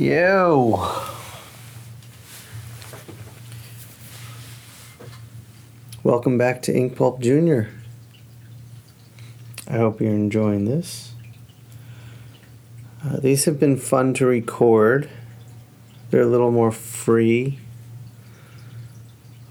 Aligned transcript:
Yo. 0.00 0.96
Welcome 6.02 6.38
back 6.38 6.62
to 6.62 6.74
Ink 6.74 6.96
Pulp 6.96 7.20
Jr. 7.20 7.64
I 9.68 9.76
hope 9.76 10.00
you're 10.00 10.14
enjoying 10.14 10.64
this. 10.64 11.12
Uh, 13.04 13.20
these 13.20 13.44
have 13.44 13.60
been 13.60 13.76
fun 13.76 14.14
to 14.14 14.24
record. 14.24 15.10
They're 16.08 16.22
a 16.22 16.26
little 16.26 16.50
more 16.50 16.72
free. 16.72 17.58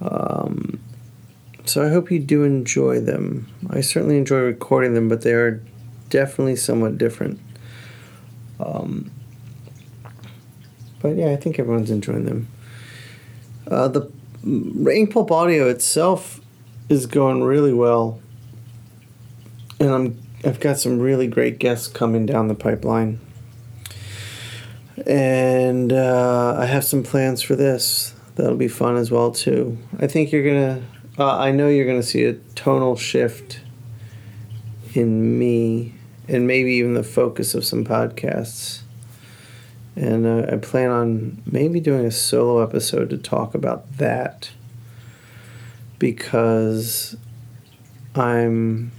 Um, 0.01 0.79
so 1.65 1.85
I 1.85 1.89
hope 1.89 2.09
you 2.09 2.17
do 2.17 2.43
enjoy 2.43 3.01
them. 3.01 3.47
I 3.69 3.81
certainly 3.81 4.17
enjoy 4.17 4.39
recording 4.39 4.95
them, 4.95 5.09
but 5.09 5.21
they 5.21 5.33
are 5.33 5.63
definitely 6.09 6.55
somewhat 6.55 6.97
different. 6.97 7.39
Um, 8.59 9.11
but 11.01 11.15
yeah, 11.15 11.31
I 11.31 11.35
think 11.35 11.59
everyone's 11.59 11.91
enjoying 11.91 12.25
them. 12.25 12.47
Uh, 13.67 13.87
the 13.87 14.11
Ink 14.45 15.13
Pulp 15.13 15.31
Audio 15.31 15.69
itself 15.69 16.41
is 16.87 17.05
going 17.05 17.43
really 17.43 17.73
well, 17.73 18.19
and 19.79 19.89
I'm 19.89 20.21
I've 20.43 20.59
got 20.59 20.79
some 20.79 20.99
really 20.99 21.27
great 21.27 21.59
guests 21.59 21.87
coming 21.87 22.25
down 22.25 22.47
the 22.47 22.55
pipeline, 22.55 23.19
and 25.05 25.91
uh, 25.93 26.55
I 26.57 26.65
have 26.65 26.83
some 26.83 27.03
plans 27.03 27.41
for 27.41 27.55
this 27.55 28.15
that'll 28.35 28.55
be 28.55 28.67
fun 28.67 28.95
as 28.95 29.11
well 29.11 29.31
too. 29.31 29.77
I 29.99 30.07
think 30.07 30.31
you're 30.31 30.45
gonna. 30.45 30.83
Uh, 31.17 31.37
I 31.37 31.51
know 31.51 31.67
you're 31.67 31.85
gonna 31.85 32.01
see 32.01 32.23
a 32.23 32.33
tonal 32.55 32.95
shift 32.95 33.59
in 34.93 35.37
me, 35.37 35.93
and 36.27 36.47
maybe 36.47 36.73
even 36.73 36.93
the 36.93 37.03
focus 37.03 37.53
of 37.53 37.65
some 37.65 37.85
podcasts 37.85 38.81
and 39.99 40.25
uh, 40.25 40.45
I 40.49 40.55
plan 40.55 40.91
on 40.91 41.43
maybe 41.45 41.81
doing 41.81 42.05
a 42.05 42.11
solo 42.11 42.63
episode 42.63 43.09
to 43.09 43.17
talk 43.17 43.53
about 43.53 43.97
that 43.97 44.49
because 45.99 47.17
I'm 48.15 48.93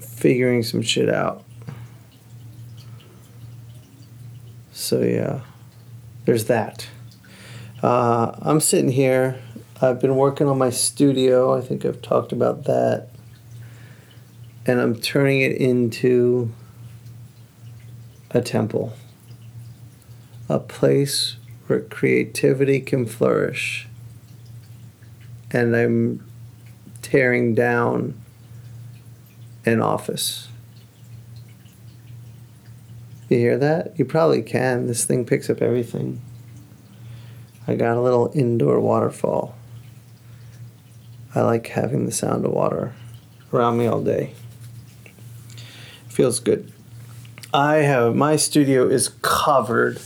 figuring 0.00 0.64
some 0.64 0.82
shit 0.82 1.08
out. 1.08 1.44
So, 4.72 5.02
yeah, 5.02 5.42
there's 6.24 6.46
that. 6.46 6.88
Uh, 7.80 8.32
I'm 8.42 8.58
sitting 8.58 8.90
here. 8.90 9.40
I've 9.80 10.00
been 10.00 10.16
working 10.16 10.48
on 10.48 10.58
my 10.58 10.70
studio. 10.70 11.56
I 11.56 11.60
think 11.60 11.84
I've 11.84 12.02
talked 12.02 12.32
about 12.32 12.64
that. 12.64 13.10
And 14.66 14.80
I'm 14.80 14.96
turning 14.96 15.42
it 15.42 15.52
into 15.52 16.52
a 18.32 18.40
temple 18.40 18.94
a 20.48 20.58
place 20.58 21.36
where 21.66 21.80
creativity 21.80 22.80
can 22.80 23.04
flourish. 23.06 23.86
And 25.50 25.76
I'm 25.76 26.26
tearing 27.02 27.54
down 27.54 28.20
an 29.64 29.80
office. 29.80 30.48
You 33.28 33.38
hear 33.38 33.58
that? 33.58 33.98
You 33.98 34.04
probably 34.04 34.42
can. 34.42 34.86
This 34.86 35.04
thing 35.04 35.26
picks 35.26 35.50
up 35.50 35.60
everything. 35.60 36.22
I 37.66 37.74
got 37.74 37.98
a 37.98 38.00
little 38.00 38.32
indoor 38.34 38.80
waterfall. 38.80 39.54
I 41.34 41.42
like 41.42 41.66
having 41.66 42.06
the 42.06 42.12
sound 42.12 42.46
of 42.46 42.52
water 42.52 42.94
around 43.52 43.76
me 43.76 43.86
all 43.86 44.00
day. 44.00 44.32
Feels 46.08 46.40
good. 46.40 46.72
I 47.52 47.76
have 47.76 48.14
my 48.16 48.36
studio 48.36 48.88
is 48.88 49.10
covered 49.20 50.00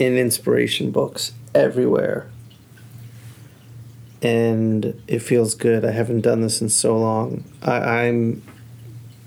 in 0.00 0.16
inspiration 0.16 0.90
books 0.90 1.32
everywhere. 1.54 2.28
And 4.22 5.00
it 5.06 5.20
feels 5.20 5.54
good. 5.54 5.84
I 5.84 5.92
haven't 5.92 6.22
done 6.22 6.40
this 6.40 6.60
in 6.60 6.70
so 6.70 6.98
long. 6.98 7.44
I, 7.62 8.06
I'm 8.06 8.42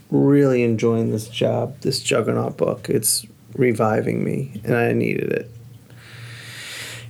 really 0.10 0.64
enjoying 0.64 1.12
this 1.12 1.28
job, 1.28 1.80
this 1.82 2.02
Juggernaut 2.02 2.58
book. 2.58 2.90
It's 2.90 3.26
reviving 3.56 4.24
me, 4.24 4.60
and 4.64 4.76
I 4.76 4.92
needed 4.94 5.32
it. 5.32 5.52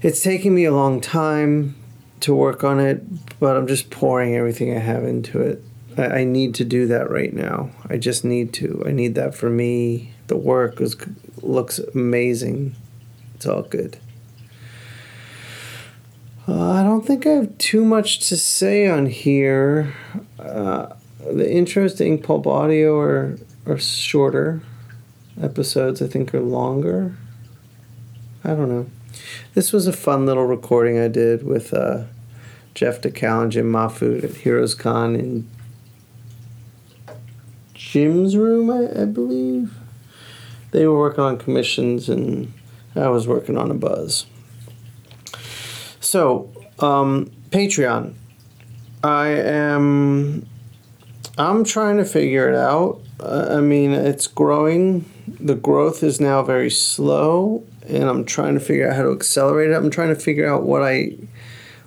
It's 0.01 0.21
taking 0.21 0.53
me 0.53 0.65
a 0.65 0.73
long 0.73 0.99
time 0.99 1.75
to 2.19 2.35
work 2.35 2.63
on 2.63 2.79
it, 2.79 3.39
but 3.39 3.55
I'm 3.55 3.67
just 3.67 3.89
pouring 3.89 4.35
everything 4.35 4.75
I 4.75 4.79
have 4.79 5.05
into 5.05 5.39
it. 5.41 5.63
I, 5.97 6.07
I 6.19 6.23
need 6.25 6.53
to 6.55 6.65
do 6.65 6.87
that 6.87 7.09
right 7.09 7.33
now. 7.33 7.69
I 7.89 7.97
just 7.97 8.25
need 8.25 8.53
to. 8.53 8.83
I 8.85 8.91
need 8.91 9.15
that 9.15 9.35
for 9.35 9.49
me. 9.49 10.13
The 10.27 10.37
work 10.37 10.81
is, 10.81 10.97
looks 11.41 11.79
amazing 11.79 12.75
it's 13.43 13.49
all 13.49 13.63
good. 13.63 13.97
Uh, 16.47 16.71
I 16.71 16.83
don't 16.83 17.05
think 17.05 17.27
I 17.27 17.31
have 17.31 17.57
too 17.57 17.83
much 17.83 18.19
to 18.29 18.37
say 18.37 18.87
on 18.87 19.07
here. 19.07 19.93
Uh, 20.39 20.93
the 21.19 21.43
intros 21.43 21.97
to 21.97 22.05
Ink 22.05 22.23
Pulp 22.23 22.47
Audio 22.47 22.97
are, 22.97 23.37
are 23.65 23.77
shorter. 23.77 24.61
Episodes, 25.41 26.01
I 26.01 26.07
think, 26.07 26.33
are 26.33 26.39
longer. 26.39 27.17
I 28.45 28.49
don't 28.49 28.69
know. 28.69 28.85
This 29.55 29.73
was 29.73 29.87
a 29.87 29.93
fun 29.93 30.25
little 30.25 30.45
recording 30.45 30.97
I 30.97 31.09
did 31.09 31.43
with 31.43 31.73
uh, 31.73 32.05
Jeff 32.75 33.01
Dekal 33.01 33.43
and 33.43 33.51
Jim 33.51 33.75
at 33.75 34.37
Heroes 34.37 34.73
Con 34.73 35.17
in 35.17 35.49
Jim's 37.73 38.37
room, 38.37 38.69
I, 38.69 39.01
I 39.01 39.05
believe. 39.05 39.73
They 40.71 40.87
were 40.87 40.97
working 40.97 41.25
on 41.25 41.37
commissions 41.37 42.07
and 42.07 42.53
I 42.95 43.09
was 43.09 43.27
working 43.27 43.57
on 43.57 43.71
a 43.71 43.73
buzz. 43.73 44.25
So, 45.99 46.51
um, 46.79 47.31
Patreon. 47.49 48.13
I 49.03 49.27
am. 49.29 50.45
I'm 51.37 51.63
trying 51.63 51.97
to 51.97 52.05
figure 52.05 52.49
it 52.49 52.55
out. 52.55 53.01
I 53.19 53.59
mean, 53.59 53.91
it's 53.91 54.27
growing. 54.27 55.05
The 55.27 55.55
growth 55.55 56.03
is 56.03 56.21
now 56.21 56.41
very 56.43 56.69
slow, 56.69 57.65
and 57.87 58.03
I'm 58.03 58.25
trying 58.25 58.53
to 58.53 58.59
figure 58.59 58.89
out 58.89 58.95
how 58.95 59.03
to 59.03 59.11
accelerate 59.11 59.71
it. 59.71 59.75
I'm 59.75 59.89
trying 59.89 60.09
to 60.09 60.19
figure 60.19 60.47
out 60.47 60.63
what 60.63 60.83
I, 60.83 61.17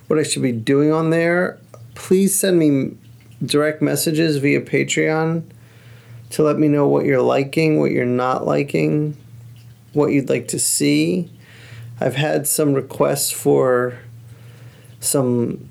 what 0.07 0.19
I 0.19 0.23
should 0.23 0.41
be 0.41 0.51
doing 0.51 0.91
on 0.91 1.09
there. 1.09 1.59
Please 1.95 2.37
send 2.37 2.59
me 2.59 2.97
direct 3.43 3.81
messages 3.81 4.37
via 4.37 4.61
Patreon 4.61 5.43
to 6.31 6.43
let 6.43 6.59
me 6.59 6.67
know 6.67 6.87
what 6.87 7.05
you're 7.05 7.21
liking, 7.21 7.79
what 7.79 7.91
you're 7.91 8.05
not 8.05 8.45
liking 8.45 9.15
what 9.97 10.11
you'd 10.11 10.29
like 10.29 10.47
to 10.49 10.59
see. 10.59 11.31
I've 11.99 12.15
had 12.15 12.47
some 12.47 12.73
requests 12.73 13.31
for 13.31 13.97
some 14.99 15.67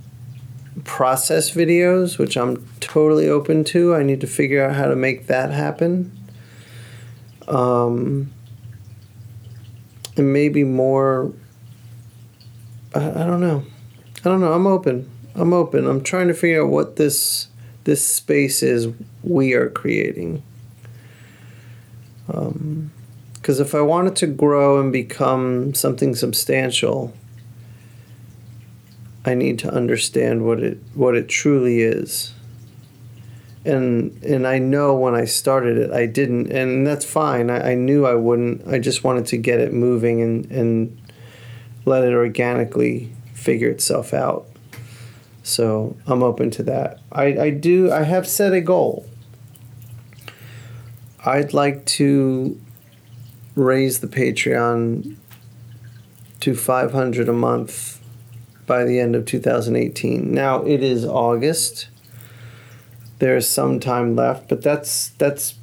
process 0.85 1.53
videos, 1.53 2.19
which 2.19 2.37
I'm 2.37 2.69
totally 2.81 3.29
open 3.29 3.63
to. 3.65 3.95
I 3.95 4.03
need 4.03 4.21
to 4.21 4.27
figure 4.27 4.65
out 4.65 4.75
how 4.75 4.87
to 4.87 4.97
make 4.97 5.29
that 5.29 5.51
happen. 5.51 6.11
Um, 7.47 8.33
and 10.17 10.33
maybe 10.33 10.65
more. 10.65 11.33
I, 12.95 13.09
I 13.09 13.27
don't 13.27 13.41
know. 13.41 13.65
I 14.19 14.29
don't 14.29 14.41
know. 14.41 14.53
I'm 14.53 14.67
open. 14.67 15.09
I'm 15.37 15.53
open. 15.53 15.87
I'm 15.87 16.03
trying 16.03 16.27
to 16.29 16.35
figure 16.35 16.65
out 16.65 16.71
what 16.71 16.97
this 16.97 17.49
this 17.85 18.05
space 18.05 18.65
is 18.65 18.89
we 19.23 19.55
are 19.55 19.71
creating. 19.71 20.43
Um, 22.29 22.91
because 23.47 23.61
if 23.61 23.77
I 23.77 23.81
wanted 23.81 24.17
to 24.17 24.27
grow 24.27 24.81
and 24.81 24.93
become 24.93 25.73
something 25.73 26.17
substantial, 26.17 27.15
I 29.25 29.35
need 29.35 29.61
to 29.61 29.73
understand 29.73 30.45
what 30.45 30.59
it 30.59 30.79
what 30.95 31.15
it 31.15 31.29
truly 31.29 31.81
is. 31.81 32.35
And 33.65 34.21
and 34.25 34.49
I 34.49 34.59
know 34.59 34.97
when 34.97 35.15
I 35.15 35.27
started 35.27 35.79
it 35.79 35.93
I 35.93 36.07
didn't 36.07 36.51
and 36.51 36.85
that's 36.85 37.05
fine. 37.05 37.49
I, 37.49 37.71
I 37.71 37.75
knew 37.77 38.05
I 38.05 38.17
wouldn't. 38.17 38.67
I 38.67 38.81
just 38.81 39.05
wanted 39.05 39.27
to 39.27 39.37
get 39.37 39.61
it 39.61 39.73
moving 39.73 40.21
and, 40.21 40.51
and 40.51 41.01
let 41.85 42.03
it 42.03 42.15
organically 42.15 43.13
figure 43.33 43.71
itself 43.71 44.13
out. 44.13 44.49
So 45.45 45.97
I'm 46.09 46.25
open 46.25 46.51
to 46.51 46.65
that. 46.65 46.99
I, 47.13 47.25
I 47.39 47.51
do 47.51 47.93
I 47.93 48.03
have 48.03 48.27
set 48.27 48.53
a 48.53 48.61
goal. 48.61 49.09
I'd 51.25 51.53
like 51.53 51.87
to 51.87 52.61
raise 53.57 54.01
the 54.01 54.07
Patreon 54.07 55.17
to 56.41 56.55
500 56.55 57.29
a 57.29 57.33
month 57.33 58.01
by 58.67 58.85
the 58.85 59.01
end 59.01 59.17
of 59.17 59.25
2018. 59.25 60.33
Now 60.33 60.63
it 60.63 60.83
is 60.83 61.05
August. 61.05 61.89
There's 63.19 63.49
some 63.49 63.81
time 63.81 64.15
left, 64.15 64.49
but 64.49 64.63
that's 64.63 65.09
that's 65.11 65.55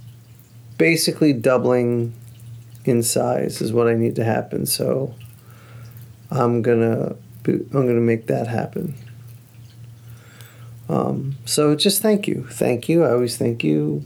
basically 0.77 1.33
doubling 1.33 2.13
in 2.83 3.03
size 3.03 3.61
is 3.61 3.71
what 3.71 3.87
I 3.87 3.93
need 3.93 4.15
to 4.15 4.23
happen. 4.23 4.65
So 4.65 5.13
I'm 6.31 6.61
gonna 6.61 7.15
I'm 7.45 7.67
gonna 7.69 7.93
make 7.93 8.27
that 8.27 8.47
happen. 8.47 8.95
Um, 10.89 11.35
so 11.45 11.75
just 11.75 12.01
thank 12.01 12.27
you, 12.27 12.47
thank 12.49 12.89
you. 12.89 13.03
I 13.03 13.11
always 13.11 13.37
thank 13.37 13.63
you 13.63 14.03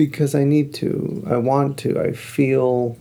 because 0.00 0.34
I 0.34 0.44
need 0.44 0.72
to. 0.76 1.22
I 1.26 1.36
want 1.36 1.76
to. 1.80 2.00
I 2.00 2.12
feel 2.12 2.96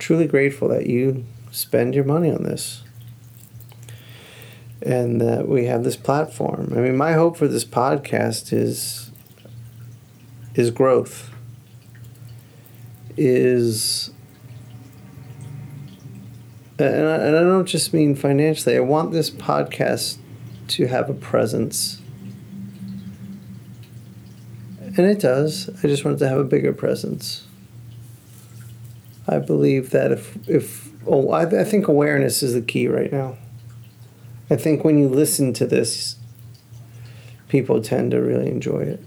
truly 0.00 0.26
grateful 0.26 0.66
that 0.66 0.88
you 0.88 1.24
spend 1.52 1.94
your 1.94 2.02
money 2.02 2.32
on 2.32 2.42
this 2.42 2.82
and 4.82 5.20
that 5.20 5.46
we 5.46 5.66
have 5.66 5.84
this 5.84 5.96
platform. 5.96 6.72
I 6.74 6.80
mean, 6.80 6.96
my 6.96 7.12
hope 7.12 7.36
for 7.36 7.46
this 7.46 7.64
podcast 7.64 8.52
is 8.52 9.12
is 10.56 10.72
growth. 10.72 11.30
Is 13.16 14.10
and 16.76 17.06
I, 17.06 17.14
and 17.18 17.36
I 17.36 17.40
don't 17.42 17.66
just 17.66 17.94
mean 17.94 18.16
financially. 18.16 18.76
I 18.76 18.80
want 18.80 19.12
this 19.12 19.30
podcast 19.30 20.18
to 20.66 20.88
have 20.88 21.08
a 21.08 21.14
presence. 21.14 21.99
And 25.00 25.08
it 25.08 25.18
does. 25.18 25.70
I 25.82 25.88
just 25.88 26.04
wanted 26.04 26.18
to 26.18 26.28
have 26.28 26.36
a 26.36 26.44
bigger 26.44 26.74
presence. 26.74 27.46
I 29.26 29.38
believe 29.38 29.92
that 29.92 30.12
if 30.12 30.36
if 30.46 30.90
oh, 31.06 31.30
I, 31.30 31.44
I 31.60 31.64
think 31.64 31.88
awareness 31.88 32.42
is 32.42 32.52
the 32.52 32.60
key 32.60 32.86
right 32.86 33.10
now. 33.10 33.38
I 34.50 34.56
think 34.56 34.84
when 34.84 34.98
you 34.98 35.08
listen 35.08 35.54
to 35.54 35.66
this, 35.66 36.16
people 37.48 37.80
tend 37.80 38.10
to 38.10 38.20
really 38.20 38.50
enjoy 38.50 38.80
it. 38.80 39.02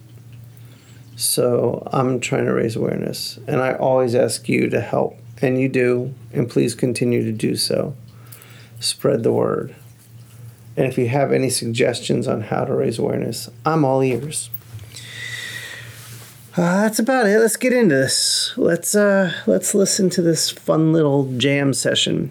So 1.15 1.87
I'm 1.93 2.19
trying 2.19 2.45
to 2.45 2.53
raise 2.53 2.75
awareness, 2.75 3.37
and 3.45 3.61
I 3.61 3.73
always 3.75 4.15
ask 4.15 4.49
you 4.49 4.71
to 4.71 4.81
help, 4.81 5.19
and 5.43 5.61
you 5.61 5.69
do, 5.69 6.15
and 6.31 6.49
please 6.49 6.73
continue 6.73 7.23
to 7.23 7.31
do 7.31 7.55
so. 7.55 7.95
Spread 8.79 9.21
the 9.21 9.31
word. 9.31 9.75
And 10.75 10.87
if 10.87 10.97
you 10.97 11.09
have 11.09 11.31
any 11.31 11.51
suggestions 11.51 12.27
on 12.27 12.41
how 12.41 12.65
to 12.65 12.73
raise 12.73 12.97
awareness, 12.97 13.47
I'm 13.63 13.85
all 13.85 14.01
ears. 14.01 14.49
Uh, 16.55 16.83
that's 16.83 16.99
about 16.99 17.25
it. 17.25 17.39
Let's 17.39 17.57
get 17.57 17.73
into 17.73 17.95
this. 17.95 18.53
Let's 18.57 18.93
uh, 18.93 19.33
let's 19.47 19.73
listen 19.73 20.11
to 20.11 20.21
this 20.21 20.51
fun 20.51 20.93
little 20.93 21.35
jam 21.37 21.73
session. 21.73 22.29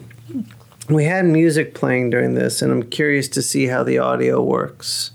We 0.87 1.03
had 1.03 1.25
music 1.25 1.73
playing 1.73 2.11
during 2.11 2.33
this, 2.33 2.61
and 2.61 2.71
I'm 2.71 2.83
curious 2.83 3.27
to 3.29 3.41
see 3.41 3.67
how 3.67 3.83
the 3.83 3.97
audio 3.97 4.41
works 4.41 5.11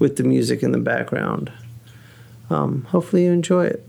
with 0.00 0.16
the 0.16 0.24
music 0.24 0.64
in 0.64 0.72
the 0.72 0.78
background. 0.78 1.52
Um, 2.50 2.82
hopefully, 2.90 3.26
you 3.26 3.30
enjoy 3.30 3.66
it. 3.66 3.88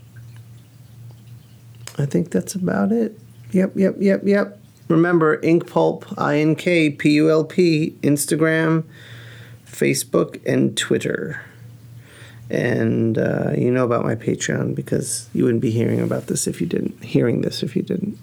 I 1.97 2.05
think 2.05 2.29
that's 2.29 2.53
about 2.53 2.91
it. 2.91 3.19
Yep, 3.53 3.71
yep, 3.75 3.95
yep, 3.97 4.21
yep. 4.23 4.59
Remember, 4.87 5.41
Ink 5.41 5.67
Pulp, 5.67 6.05
I 6.15 6.37
N 6.37 6.55
K 6.55 6.91
P 6.91 7.09
U 7.13 7.31
L 7.31 7.43
P, 7.43 7.95
Instagram, 8.03 8.83
Facebook, 9.65 10.45
and 10.45 10.77
Twitter. 10.77 11.41
And 12.49 13.17
uh, 13.17 13.51
you 13.57 13.71
know 13.71 13.83
about 13.83 14.05
my 14.05 14.15
Patreon 14.15 14.73
because 14.73 15.29
you 15.33 15.43
wouldn't 15.43 15.61
be 15.61 15.71
hearing 15.71 15.99
about 15.99 16.27
this 16.27 16.47
if 16.47 16.61
you 16.61 16.67
didn't, 16.67 17.03
hearing 17.03 17.41
this 17.41 17.61
if 17.61 17.75
you 17.75 17.81
didn't. 17.81 18.17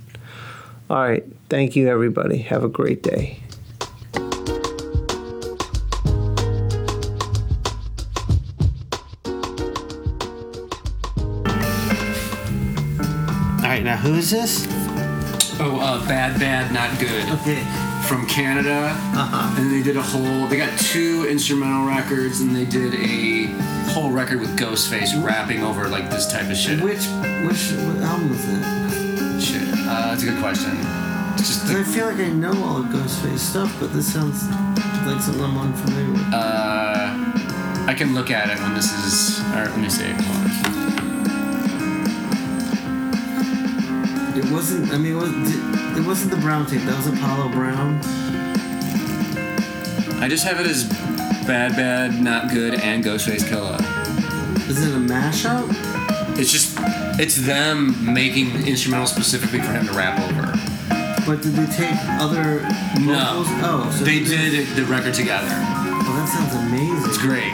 All 0.88 1.02
right. 1.02 1.24
Thank 1.48 1.76
you, 1.76 1.88
everybody. 1.88 2.38
Have 2.38 2.64
a 2.64 2.68
great 2.68 3.02
day. 3.02 3.40
All 4.14 4.20
right. 13.70 13.82
Now, 13.82 13.96
who 13.96 14.14
is 14.14 14.30
this? 14.30 14.66
Oh, 15.60 15.78
uh, 15.80 16.06
bad, 16.06 16.38
bad, 16.40 16.72
not 16.72 16.98
good. 16.98 17.28
Okay. 17.40 17.83
From 18.08 18.26
Canada, 18.26 18.90
Uh-huh. 19.14 19.54
and 19.60 19.72
they 19.72 19.82
did 19.82 19.96
a 19.96 20.02
whole. 20.02 20.46
They 20.46 20.58
got 20.58 20.78
two 20.78 21.26
instrumental 21.28 21.86
records, 21.86 22.40
and 22.40 22.54
they 22.54 22.64
did 22.66 22.94
a 22.94 23.46
whole 23.92 24.10
record 24.12 24.40
with 24.40 24.56
Ghostface 24.58 25.10
rapping 25.24 25.62
over 25.62 25.88
like 25.88 26.10
this 26.10 26.30
type 26.30 26.48
of 26.50 26.56
shit. 26.56 26.80
Which 26.82 27.06
which 27.46 27.72
what 27.86 28.02
album 28.02 28.28
was 28.30 28.44
that? 28.46 29.40
Shit, 29.40 29.62
uh, 29.88 30.08
that's 30.10 30.22
a 30.22 30.26
good 30.26 30.38
question. 30.38 30.76
It's 31.38 31.48
just 31.48 31.62
'Cause 31.66 31.76
I 31.76 31.82
feel 31.82 32.06
like 32.06 32.20
I 32.20 32.28
know 32.28 32.52
all 32.62 32.76
of 32.78 32.86
Ghostface 32.86 33.38
stuff, 33.38 33.74
but 33.80 33.92
this 33.94 34.12
sounds 34.12 34.44
like 35.06 35.20
something 35.22 35.42
I'm 35.42 35.56
unfamiliar 35.58 36.12
with. 36.12 36.34
uh, 36.34 37.86
I 37.86 37.94
can 37.94 38.14
look 38.14 38.30
at 38.30 38.50
it 38.50 38.58
when 38.60 38.74
this 38.74 38.92
is. 38.92 39.40
Or 39.54 39.64
let 39.64 39.78
me 39.78 39.88
see. 39.88 40.12
Wasn't. 44.54 44.92
I 44.92 44.98
mean, 44.98 45.12
it, 45.12 45.16
was, 45.16 45.98
it 45.98 46.06
wasn't 46.06 46.30
the 46.30 46.36
Brown 46.36 46.64
tape. 46.66 46.82
That 46.82 46.96
was 46.96 47.08
Apollo 47.08 47.48
Brown. 47.50 47.98
I 50.22 50.28
just 50.28 50.44
have 50.46 50.60
it 50.60 50.66
as 50.66 50.84
bad, 51.44 51.72
bad, 51.76 52.22
not 52.22 52.50
good, 52.52 52.74
and 52.74 53.04
Ghostface 53.04 53.42
Killah. 53.42 53.80
Is 54.68 54.86
it 54.86 54.94
a 54.94 54.98
mashup? 54.98 55.66
It's 56.38 56.52
just. 56.52 56.78
It's 57.20 57.36
them 57.36 58.12
making 58.14 58.50
instrumentals 58.50 59.08
specifically 59.08 59.60
for 59.60 59.72
him 59.72 59.86
to 59.86 59.92
rap 59.92 60.18
over. 60.20 60.52
But 61.26 61.42
did 61.42 61.54
they 61.54 61.66
take 61.74 61.96
other 62.20 62.60
No. 63.00 63.42
vocals? 63.42 63.48
Oh, 63.62 63.94
so 63.98 64.04
They 64.04 64.20
did 64.22 64.68
the 64.76 64.84
record 64.84 65.14
together. 65.14 65.48
Oh, 65.50 66.14
that 66.16 66.28
sounds 66.28 66.54
amazing. 66.54 67.08
It's 67.08 67.18
great. 67.18 67.52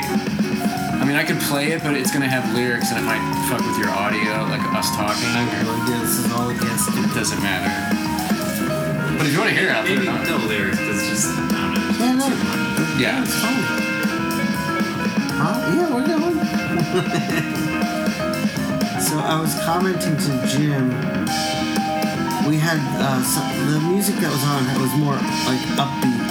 I 1.10 1.12
mean, 1.12 1.18
I 1.18 1.24
could 1.26 1.40
play 1.50 1.72
it, 1.72 1.82
but 1.82 1.94
it's 1.96 2.12
gonna 2.12 2.28
have 2.28 2.54
lyrics 2.54 2.90
and 2.92 3.00
it 3.00 3.02
might 3.02 3.18
fuck 3.50 3.58
with 3.66 3.76
your 3.82 3.90
audio, 3.90 4.44
like 4.46 4.62
us 4.78 4.94
talking. 4.94 5.26
I 5.26 5.42
have 5.42 5.66
no 5.66 5.74
idea. 5.82 5.98
This 6.06 6.18
is 6.22 6.30
all 6.30 6.46
a 6.48 6.54
guess. 6.54 6.86
It 6.86 7.10
doesn't 7.18 7.42
matter. 7.42 7.66
But 9.18 9.26
if 9.26 9.32
you 9.32 9.38
want 9.42 9.50
to 9.50 9.56
hear 9.58 9.70
it, 9.70 9.72
I'll 9.74 9.82
put 9.82 9.90
Maybe 9.90 10.06
it 10.06 10.14
on. 10.14 10.22
no 10.22 10.36
lyrics. 10.46 10.78
That's 10.78 11.02
just 11.10 11.26
I 11.34 11.50
don't 11.50 11.74
know. 11.74 11.82
Yeah, 11.98 12.14
no. 12.14 12.30
Yeah. 13.02 13.26
It's 13.26 13.34
fine. 13.42 13.58
Huh? 15.34 15.58
Yeah, 15.74 15.90
we're 15.90 16.06
going. 16.06 16.38
so 19.02 19.18
I 19.18 19.34
was 19.34 19.50
commenting 19.66 20.14
to 20.14 20.30
Jim. 20.46 20.94
We 22.46 22.54
had 22.62 22.78
uh, 23.02 23.18
some, 23.26 23.50
the 23.66 23.82
music 23.90 24.14
that 24.22 24.30
was 24.30 24.44
on 24.46 24.62
that 24.62 24.78
was 24.78 24.94
more 24.94 25.18
like 25.50 25.58
upbeat, 25.74 26.22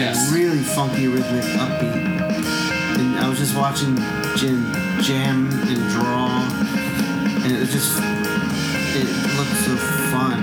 Yes. 0.00 0.32
really 0.32 0.64
funky 0.64 1.08
rhythmic 1.08 1.44
upbeat. 1.60 2.03
And 3.44 3.58
I 3.58 3.68
was 3.68 3.76
just 3.76 3.92
watching 3.92 3.96
Jim 4.36 4.72
jam 5.02 5.48
and 5.68 5.90
draw, 5.90 6.40
and 7.44 7.52
it 7.52 7.60
was 7.60 7.72
just 7.72 8.00
it 8.96 9.04
looked 9.36 9.50
so 9.60 9.76
fun. 10.10 10.42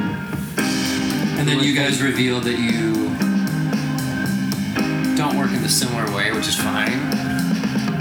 And 1.39 1.47
then 1.47 1.61
you 1.61 1.73
guys 1.75 2.01
revealed 2.01 2.43
that 2.43 2.59
you 2.59 2.93
don't 5.17 5.35
work 5.37 5.51
in 5.51 5.63
the 5.63 5.69
similar 5.69 6.15
way, 6.15 6.31
which 6.31 6.47
is 6.47 6.55
fine. 6.55 7.09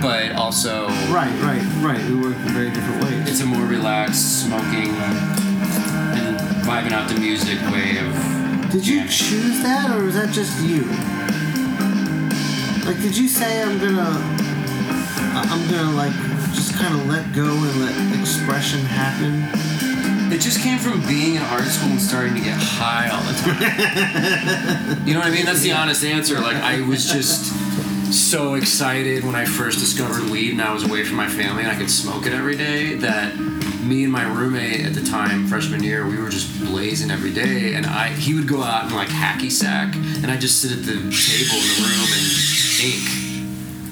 But 0.02 0.32
also, 0.32 0.88
Right, 1.08 1.32
right, 1.42 1.62
right. 1.82 2.04
We 2.04 2.16
work 2.16 2.36
in 2.36 2.48
very 2.52 2.70
different 2.70 3.02
ways. 3.04 3.28
it's 3.30 3.40
a 3.40 3.46
more 3.46 3.64
relaxed, 3.64 4.44
smoking, 4.44 4.90
and 4.90 6.36
vibing 6.66 6.92
out 6.92 7.08
the 7.08 7.18
music 7.18 7.58
way 7.72 7.96
of. 7.98 8.70
Did 8.70 8.86
you 8.86 9.06
choose 9.08 9.62
that, 9.62 9.90
or 9.96 10.04
was 10.04 10.14
that 10.14 10.30
just 10.32 10.60
you? 10.62 10.84
Like, 12.86 13.00
did 13.00 13.16
you 13.16 13.28
say 13.28 13.62
I'm 13.62 13.78
gonna, 13.78 14.36
I'm 15.32 15.70
gonna 15.70 15.96
like 15.96 16.12
just 16.54 16.74
kind 16.74 16.94
of 16.94 17.06
let 17.06 17.32
go 17.34 17.46
and 17.46 17.80
let 17.80 18.20
expression 18.20 18.80
happen? 18.80 19.44
It 20.32 20.40
just 20.40 20.60
came 20.60 20.78
from 20.78 21.00
being 21.06 21.36
in 21.36 21.42
art 21.42 21.64
school 21.64 21.90
and 21.90 22.00
starting 22.00 22.34
to 22.34 22.40
get 22.40 22.56
high 22.56 23.08
all 23.08 23.22
the 23.22 23.34
time. 23.38 25.06
you 25.06 25.14
know 25.14 25.20
what 25.20 25.28
I 25.28 25.30
mean? 25.30 25.44
That's 25.44 25.62
the 25.62 25.72
honest 25.72 26.04
answer. 26.04 26.40
Like 26.40 26.56
I 26.56 26.80
was 26.82 27.10
just 27.10 27.52
so 28.12 28.54
excited 28.54 29.24
when 29.24 29.34
I 29.34 29.44
first 29.44 29.78
discovered 29.78 30.30
weed 30.30 30.52
and 30.52 30.62
I 30.62 30.72
was 30.72 30.84
away 30.84 31.04
from 31.04 31.16
my 31.16 31.28
family 31.28 31.62
and 31.62 31.70
I 31.70 31.76
could 31.76 31.90
smoke 31.90 32.26
it 32.26 32.32
every 32.32 32.56
day 32.56 32.94
that 32.96 33.36
me 33.36 34.04
and 34.04 34.12
my 34.12 34.24
roommate 34.24 34.86
at 34.86 34.94
the 34.94 35.02
time, 35.02 35.46
freshman 35.46 35.82
year, 35.82 36.06
we 36.06 36.16
were 36.18 36.28
just 36.28 36.60
blazing 36.60 37.10
every 37.10 37.32
day 37.32 37.74
and 37.74 37.86
I 37.86 38.08
he 38.08 38.34
would 38.34 38.48
go 38.48 38.62
out 38.62 38.84
and 38.84 38.94
like 38.94 39.08
hacky 39.08 39.50
sack 39.50 39.94
and 39.94 40.30
I'd 40.30 40.40
just 40.40 40.60
sit 40.60 40.72
at 40.72 40.84
the 40.84 40.94
table 40.94 41.58
in 41.58 41.70
the 41.74 41.88
room 41.88 42.08
and 42.14 42.30
ink. 42.82 43.19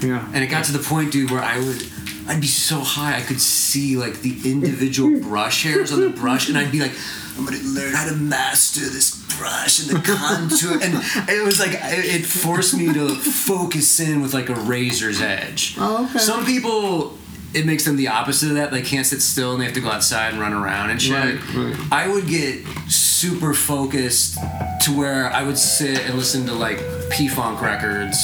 Yeah. 0.00 0.24
And 0.32 0.44
it 0.44 0.48
got 0.48 0.64
to 0.66 0.72
the 0.72 0.78
point, 0.78 1.12
dude, 1.12 1.30
where 1.30 1.42
I 1.42 1.58
would, 1.58 1.82
I'd 2.26 2.40
be 2.40 2.46
so 2.46 2.80
high 2.80 3.16
I 3.16 3.22
could 3.22 3.40
see 3.40 3.96
like 3.96 4.20
the 4.20 4.50
individual 4.50 5.20
brush 5.28 5.64
hairs 5.64 5.92
on 5.92 6.00
the 6.00 6.10
brush, 6.10 6.48
and 6.48 6.58
I'd 6.58 6.72
be 6.72 6.80
like, 6.80 6.92
I'm 7.36 7.44
gonna 7.44 7.58
learn 7.62 7.94
how 7.94 8.08
to 8.08 8.16
master 8.16 8.80
this 8.80 9.14
brush 9.38 9.80
and 9.80 9.96
the 9.96 10.02
contour, 10.16 10.72
and 10.82 10.94
it 11.28 11.44
was 11.44 11.60
like 11.60 11.70
it 11.72 12.26
forced 12.26 12.76
me 12.76 12.92
to 12.92 13.14
focus 13.14 14.00
in 14.00 14.20
with 14.22 14.34
like 14.34 14.48
a 14.48 14.54
razor's 14.54 15.20
edge. 15.20 15.76
Oh, 15.78 16.06
okay. 16.06 16.18
Some 16.18 16.44
people. 16.44 17.16
It 17.54 17.64
makes 17.64 17.84
them 17.84 17.96
the 17.96 18.08
opposite 18.08 18.50
of 18.50 18.56
that. 18.56 18.70
They 18.70 18.82
can't 18.82 19.06
sit 19.06 19.22
still 19.22 19.52
and 19.52 19.60
they 19.60 19.64
have 19.64 19.74
to 19.74 19.80
go 19.80 19.90
outside 19.90 20.32
and 20.32 20.40
run 20.40 20.52
around 20.52 20.90
and 20.90 21.00
shit. 21.00 21.14
Right, 21.14 21.54
right. 21.54 21.92
I 21.92 22.08
would 22.08 22.26
get 22.26 22.66
super 22.88 23.54
focused 23.54 24.34
to 24.82 24.96
where 24.96 25.30
I 25.32 25.42
would 25.42 25.58
sit 25.58 26.00
and 26.00 26.14
listen 26.14 26.46
to 26.46 26.52
like 26.52 26.78
P 27.10 27.26
Funk 27.28 27.62
records 27.62 28.18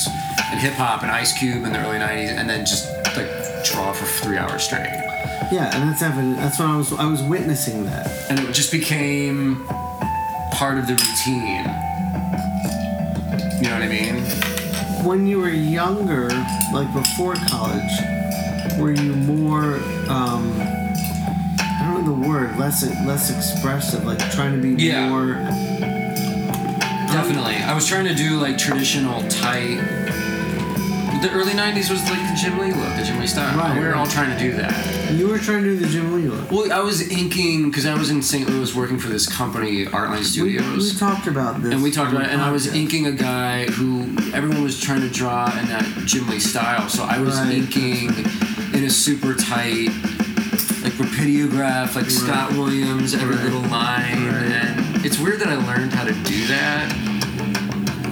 and 0.50 0.60
hip 0.60 0.74
hop 0.74 1.02
and 1.02 1.10
Ice 1.10 1.36
Cube 1.38 1.64
in 1.64 1.72
the 1.72 1.78
early 1.78 1.98
'90s, 1.98 2.28
and 2.28 2.48
then 2.48 2.66
just 2.66 2.86
like 3.16 3.28
draw 3.64 3.92
for 3.92 4.04
three 4.04 4.36
hours 4.36 4.62
straight. 4.62 5.00
Yeah, 5.50 5.70
and 5.74 5.88
that's 5.88 6.02
evident. 6.02 6.36
That's 6.36 6.58
when 6.58 6.68
I 6.68 6.76
was 6.76 6.92
I 6.92 7.06
was 7.06 7.22
witnessing 7.22 7.84
that. 7.86 8.10
And 8.30 8.38
it 8.40 8.52
just 8.52 8.70
became 8.70 9.64
part 10.52 10.78
of 10.78 10.86
the 10.86 10.94
routine. 10.94 11.64
You 13.62 13.70
know 13.70 13.76
what 13.76 13.82
I 13.82 13.88
mean? 13.88 14.22
When 15.04 15.26
you 15.26 15.38
were 15.38 15.48
younger, 15.48 16.28
like 16.72 16.92
before 16.92 17.34
college, 17.48 17.92
were 18.78 18.92
you 18.92 19.12
more? 19.14 19.76
Um, 20.08 20.52
I 20.60 21.90
don't 21.92 22.04
know 22.06 22.14
the 22.22 22.28
word, 22.28 22.56
less 22.58 22.82
less 23.06 23.30
expressive, 23.30 24.04
like 24.04 24.18
trying 24.30 24.52
to 24.54 24.60
be 24.60 24.82
Yeah. 24.82 25.08
more. 25.08 25.34
Definitely. 27.12 27.56
I 27.56 27.74
was 27.74 27.86
trying 27.86 28.06
to 28.06 28.14
do 28.14 28.38
like 28.40 28.58
traditional 28.58 29.22
tight. 29.28 29.78
The 31.22 31.30
early 31.32 31.52
'90s 31.52 31.88
was 31.90 32.02
like 32.10 32.18
the 32.28 32.36
Jim 32.38 32.58
Lee 32.58 32.72
look, 32.72 32.96
the 32.96 33.04
Jim 33.04 33.18
Lee 33.18 33.26
style. 33.26 33.56
Right, 33.56 33.74
we 33.78 33.80
were 33.84 33.92
right. 33.92 33.96
all 33.98 34.06
trying 34.06 34.36
to 34.36 34.38
do 34.38 34.52
that. 34.56 35.12
You 35.14 35.28
were 35.28 35.38
trying 35.38 35.62
to 35.62 35.70
do 35.70 35.76
the 35.76 35.86
Jim 35.88 36.12
Lee 36.14 36.28
look. 36.28 36.50
Well, 36.50 36.70
I 36.72 36.80
was 36.80 37.08
inking 37.08 37.70
because 37.70 37.86
I 37.86 37.94
was 37.94 38.10
in 38.10 38.20
St. 38.20 38.46
Louis 38.48 38.74
working 38.74 38.98
for 38.98 39.08
this 39.08 39.26
company, 39.26 39.86
Artline 39.86 40.24
Studios. 40.24 40.92
we 40.92 40.98
talked 40.98 41.26
about 41.26 41.62
this. 41.62 41.72
and 41.72 41.82
we 41.82 41.90
talked 41.90 42.12
about 42.12 42.24
it, 42.26 42.30
and 42.30 42.42
I 42.42 42.50
was 42.50 42.66
inking 42.74 43.06
a 43.06 43.12
guy 43.12 43.66
who 43.66 44.02
everyone 44.34 44.62
was 44.62 44.78
trying 44.80 45.00
to 45.00 45.08
draw 45.08 45.46
in 45.58 45.66
that 45.68 45.84
Jim 46.04 46.28
Lee 46.28 46.40
style. 46.40 46.88
So 46.90 47.04
I 47.04 47.18
was 47.20 47.36
Right. 47.38 47.54
inking 47.54 48.08
a 48.84 48.90
super 48.90 49.34
tight, 49.34 49.88
like 50.82 50.92
rapidograph, 51.00 51.94
like 51.96 52.10
Scott 52.10 52.52
Williams, 52.52 53.14
every 53.14 53.36
Right. 53.36 53.44
little 53.44 53.62
line. 53.62 54.26
Right. 54.26 54.42
And 54.44 55.04
it's 55.06 55.18
weird 55.18 55.40
that 55.40 55.48
I 55.48 55.56
learned 55.56 55.92
how 55.92 56.04
to 56.04 56.12
do 56.12 56.46
that. 56.48 56.92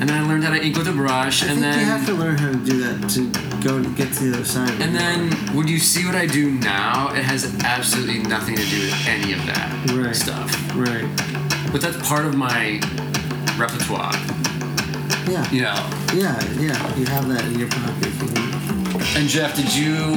And 0.01 0.09
then 0.09 0.19
I 0.19 0.27
learned 0.27 0.45
how 0.45 0.51
to 0.51 0.65
ink 0.65 0.77
with 0.77 0.89
a 0.89 0.93
brush, 0.93 1.45
I 1.45 1.49
and 1.49 1.63
then 1.63 1.79
you 1.79 1.85
have 1.85 2.07
to 2.07 2.15
learn 2.15 2.37
how 2.39 2.49
to 2.51 2.57
do 2.57 2.79
that 2.85 3.09
to 3.11 3.31
go 3.63 3.81
to 3.83 3.89
get 3.95 4.13
to 4.15 4.25
the 4.25 4.35
other 4.37 4.45
side. 4.45 4.71
and 4.81 4.95
then 4.97 5.31
when 5.55 5.69
you 5.69 5.79
see 5.79 6.05
what 6.05 6.17
I 6.17 6.27
do 6.27 6.51
now, 6.51 7.13
it 7.15 7.23
has 7.23 7.45
absolutely 7.65 8.19
nothing 8.25 8.57
to 8.57 8.65
do 8.65 8.81
with 8.81 9.07
any 9.07 9.33
of 9.33 9.45
that 9.47 9.71
Right. 9.93 10.17
stuff. 10.17 10.51
right, 10.75 11.05
But 11.71 11.81
that's 11.83 11.97
part 12.09 12.25
of 12.25 12.35
my 12.35 12.81
repertoire, 13.57 14.13
yeah, 15.31 15.49
you 15.53 15.63
know. 15.63 15.79
yeah, 16.15 16.35
yeah. 16.59 16.97
You 16.97 17.07
have 17.07 17.29
that 17.29 17.45
in 17.45 17.59
your 17.61 17.69
pocket. 17.69 18.09
And 19.15 19.29
Jeff, 19.29 19.55
did 19.55 19.73
you 19.75 20.17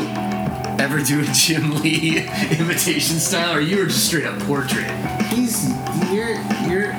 ever 0.80 1.02
do 1.02 1.22
a 1.22 1.26
Jim 1.26 1.82
Lee 1.82 2.20
imitation 2.60 3.18
style, 3.18 3.56
or 3.56 3.62
you 3.62 3.78
were 3.78 3.86
just 3.86 4.06
straight 4.08 4.26
up 4.26 4.40
portrait? 4.40 4.90
He's 5.28 5.70
you're 6.12 6.36
you're 6.68 6.92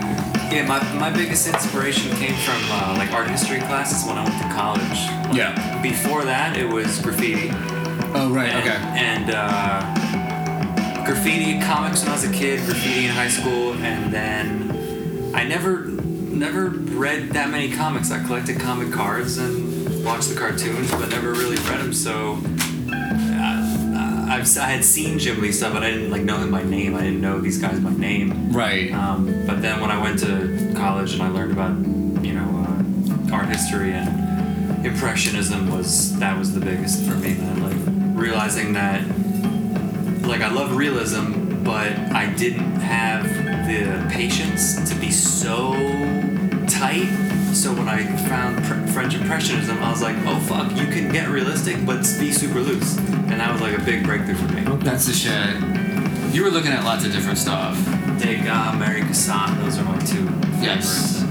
Yeah, 0.50 0.64
my, 0.66 0.80
my 0.95 1.11
biggest 1.11 1.47
inspiration 1.49 2.11
came 2.16 2.35
from 2.35 2.61
uh, 2.71 2.95
like 2.97 3.12
art 3.12 3.28
history 3.28 3.59
classes 3.61 4.06
when 4.06 4.16
I 4.18 4.25
went 4.25 4.40
to 4.42 4.49
college. 4.54 5.26
Like, 5.28 5.37
Yeah. 5.37 5.83
Before 5.83 6.25
that, 6.25 6.56
it 6.56 6.68
was 6.68 7.00
graffiti. 7.00 7.50
Oh 8.14 8.30
right, 8.33 8.50
And, 8.50 8.64
And 8.97 9.30
uh, 9.35 11.04
graffiti 11.04 11.61
comics 11.61 12.00
when 12.02 12.11
I 12.11 12.12
was 12.14 12.25
a 12.25 12.33
kid, 12.33 12.64
graffiti 12.64 13.06
in 13.06 13.11
high 13.11 13.28
school, 13.28 13.75
and 13.75 14.12
then 14.12 15.33
I 15.35 15.45
never 15.45 15.87
never 15.87 16.68
read 16.68 17.30
that 17.30 17.50
many 17.50 17.71
comics. 17.73 18.11
I 18.11 18.23
collected 18.25 18.61
comic 18.61 18.92
cards 18.92 19.38
and 19.38 20.04
watched 20.04 20.28
the 20.28 20.35
cartoons, 20.35 20.90
but 20.92 21.09
never 21.09 21.33
really 21.33 21.56
read 21.56 21.80
them. 21.80 21.92
So 21.92 22.38
I've, 24.37 24.59
I 24.59 24.66
had 24.66 24.85
seen 24.85 25.19
Jim 25.19 25.40
Lee 25.40 25.50
stuff, 25.50 25.73
but 25.73 25.83
I 25.83 25.90
didn't 25.90 26.11
like 26.11 26.23
know 26.23 26.37
him 26.37 26.50
by 26.50 26.62
name. 26.62 26.95
I 26.95 27.00
didn't 27.00 27.23
know 27.23 27.40
these 27.40 27.59
guys 27.59 27.81
by 27.81 27.93
name. 27.93 28.52
Right. 28.52 28.93
Um, 28.93 29.47
but 29.47 29.62
then 29.62 29.81
when 29.81 29.90
I 29.90 29.99
went 29.99 30.19
to 30.21 30.75
college 30.76 31.14
and 31.14 31.23
I 31.23 31.28
learned 31.28 31.52
about, 31.52 31.75
you 32.23 32.35
know, 32.35 32.66
uh, 33.31 33.35
art 33.35 33.49
history 33.49 33.93
and 33.93 34.85
impressionism 34.85 35.71
was 35.75 36.19
that 36.19 36.38
was 36.38 36.52
the 36.52 36.61
biggest 36.61 37.02
for 37.05 37.14
me. 37.14 37.33
Man, 37.35 37.62
like 37.62 38.21
realizing 38.21 38.75
that, 38.75 39.00
like 40.28 40.43
I 40.43 40.52
love 40.52 40.76
realism, 40.76 41.62
but 41.64 41.93
I 42.12 42.31
didn't 42.35 42.76
have 42.81 43.25
the 43.66 44.07
patience 44.12 44.90
to 44.90 45.00
be 45.00 45.11
so 45.11 45.73
tight. 46.69 47.25
So 47.56 47.72
when 47.75 47.88
I 47.88 48.04
found 48.28 48.62
pr- 48.64 48.86
French 48.92 49.14
impressionism, 49.14 49.82
I 49.82 49.90
was 49.90 50.02
like, 50.02 50.14
oh 50.26 50.38
fuck, 50.40 50.70
you 50.76 50.86
can 50.86 51.10
get 51.10 51.28
realistic, 51.30 51.84
but 51.86 52.02
be 52.20 52.30
super 52.30 52.60
loose, 52.60 52.96
and 52.98 53.40
that 53.40 53.50
was 53.50 53.60
like 53.62 53.76
a 53.76 53.80
big 53.80 54.04
breakthrough 54.04 54.34
for 54.34 54.52
me. 54.52 54.60
That's 54.84 55.06
the 55.06 55.12
shit. 55.14 55.56
You 56.34 56.44
were 56.44 56.50
looking 56.50 56.70
at 56.70 56.84
lots 56.84 57.04
of 57.06 57.12
different 57.12 57.38
stuff. 57.38 57.75
Degas, 58.20 58.76
Mary 58.78 59.00
Cassatt, 59.00 59.56
those 59.64 59.78
are 59.78 59.84
my 59.84 59.98
two 60.00 60.28
Yes. 60.60 61.16
favorites. 61.16 61.22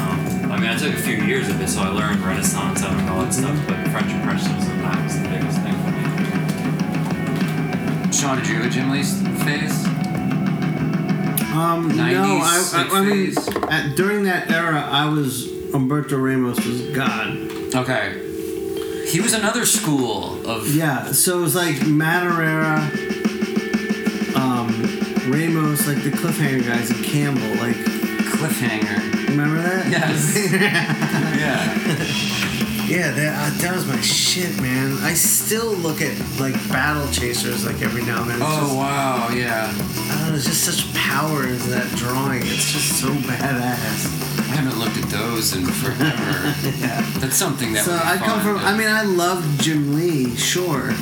Um, 0.00 0.52
I 0.52 0.58
mean, 0.58 0.68
I 0.70 0.76
took 0.76 0.92
a 0.92 0.98
few 0.98 1.22
years 1.24 1.48
of 1.48 1.60
it, 1.60 1.68
so 1.68 1.80
I 1.82 1.88
learned 1.88 2.18
Renaissance, 2.20 2.82
I 2.82 2.88
learned 2.94 3.08
all 3.10 3.22
that 3.22 3.32
stuff, 3.32 3.56
but 3.66 3.76
French 3.88 4.10
Impressionism, 4.12 4.82
that 4.82 5.02
was 5.04 5.16
the 5.22 5.28
biggest 5.28 5.60
thing 5.62 5.76
for 5.84 5.90
me. 8.04 8.12
Sean, 8.12 8.36
did 8.38 8.48
you 8.48 8.56
have 8.56 8.66
a 8.66 8.70
Jim 8.70 8.90
Lee 8.90 9.02
phase? 9.44 9.93
Um 11.54 11.96
no. 11.96 12.02
I, 12.42 12.70
I, 12.74 12.98
I 12.98 13.04
mean, 13.04 13.34
at, 13.70 13.94
during 13.96 14.24
that 14.24 14.50
era, 14.50 14.80
I 14.80 15.06
was 15.08 15.46
Humberto 15.70 16.20
Ramos 16.22 16.64
was 16.64 16.82
God. 16.90 17.74
Okay. 17.74 18.20
He 19.08 19.20
was 19.20 19.34
another 19.34 19.64
school 19.64 20.44
of 20.48 20.74
Yeah, 20.74 21.12
so 21.12 21.38
it 21.38 21.42
was 21.42 21.54
like 21.54 21.76
Madureira, 21.76 22.78
um, 24.34 24.68
Ramos, 25.30 25.86
like 25.86 26.02
the 26.02 26.10
cliffhanger 26.10 26.66
guys, 26.66 26.90
and 26.90 27.04
Campbell. 27.04 27.54
Like, 27.56 27.76
cliffhanger. 27.76 29.28
remember 29.28 29.62
that? 29.62 29.90
Yes. 29.90 30.50
Yeah. 31.34 32.44
Yeah, 32.86 33.10
that, 33.12 33.34
uh, 33.34 33.62
that 33.62 33.74
was 33.74 33.86
my 33.86 34.00
shit, 34.02 34.60
man. 34.60 34.92
I 35.02 35.14
still 35.14 35.72
look 35.72 36.02
at 36.02 36.14
like 36.38 36.54
Battle 36.68 37.10
Chasers 37.10 37.64
like 37.64 37.80
every 37.80 38.04
now 38.04 38.20
and 38.20 38.30
then. 38.30 38.36
It's 38.36 38.46
Oh 38.46 38.60
just, 38.60 38.76
wow, 38.76 39.28
yeah. 39.30 39.72
I 39.72 39.76
don't 39.76 40.18
know, 40.20 40.30
there's 40.30 40.44
just 40.44 40.64
such 40.64 40.93
power 41.14 41.44
into 41.46 41.68
that 41.70 41.86
drawing. 41.96 42.42
It's 42.42 42.72
just 42.72 43.00
so 43.00 43.06
badass. 43.08 44.00
I 44.50 44.56
haven't 44.56 44.78
looked 44.80 44.96
at 44.98 45.08
those 45.10 45.54
in 45.54 45.64
forever. 45.64 46.54
Yeah. 46.84 47.00
That's 47.20 47.36
something 47.36 47.72
that. 47.74 47.84
So 47.84 47.94
I 47.94 48.16
come 48.18 48.40
from. 48.40 48.58
to- 48.58 48.64
I 48.66 48.76
mean, 48.76 48.88
I 48.88 49.02
love 49.02 49.44
Jim 49.60 49.94
Lee, 49.94 50.34
sure, 50.34 50.92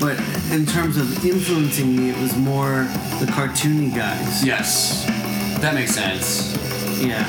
but 0.00 0.18
in 0.50 0.64
terms 0.64 0.96
of 0.96 1.24
influencing 1.24 1.94
me, 1.94 2.08
it 2.10 2.18
was 2.18 2.34
more 2.36 2.84
the 3.20 3.26
cartoony 3.36 3.94
guys. 3.94 4.44
Yes, 4.44 5.04
that 5.60 5.74
makes 5.74 5.92
sense. 5.94 6.56
Yeah. 7.02 7.24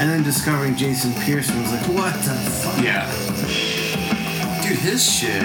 And 0.00 0.08
then 0.08 0.22
discovering 0.22 0.76
Jason 0.76 1.12
Pearson 1.24 1.60
was 1.60 1.72
like, 1.72 1.86
what 1.88 2.14
the 2.22 2.34
fuck? 2.34 2.82
Yeah. 2.82 3.06
Dude, 4.62 4.78
his 4.78 5.02
shit. 5.04 5.42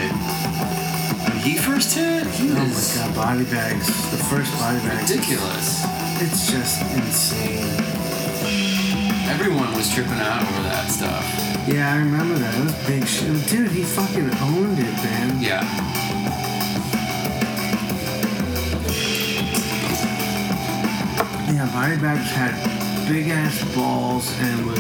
He 1.43 1.57
first 1.57 1.93
hit, 1.93 2.25
he 2.27 2.51
Oh 2.51 2.55
my 2.55 2.95
god, 2.95 3.15
body 3.15 3.43
bags. 3.43 3.87
The 4.11 4.17
first 4.31 4.49
body 4.59 4.79
bags. 4.79 5.11
ridiculous. 5.11 5.83
It's 6.21 6.49
just 6.49 6.81
insane. 6.95 7.67
Everyone 9.29 9.73
was 9.75 9.93
tripping 9.93 10.13
out 10.13 10.41
over 10.41 10.63
that 10.63 10.87
stuff. 10.89 11.25
Yeah, 11.67 11.93
I 11.93 11.97
remember 11.97 12.35
that. 12.35 12.55
It 12.55 12.63
was 12.63 12.87
big 12.87 13.05
shit. 13.05 13.45
Dude, 13.49 13.71
he 13.71 13.83
fucking 13.83 14.31
owned 14.39 14.79
it, 14.79 14.95
man. 15.03 15.41
Yeah. 15.41 15.63
Yeah, 21.51 21.69
body 21.73 21.97
bags 21.97 22.31
had 22.31 22.55
big 23.09 23.27
ass 23.27 23.61
balls 23.75 24.31
and 24.39 24.65
was 24.65 24.79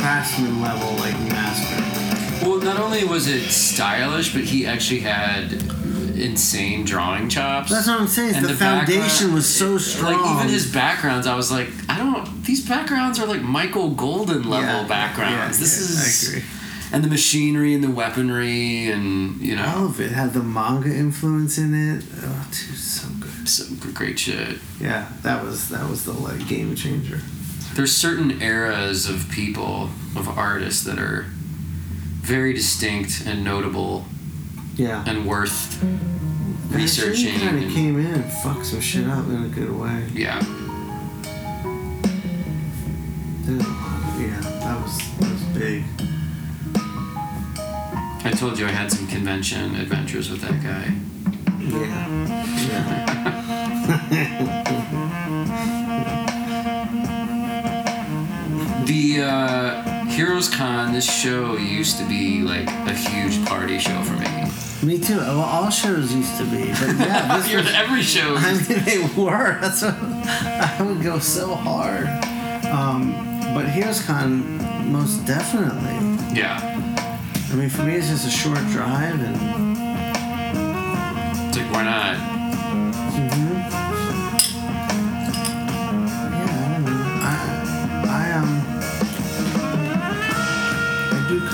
craftsman 0.00 0.62
level, 0.62 0.92
like 0.96 1.18
master. 1.28 2.05
Well, 2.46 2.60
not 2.60 2.78
only 2.80 3.04
was 3.04 3.26
it 3.28 3.50
stylish, 3.50 4.32
but 4.32 4.44
he 4.44 4.66
actually 4.66 5.00
had 5.00 5.52
insane 6.16 6.84
drawing 6.84 7.28
chops. 7.28 7.70
That's 7.70 7.86
what 7.88 8.00
I'm 8.00 8.06
saying. 8.06 8.36
And 8.36 8.44
the, 8.44 8.48
the 8.48 8.54
foundation 8.54 9.34
was 9.34 9.46
so 9.52 9.78
strong. 9.78 10.14
Like 10.22 10.36
even 10.36 10.48
his 10.48 10.72
backgrounds, 10.72 11.26
I 11.26 11.34
was 11.34 11.50
like, 11.50 11.68
I 11.88 11.98
don't. 11.98 12.44
These 12.44 12.66
backgrounds 12.68 13.18
are 13.18 13.26
like 13.26 13.42
Michael 13.42 13.90
Golden 13.90 14.48
level 14.48 14.82
Yeah, 14.82 14.86
backgrounds. 14.88 15.58
yeah, 15.58 15.64
this 15.64 15.78
yeah, 15.78 15.84
is. 16.06 16.28
I 16.34 16.38
agree. 16.38 16.48
And 16.92 17.02
the 17.04 17.08
machinery 17.08 17.74
and 17.74 17.82
the 17.82 17.90
weaponry 17.90 18.88
and 18.92 19.40
you 19.40 19.56
know 19.56 19.66
All 19.66 19.86
of 19.86 20.00
it 20.00 20.12
had 20.12 20.32
the 20.32 20.42
manga 20.42 20.88
influence 20.94 21.58
in 21.58 21.74
it. 21.74 22.04
Oh, 22.22 22.48
dude, 22.50 22.78
so 22.78 23.08
good. 23.20 23.48
some 23.48 23.92
great 23.92 24.18
shit. 24.20 24.58
Yeah, 24.80 25.08
that 25.22 25.42
was 25.44 25.68
that 25.70 25.90
was 25.90 26.04
the 26.04 26.12
like 26.12 26.46
game 26.48 26.76
changer. 26.76 27.18
There's 27.74 27.94
certain 27.94 28.40
eras 28.40 29.06
of 29.08 29.28
people 29.30 29.90
of 30.14 30.28
artists 30.38 30.84
that 30.84 30.98
are 30.98 31.26
very 32.26 32.52
distinct 32.52 33.22
and 33.24 33.44
notable 33.44 34.04
Yeah. 34.74 35.04
and 35.06 35.24
worth 35.26 35.80
researching. 36.70 37.38
kind 37.38 37.64
of 37.64 37.70
came 37.72 37.98
in 38.00 38.06
and 38.06 38.24
fucked 38.42 38.66
some 38.66 38.80
shit 38.80 39.06
up 39.06 39.26
in 39.28 39.44
a 39.44 39.48
good 39.48 39.70
way. 39.70 40.08
yeah. 40.12 40.40
Dude, 43.46 43.62
yeah, 43.62 44.40
that 44.64 44.76
was 44.82 44.98
that 45.20 45.30
was 45.30 45.42
big. 45.56 45.84
I 48.24 48.30
told 48.32 48.58
you 48.58 48.66
I 48.66 48.70
had 48.72 48.90
some 48.90 49.06
convention 49.06 49.76
adventures 49.76 50.28
with 50.30 50.40
that 50.40 50.60
guy. 50.64 50.92
Yeah. 51.60 52.08
Yeah. 52.68 54.62
The 58.86 59.22
uh, 59.22 59.65
Heroes 60.16 60.48
Con, 60.48 60.92
this 60.94 61.04
show 61.04 61.56
used 61.58 61.98
to 61.98 62.04
be 62.08 62.40
like 62.40 62.66
a 62.68 62.94
huge 62.94 63.44
party 63.44 63.78
show 63.78 64.02
for 64.02 64.14
me. 64.14 64.26
Me 64.82 64.98
too. 64.98 65.18
Well, 65.18 65.40
all 65.40 65.68
shows 65.70 66.14
used 66.14 66.38
to 66.38 66.44
be, 66.44 66.68
but 66.70 66.96
yeah, 66.98 67.36
this 67.40 67.52
was. 67.54 67.70
every 67.74 68.00
show. 68.02 68.34
I 68.38 68.52
mean, 68.54 68.84
they 68.84 68.98
were. 69.20 69.58
That's 69.60 69.82
what 69.82 69.94
I 69.94 70.82
would 70.82 71.02
go 71.02 71.18
so 71.18 71.54
hard. 71.54 72.06
Um, 72.64 73.12
but 73.54 73.68
Heroes 73.68 74.00
Con 74.06 74.90
most 74.90 75.26
definitely. 75.26 76.34
yeah. 76.34 76.60
I 77.52 77.54
mean, 77.54 77.68
for 77.68 77.82
me, 77.82 77.94
it's 77.96 78.08
just 78.08 78.26
a 78.26 78.30
short 78.30 78.58
drive, 78.68 79.20
and 79.20 79.36
It's 81.48 81.58
like, 81.58 81.72
why 81.72 81.84
not? 81.84 82.35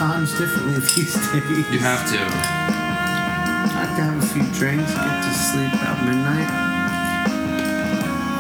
Cons 0.02 0.36
differently 0.36 0.74
these 0.80 1.14
days. 1.14 1.70
You 1.70 1.78
have 1.78 2.02
to. 2.10 2.18
I 2.18 3.70
like 3.86 3.94
to 3.96 4.02
have 4.02 4.18
a 4.20 4.26
few 4.26 4.42
drinks, 4.58 4.92
get 4.92 5.22
to 5.22 5.32
sleep 5.32 5.72
about 5.74 6.02
midnight. 6.04 6.50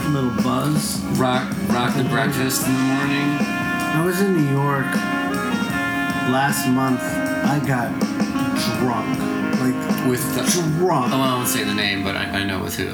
A 0.04 0.08
little 0.08 0.34
buzz. 0.42 1.00
Rock, 1.20 1.46
rock 1.68 1.94
the 1.94 2.02
breakfast 2.02 2.66
in 2.66 2.72
the 2.72 2.80
morning. 2.80 3.38
I 3.38 4.02
was 4.04 4.20
in 4.20 4.34
New 4.34 4.50
York 4.50 4.86
last 6.34 6.66
month. 6.66 7.00
I 7.00 7.60
got 7.64 7.92
drunk, 8.80 9.06
like 9.60 10.08
With 10.10 10.34
the. 10.34 10.42
drunk. 10.80 11.12
Oh, 11.12 11.20
I 11.20 11.36
won't 11.36 11.46
say 11.46 11.62
the 11.62 11.74
name, 11.74 12.02
but 12.02 12.16
I, 12.16 12.40
I 12.40 12.44
know 12.44 12.60
with 12.64 12.74
who. 12.76 12.86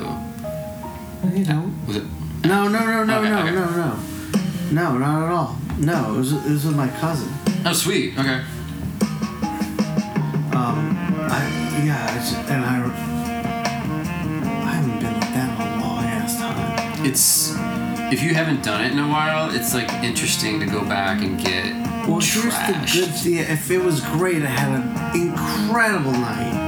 You 1.35 1.45
know. 1.47 1.73
Was 1.87 1.97
it? 1.97 2.05
No, 2.45 2.69
no, 2.69 2.81
no, 2.85 3.05
no, 3.05 3.19
Okay, 3.21 3.31
no, 3.31 3.39
okay. 3.45 3.51
no, 3.55 3.71
no, 3.71 4.93
no, 4.93 4.99
not 4.99 5.23
at 5.25 5.31
all. 5.33 5.57
No, 5.79 6.15
it 6.15 6.19
was 6.19 6.33
it 6.35 6.51
was 6.51 6.67
with 6.67 6.77
my 6.77 6.89
cousin. 6.89 7.33
Oh, 7.65 7.73
sweet. 7.73 8.13
Okay. 8.19 8.45
If 18.13 18.23
you 18.23 18.35
haven't 18.35 18.63
done 18.65 18.85
it 18.85 18.93
in 18.93 18.99
a 18.99 19.09
while, 19.09 19.55
it's 19.55 19.75
like 19.75 19.91
interesting 20.03 20.61
to 20.61 20.67
go 20.67 20.85
back 20.85 21.23
and 21.23 21.39
get 21.39 21.65
Well, 22.09 22.21
trashed. 22.21 22.43
here's 22.43 22.55
the 22.67 23.01
good 23.07 23.15
thing. 23.15 23.35
If 23.39 23.71
it 23.71 23.79
was 23.79 24.01
great, 24.01 24.43
I 24.43 24.47
had 24.47 24.69
an 24.81 25.21
incredible 25.21 26.13
night. 26.13 26.67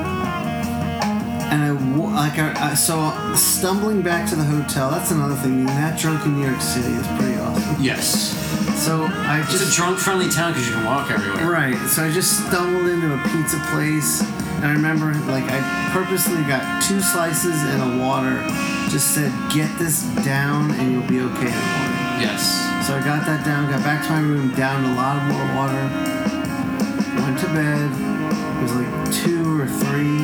And 1.52 1.62
I, 1.62 1.70
like, 1.72 2.38
I, 2.38 2.70
I, 2.70 2.74
so 2.74 3.10
stumbling 3.34 4.02
back 4.02 4.28
to 4.30 4.36
the 4.36 4.44
hotel, 4.44 4.90
that's 4.90 5.10
another 5.10 5.34
thing. 5.34 5.54
Being 5.56 5.66
That 5.66 5.98
drunk 5.98 6.24
in 6.24 6.38
New 6.38 6.46
York 6.46 6.60
City 6.60 6.92
is 6.94 7.06
pretty 7.18 7.36
awesome. 7.40 7.82
Yes. 7.82 8.36
So 8.84 9.06
I 9.10 9.40
It's 9.40 9.50
just. 9.52 9.72
a 9.72 9.76
drunk-friendly 9.76 10.28
town 10.30 10.52
because 10.52 10.68
you 10.68 10.74
can 10.74 10.84
walk 10.84 11.10
everywhere. 11.10 11.50
Right, 11.50 11.76
so 11.88 12.04
I 12.04 12.10
just 12.12 12.46
stumbled 12.46 12.86
into 12.86 13.12
a 13.12 13.18
pizza 13.28 13.58
place, 13.72 14.20
and 14.62 14.66
I 14.66 14.72
remember, 14.72 15.12
like, 15.30 15.44
I 15.48 15.90
purposely 15.92 16.42
got 16.44 16.82
two 16.84 17.00
slices 17.00 17.56
and 17.64 17.82
a 17.82 18.04
water, 18.06 18.38
just 18.90 19.14
said, 19.14 19.30
get 19.52 19.70
this 19.78 20.02
down 20.24 20.72
and 20.72 20.92
you'll 20.92 21.06
be 21.06 21.20
okay 21.20 21.46
in 21.46 21.54
the 21.54 21.70
morning. 21.78 22.20
Yes. 22.20 22.42
So 22.86 22.96
I 22.96 23.00
got 23.04 23.24
that 23.24 23.44
down, 23.44 23.70
got 23.70 23.84
back 23.84 24.04
to 24.06 24.12
my 24.12 24.20
room, 24.20 24.52
downed 24.56 24.84
a 24.84 24.94
lot 24.94 25.22
more 25.30 25.46
water, 25.54 25.86
went 27.22 27.38
to 27.38 27.46
bed. 27.54 27.90
It 28.58 28.62
was 28.62 28.74
like 28.74 28.90
two 29.22 29.60
or 29.60 29.66
three. 29.66 30.18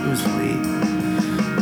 It 0.00 0.08
was 0.08 0.24
late. 0.36 0.64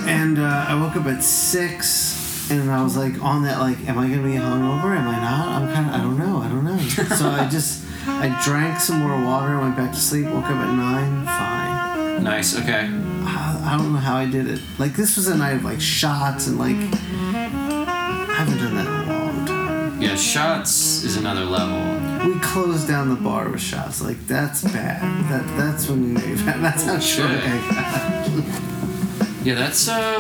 And 0.09 0.39
uh, 0.39 0.67
I 0.69 0.81
woke 0.81 0.95
up 0.95 1.07
at 1.07 1.25
six, 1.25 2.49
and 2.51 2.71
I 2.71 2.83
was 2.83 2.97
like 2.97 3.21
on 3.21 3.43
that, 3.43 3.59
like, 3.59 3.79
am 3.89 3.99
I 3.99 4.09
gonna 4.09 4.23
be 4.23 4.35
hungover? 4.35 4.97
Am 4.97 5.09
I 5.09 5.21
not? 5.21 5.49
I'm 5.49 5.73
kind 5.73 5.89
of, 5.89 5.95
I 5.95 5.99
don't 5.99 6.19
know, 6.19 6.39
I 6.39 6.49
don't 6.49 6.65
know. 6.65 6.79
so 7.17 7.29
I 7.29 7.49
just, 7.51 7.85
I 8.07 8.41
drank 8.45 8.79
some 8.79 9.01
more 9.01 9.21
water, 9.25 9.59
went 9.59 9.77
back 9.77 9.91
to 9.91 9.99
sleep, 9.99 10.27
woke 10.27 10.45
up 10.45 10.53
at 10.53 10.75
nine, 10.75 11.25
fine. 11.27 12.23
Nice. 12.23 12.57
Okay. 12.57 12.89
I, 13.25 13.52
I 13.65 13.77
don't 13.79 13.93
know 13.93 13.99
how 14.01 14.17
I 14.17 14.27
did 14.29 14.49
it. 14.49 14.61
Like 14.79 14.95
this 14.95 15.17
was 15.17 15.29
a 15.29 15.37
night 15.37 15.55
of 15.57 15.65
like 15.65 15.81
shots 15.81 16.47
and 16.49 16.59
like, 16.59 16.77
I 16.77 18.35
haven't 18.37 18.59
done 18.59 18.75
that 18.75 18.87
in 18.87 19.09
a 19.09 19.19
long 19.19 19.47
time. 19.47 20.03
Yeah, 20.03 20.17
shots 20.17 21.05
is 21.05 21.17
another 21.17 21.45
level. 21.45 21.79
We 22.29 22.39
closed 22.41 22.89
down 22.89 23.09
the 23.09 23.17
bar 23.17 23.49
with 23.49 23.61
shots. 23.61 24.03
Like 24.03 24.19
that's 24.27 24.63
bad. 24.63 25.03
That 25.31 25.47
that's 25.57 25.89
when 25.89 26.03
you 26.03 26.15
know 26.15 26.25
you've 26.25 26.41
had. 26.41 26.61
That's 26.61 26.85
how 26.85 26.99
short 26.99 27.31
I 27.31 27.37
got. 27.71 29.47
Yeah, 29.47 29.55
that's 29.55 29.89
uh, 29.89 30.19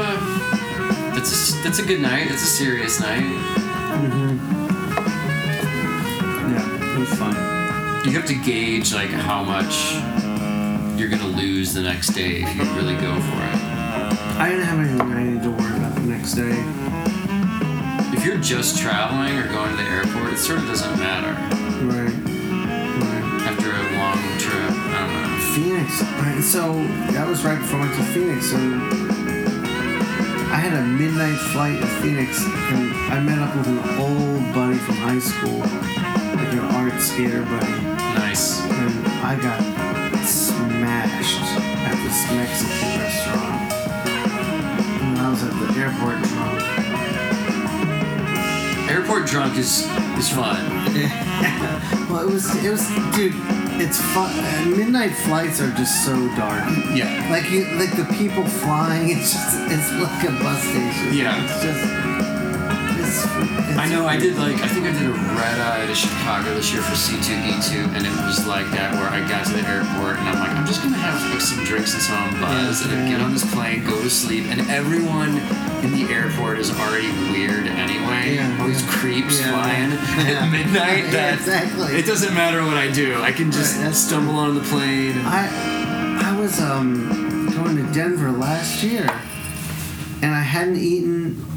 that's 1.14 1.32
a 1.32 1.62
that's 1.62 1.78
a 1.80 1.84
good 1.84 2.00
night. 2.00 2.30
It's 2.30 2.42
a 2.42 2.46
serious 2.46 3.00
night. 3.00 3.24
Yeah, 6.48 6.96
it 6.96 6.98
was 6.98 7.12
fun. 7.18 7.34
You 8.04 8.12
have 8.12 8.26
to 8.26 8.34
gauge 8.34 8.92
like 8.92 9.10
how 9.10 9.42
much 9.44 9.94
you're 10.96 11.08
gonna 11.08 11.26
lose 11.26 11.72
the 11.72 11.80
next 11.82 12.08
day 12.08 12.42
if 12.42 12.56
you 12.56 12.62
really 12.74 12.96
go 12.96 13.14
for 13.20 13.36
it. 13.44 13.62
I 14.38 14.48
didn't 14.48 14.64
have 14.64 14.78
anything 14.78 15.00
I 15.00 15.22
needed 15.22 15.42
to 15.44 15.50
worry 15.50 15.76
about 15.76 15.94
the 15.94 16.00
next 16.02 16.34
day. 16.34 16.56
If 18.16 18.24
you're 18.24 18.38
just 18.38 18.78
traveling 18.78 19.36
or 19.38 19.48
going 19.48 19.70
to 19.70 19.76
the 19.76 19.88
airport, 19.88 20.32
it 20.32 20.38
sort 20.38 20.58
of 20.58 20.66
doesn't 20.66 20.98
matter. 20.98 21.32
Right. 21.86 22.12
Right. 22.12 23.24
After 23.48 23.70
a 23.70 23.82
long 23.98 24.18
trip, 24.38 24.70
I 24.70 24.98
don't 25.00 25.12
know. 25.22 25.54
Phoenix. 25.54 26.02
Right. 26.02 26.42
So 26.42 26.74
that 27.12 27.26
was 27.26 27.44
right 27.44 27.58
before 27.58 27.80
I 27.80 27.82
went 27.84 27.94
to 27.96 28.04
Phoenix. 28.12 28.50
So 28.50 28.56
I 30.52 30.56
had 30.56 30.74
a 30.74 30.82
midnight 30.84 31.38
flight 31.52 31.80
to 31.80 31.86
Phoenix, 32.02 32.44
and 32.44 32.92
I 33.12 33.20
met 33.20 33.38
up 33.38 33.56
with 33.56 33.66
an 33.68 33.78
old 33.98 34.54
buddy 34.54 34.78
from 34.78 34.96
high 34.96 35.18
school, 35.18 35.58
like 35.58 36.52
an 36.52 36.60
art 36.76 37.00
skater 37.00 37.42
buddy. 37.42 37.82
Nice. 38.14 38.60
and 38.60 39.06
I 39.24 39.36
got 39.40 39.71
smashed 41.22 41.56
at 41.86 41.96
this 42.04 42.30
Mexican 42.32 43.00
restaurant. 43.00 43.72
And 45.02 45.18
I 45.18 45.30
was 45.30 45.42
at 45.42 45.52
the 45.52 45.80
airport 45.80 46.22
drunk. 46.22 46.62
Airport 48.90 49.26
drunk 49.26 49.56
is 49.56 49.86
is 50.18 50.28
fun. 50.28 50.56
well, 52.10 52.28
it 52.28 52.32
was, 52.32 52.64
it 52.64 52.70
was, 52.70 52.86
dude. 53.14 53.32
It's 53.80 54.00
fun. 54.00 54.30
uh, 54.38 54.64
Midnight 54.76 55.14
flights 55.16 55.60
are 55.60 55.70
just 55.72 56.04
so 56.04 56.14
dark. 56.36 56.62
Yeah. 56.94 57.26
Like 57.30 57.50
you, 57.50 57.64
like 57.78 57.96
the 57.96 58.04
people 58.18 58.44
flying. 58.46 59.08
It's 59.16 59.32
just, 59.32 59.56
it's 59.70 59.92
like 59.92 60.24
a 60.28 60.32
bus 60.42 60.62
station. 60.62 61.14
Yeah. 61.14 61.42
It's 61.42 61.62
just, 61.62 62.01
I 63.78 63.88
know 63.88 64.06
I 64.06 64.16
did 64.18 64.36
like 64.36 64.56
I 64.60 64.68
think 64.68 64.86
I 64.86 64.92
did 64.92 65.06
a 65.06 65.12
red 65.12 65.58
eye 65.60 65.86
to 65.86 65.94
Chicago 65.94 66.54
this 66.54 66.72
year 66.72 66.82
for 66.82 66.92
C2E2 66.94 67.94
and 67.96 68.06
it 68.06 68.12
was 68.24 68.46
like 68.46 68.70
that 68.70 68.94
where 68.94 69.08
I 69.08 69.26
got 69.28 69.46
to 69.46 69.52
the 69.52 69.66
airport 69.66 70.18
and 70.18 70.28
I'm 70.28 70.38
like 70.38 70.50
I'm 70.50 70.66
just 70.66 70.82
gonna 70.82 70.96
have 70.96 71.18
like 71.32 71.40
some 71.40 71.64
drinks 71.64 71.92
and 71.94 72.02
some 72.02 72.40
buzz 72.40 72.82
and 72.82 72.90
then 72.92 73.10
get 73.10 73.20
on 73.20 73.32
this 73.32 73.44
plane, 73.54 73.84
go 73.84 74.00
to 74.02 74.10
sleep 74.10 74.44
and 74.46 74.60
everyone 74.70 75.38
in 75.82 75.90
the 75.92 76.12
airport 76.12 76.58
is 76.58 76.70
already 76.70 77.10
weird 77.32 77.66
anyway. 77.66 78.36
Yeah, 78.36 78.60
All 78.60 78.68
these 78.68 78.84
creeps 78.88 79.40
Yeah, 79.40 79.50
flying 79.50 79.90
yeah. 79.90 80.44
at 80.44 80.50
midnight 80.52 81.04
Yeah, 81.06 81.10
that 81.10 81.34
exactly. 81.34 81.96
it 81.96 82.06
doesn't 82.06 82.34
matter 82.34 82.64
what 82.64 82.76
I 82.76 82.90
do. 82.90 83.20
I 83.22 83.32
can 83.32 83.50
just 83.50 83.78
Right, 83.80 83.94
stumble 83.94 84.36
on 84.36 84.54
the 84.54 84.62
plane 84.62 85.16
and 85.18 85.26
I 85.26 86.30
I 86.32 86.38
was 86.38 86.60
um 86.60 87.50
going 87.54 87.76
to 87.76 87.92
Denver 87.92 88.30
last 88.30 88.82
year, 88.82 89.06
and 90.22 90.34
I 90.34 90.40
hadn't 90.40 90.76
eaten, 90.78 91.26
and 91.26 91.51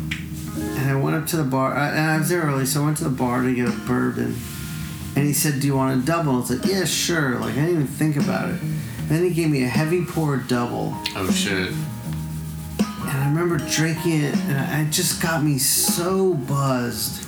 up 1.25 1.29
to 1.31 1.37
the 1.37 1.43
bar, 1.43 1.73
and 1.75 2.11
I 2.11 2.19
was 2.19 2.29
there 2.29 2.41
early, 2.43 2.67
so 2.67 2.83
I 2.83 2.85
went 2.85 2.97
to 2.97 3.03
the 3.03 3.09
bar 3.09 3.41
to 3.41 3.51
get 3.53 3.67
a 3.67 3.71
bourbon, 3.71 4.35
and 5.15 5.25
he 5.25 5.33
said, 5.33 5.59
"Do 5.59 5.65
you 5.65 5.75
want 5.75 6.03
a 6.03 6.05
double?" 6.05 6.33
I 6.33 6.37
was 6.37 6.51
like, 6.51 6.65
"Yeah, 6.69 6.85
sure." 6.85 7.39
Like 7.39 7.53
I 7.53 7.65
didn't 7.65 7.71
even 7.71 7.87
think 7.87 8.15
about 8.17 8.49
it. 8.49 8.59
Then 9.07 9.23
he 9.23 9.31
gave 9.31 9.49
me 9.49 9.63
a 9.63 9.67
heavy 9.67 10.05
pour 10.05 10.37
double, 10.37 10.95
Oh 11.15 11.29
shit. 11.31 11.69
and 12.79 13.09
I 13.09 13.27
remember 13.29 13.57
drinking 13.57 14.21
it, 14.21 14.35
and 14.37 14.87
it 14.87 14.91
just 14.91 15.19
got 15.21 15.43
me 15.43 15.57
so 15.57 16.35
buzzed. 16.35 17.23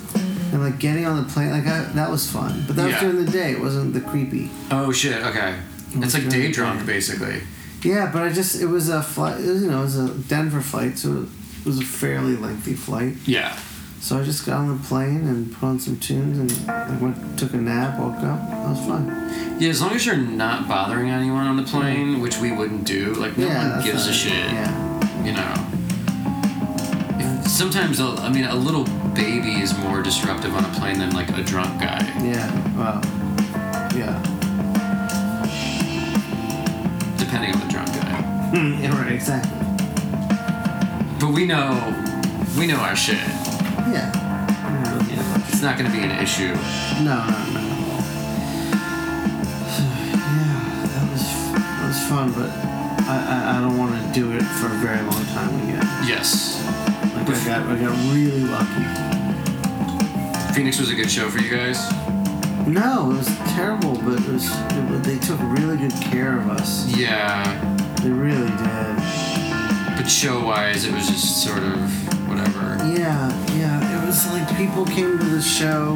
And 0.54 0.62
like 0.64 0.80
getting 0.80 1.06
on 1.06 1.18
the 1.22 1.28
plane, 1.30 1.50
like 1.52 1.66
I, 1.68 1.84
that 1.96 2.10
was 2.10 2.30
fun. 2.32 2.64
But 2.68 2.76
that 2.78 2.86
was 2.86 3.00
during 3.00 3.26
the 3.26 3.30
day. 3.32 3.52
It 3.52 3.60
wasn't 3.60 3.94
the 3.94 4.00
creepy. 4.02 4.50
Oh 4.72 4.92
shit, 4.92 5.22
okay. 5.26 5.56
It's 5.96 6.14
like 6.14 6.30
day 6.30 6.52
drunk 6.52 6.86
basically. 6.86 7.42
Yeah, 7.84 8.12
but 8.14 8.22
I 8.24 8.30
just 8.32 8.62
it 8.62 8.68
was 8.68 8.90
a 8.90 9.02
flight. 9.02 9.42
It 9.42 9.48
was, 9.50 9.62
you 9.64 9.70
know, 9.72 9.80
it 9.80 9.84
was 9.86 9.98
a 9.98 10.14
Denver 10.14 10.62
flight, 10.62 10.98
so 11.00 11.24
it 11.60 11.66
was 11.66 11.80
a 11.80 11.84
fairly 11.86 12.36
lengthy 12.38 12.74
flight. 12.76 13.16
Yeah. 13.26 13.60
So 14.00 14.18
I 14.20 14.24
just 14.24 14.46
got 14.46 14.60
on 14.60 14.78
the 14.78 14.84
plane 14.88 15.28
and 15.28 15.52
put 15.54 15.64
on 15.66 15.80
some 15.80 16.00
tunes 16.00 16.38
and 16.40 16.70
I 16.70 16.96
went 16.98 17.38
took 17.38 17.54
a 17.54 17.58
nap, 17.58 18.00
woke 18.00 18.16
up. 18.18 18.50
That 18.50 18.70
was 18.70 18.80
fun. 18.86 19.08
Yeah, 19.60 19.70
as 19.70 19.82
long 19.82 19.92
as 19.94 20.06
you're 20.06 20.16
not 20.16 20.68
bothering 20.68 21.10
anyone 21.10 21.46
on 21.48 21.58
the 21.58 21.64
plane, 21.64 22.22
which 22.22 22.38
we 22.38 22.52
wouldn't 22.52 22.86
do, 22.86 23.14
like 23.16 23.38
no 23.38 23.48
yeah, 23.48 23.76
one 23.78 23.84
gives 23.86 24.08
a 24.08 24.14
shit. 24.14 24.32
Yeah, 24.34 25.26
You 25.26 25.34
know. 25.34 25.54
If, 27.20 27.48
sometimes, 27.48 28.00
a- 28.00 28.04
I 28.22 28.30
mean, 28.30 28.46
a 28.46 28.56
little 28.56 28.86
baby 29.14 29.60
is 29.60 29.78
more 29.80 30.02
disruptive 30.04 30.54
on 30.56 30.64
a 30.64 30.70
plane 30.80 31.00
than 31.00 31.12
like 31.12 31.30
a 31.30 31.44
drunk 31.44 31.82
guy. 31.82 32.00
yeah. 32.24 32.78
Well, 32.78 33.02
yeah. 33.98 34.24
Depending 37.18 37.52
on 37.54 37.60
the 37.60 37.68
drunk 37.74 37.88
guy. 37.90 38.22
yeah, 38.82 39.02
right, 39.02 39.12
exactly. 39.12 39.52
But 41.20 41.34
we 41.34 41.46
know, 41.46 41.74
we 42.58 42.68
know 42.68 42.78
our 42.78 42.96
shit. 42.96 43.18
Yeah. 43.92 44.12
It's 45.48 45.62
not 45.62 45.78
going 45.78 45.90
to 45.90 45.98
be 45.98 46.04
an 46.04 46.12
issue. 46.12 46.54
No, 47.04 47.26
no, 47.26 47.34
no. 47.34 47.64
yeah, 50.14 50.86
that 50.94 51.06
was 51.12 51.24
that 51.56 51.88
was 51.88 52.00
fun, 52.08 52.32
but 52.34 52.50
I 53.08 53.16
I, 53.28 53.58
I 53.58 53.62
don't 53.62 53.78
want 53.78 53.94
to 53.96 54.02
do 54.14 54.32
it 54.34 54.44
for 54.44 54.68
a 54.68 54.78
very 54.78 55.02
long 55.02 55.26
time 55.28 55.56
again. 55.64 55.86
Yes. 56.06 56.62
Like 57.16 57.30
I 57.30 57.46
got 57.46 57.66
I 57.68 57.80
got 57.80 57.96
really 58.14 58.42
lucky. 58.42 59.08
Phoenix 60.54 60.80
was 60.80 60.92
a 60.92 60.96
good 60.96 61.10
show 61.10 61.30
for 61.30 61.40
you 61.40 61.50
guys. 61.50 61.90
No, 62.68 63.12
it 63.12 63.18
was 63.18 63.28
terrible, 63.56 63.96
but 63.96 64.20
it 64.20 64.28
was, 64.28 64.46
it 64.52 65.04
they 65.04 65.18
took 65.20 65.40
really 65.42 65.78
good 65.78 65.94
care 65.94 66.38
of 66.38 66.50
us. 66.50 66.86
Yeah. 66.96 67.44
They 68.04 68.10
really 68.10 68.50
did. 68.50 68.98
But 69.96 70.06
show 70.08 70.46
wise, 70.46 70.86
it 70.86 70.94
was 70.94 71.08
just 71.08 71.44
sort 71.44 71.64
of. 71.64 72.17
Yeah, 72.88 73.30
yeah. 73.58 74.04
It 74.04 74.06
was 74.06 74.26
like 74.32 74.48
people 74.58 74.86
came 74.86 75.18
to 75.18 75.24
the 75.26 75.42
show 75.42 75.96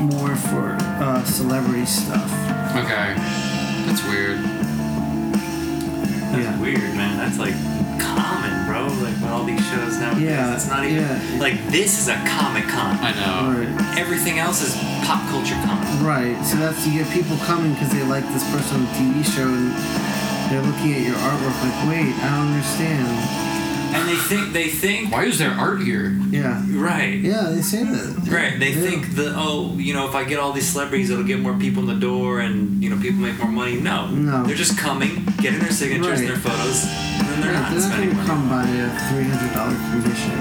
more 0.00 0.36
for 0.36 0.76
uh, 1.02 1.24
celebrity 1.24 1.86
stuff. 1.86 2.30
Okay. 2.76 3.14
That's 3.86 4.02
weird. 4.04 4.38
That's 4.38 6.44
Yeah. 6.44 6.60
weird, 6.60 6.94
man. 6.94 7.16
That's 7.18 7.38
like 7.38 7.54
common, 7.98 8.66
bro. 8.66 8.86
Like 9.02 9.14
with 9.20 9.30
all 9.30 9.44
these 9.44 9.64
shows 9.70 9.98
now. 9.98 10.16
Yeah, 10.16 10.54
It's 10.54 10.68
not 10.68 10.84
even 10.84 11.02
yeah. 11.02 11.38
like 11.40 11.56
this 11.68 11.98
is 11.98 12.08
a 12.08 12.16
comic 12.28 12.68
con. 12.68 12.96
I 13.00 13.12
know. 13.16 13.64
Right. 13.64 13.98
Everything 13.98 14.38
else 14.38 14.62
is 14.62 14.76
pop 15.06 15.26
culture 15.30 15.58
con. 15.64 15.80
Right. 16.04 16.36
So 16.44 16.56
that's 16.56 16.86
you 16.86 17.02
get 17.02 17.10
people 17.12 17.36
coming 17.46 17.72
because 17.74 17.90
they 17.90 18.02
like 18.04 18.24
this 18.32 18.44
person 18.50 18.80
on 18.80 18.84
the 18.84 18.92
TV 18.92 19.24
show 19.24 19.48
and 19.48 19.72
they're 20.50 20.62
looking 20.62 20.94
at 20.94 21.00
your 21.02 21.16
artwork 21.16 21.56
like, 21.64 21.88
wait, 21.88 22.14
I 22.22 22.28
don't 22.36 22.52
understand. 22.54 23.45
And 23.96 24.08
they 24.08 24.16
think 24.16 24.52
they 24.52 24.68
think 24.68 25.10
Why 25.10 25.24
is 25.24 25.38
there 25.38 25.50
art 25.52 25.80
here? 25.82 26.10
Yeah. 26.30 26.62
right. 26.74 27.16
Yeah, 27.18 27.48
they 27.50 27.62
say 27.62 27.82
that. 27.84 28.28
Right. 28.30 28.58
They 28.58 28.72
Yeah. 28.72 28.80
think 28.90 29.14
that 29.16 29.32
oh, 29.36 29.74
you 29.78 29.94
know, 29.94 30.06
if 30.08 30.14
I 30.14 30.24
get 30.24 30.38
all 30.38 30.52
these 30.52 30.68
celebrities, 30.68 31.08
it'll 31.10 31.24
get 31.24 31.40
more 31.40 31.54
people 31.54 31.82
in 31.88 31.88
the 31.88 32.00
door, 32.06 32.40
and 32.40 32.82
you 32.82 32.90
know, 32.90 32.96
people 33.00 33.20
make 33.20 33.38
more 33.38 33.48
money. 33.50 33.76
No. 33.80 34.06
No. 34.08 34.44
They're 34.44 34.54
just 34.56 34.76
coming, 34.78 35.24
getting 35.40 35.60
their 35.60 35.70
signatures 35.72 36.20
and 36.20 36.28
their 36.28 36.36
photos, 36.36 36.84
and 36.84 37.26
then 37.28 37.40
they're 37.40 37.52
Right, 37.54 37.62
not 37.62 37.70
they're 37.72 37.80
spending 37.80 38.10
going 38.12 38.26
to 38.26 38.32
money. 38.34 38.42
come 38.42 38.48
by 38.50 38.64
a 38.68 38.88
three 39.08 39.24
hundred 39.32 39.52
dollar 39.56 39.76
commission 39.90 40.38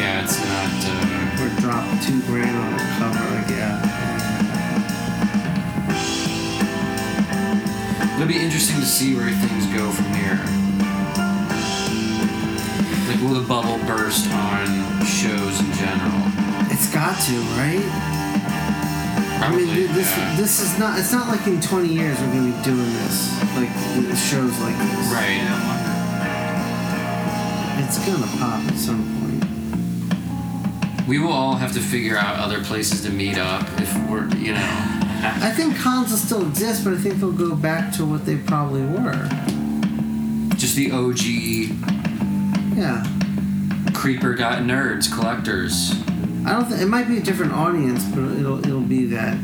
Yeah, 0.00 0.24
it's 0.24 0.38
not. 0.40 0.72
Uh, 0.88 1.42
or 1.44 1.48
drop 1.60 1.84
two 2.02 2.20
grand 2.22 2.56
on 2.56 2.72
a 2.72 2.76
cover. 2.98 3.24
Like, 3.36 3.50
yeah. 3.52 3.84
it'll 8.16 8.26
be 8.26 8.40
interesting 8.40 8.76
to 8.80 8.86
see 8.86 9.14
where 9.14 9.28
things 9.30 9.66
go 9.76 9.90
from 9.90 10.06
here. 10.14 10.38
Like, 13.08 13.20
will 13.22 13.40
the 13.40 13.48
bubble 13.48 13.78
burst 13.86 14.30
on 14.30 14.66
shows 15.06 15.60
in 15.60 15.72
general? 15.72 16.20
It's 16.70 16.92
got 16.92 17.18
to, 17.24 17.36
right? 17.56 17.80
I 19.40 19.50
mean, 19.50 19.66
this 19.94 20.14
yeah. 20.14 20.36
this 20.36 20.60
is 20.60 20.78
not. 20.78 20.98
It's 20.98 21.10
not 21.10 21.26
like 21.28 21.46
in 21.46 21.58
twenty 21.60 21.88
years 21.88 22.20
we're 22.20 22.32
going 22.32 22.52
to 22.52 22.58
be 22.58 22.64
doing 22.64 22.92
this, 22.92 23.32
like 23.56 23.70
shows 24.14 24.58
like 24.60 24.76
this. 24.76 25.10
Right. 25.10 25.40
It's 27.82 27.98
gonna 28.04 28.26
pop 28.36 28.60
at 28.70 28.76
some 28.76 29.02
point. 29.20 31.08
We 31.08 31.18
will 31.18 31.32
all 31.32 31.54
have 31.54 31.72
to 31.72 31.80
figure 31.80 32.18
out 32.18 32.38
other 32.38 32.62
places 32.62 33.00
to 33.04 33.10
meet 33.10 33.38
up 33.38 33.66
if 33.80 33.90
we're, 34.10 34.28
you 34.34 34.52
know. 34.52 34.68
I 35.40 35.50
think 35.56 35.78
cons 35.78 36.10
will 36.10 36.18
still 36.18 36.46
exist, 36.46 36.84
but 36.84 36.92
I 36.92 36.98
think 36.98 37.14
they'll 37.14 37.32
go 37.32 37.56
back 37.56 37.90
to 37.94 38.04
what 38.04 38.26
they 38.26 38.36
probably 38.36 38.82
were. 38.82 39.28
Just 40.56 40.76
the 40.76 40.90
OG 40.90 41.97
Yeah. 42.78 43.04
creeper 43.92 44.34
got 44.34 44.58
nerds 44.62 45.12
collectors. 45.12 45.92
I 46.46 46.52
don't. 46.52 46.64
think 46.66 46.80
it 46.80 46.86
might 46.86 47.08
be 47.08 47.18
a 47.18 47.20
different 47.20 47.52
audience, 47.52 48.04
but 48.04 48.22
it'll 48.38 48.58
it'll 48.60 48.80
be 48.80 49.04
that 49.06 49.36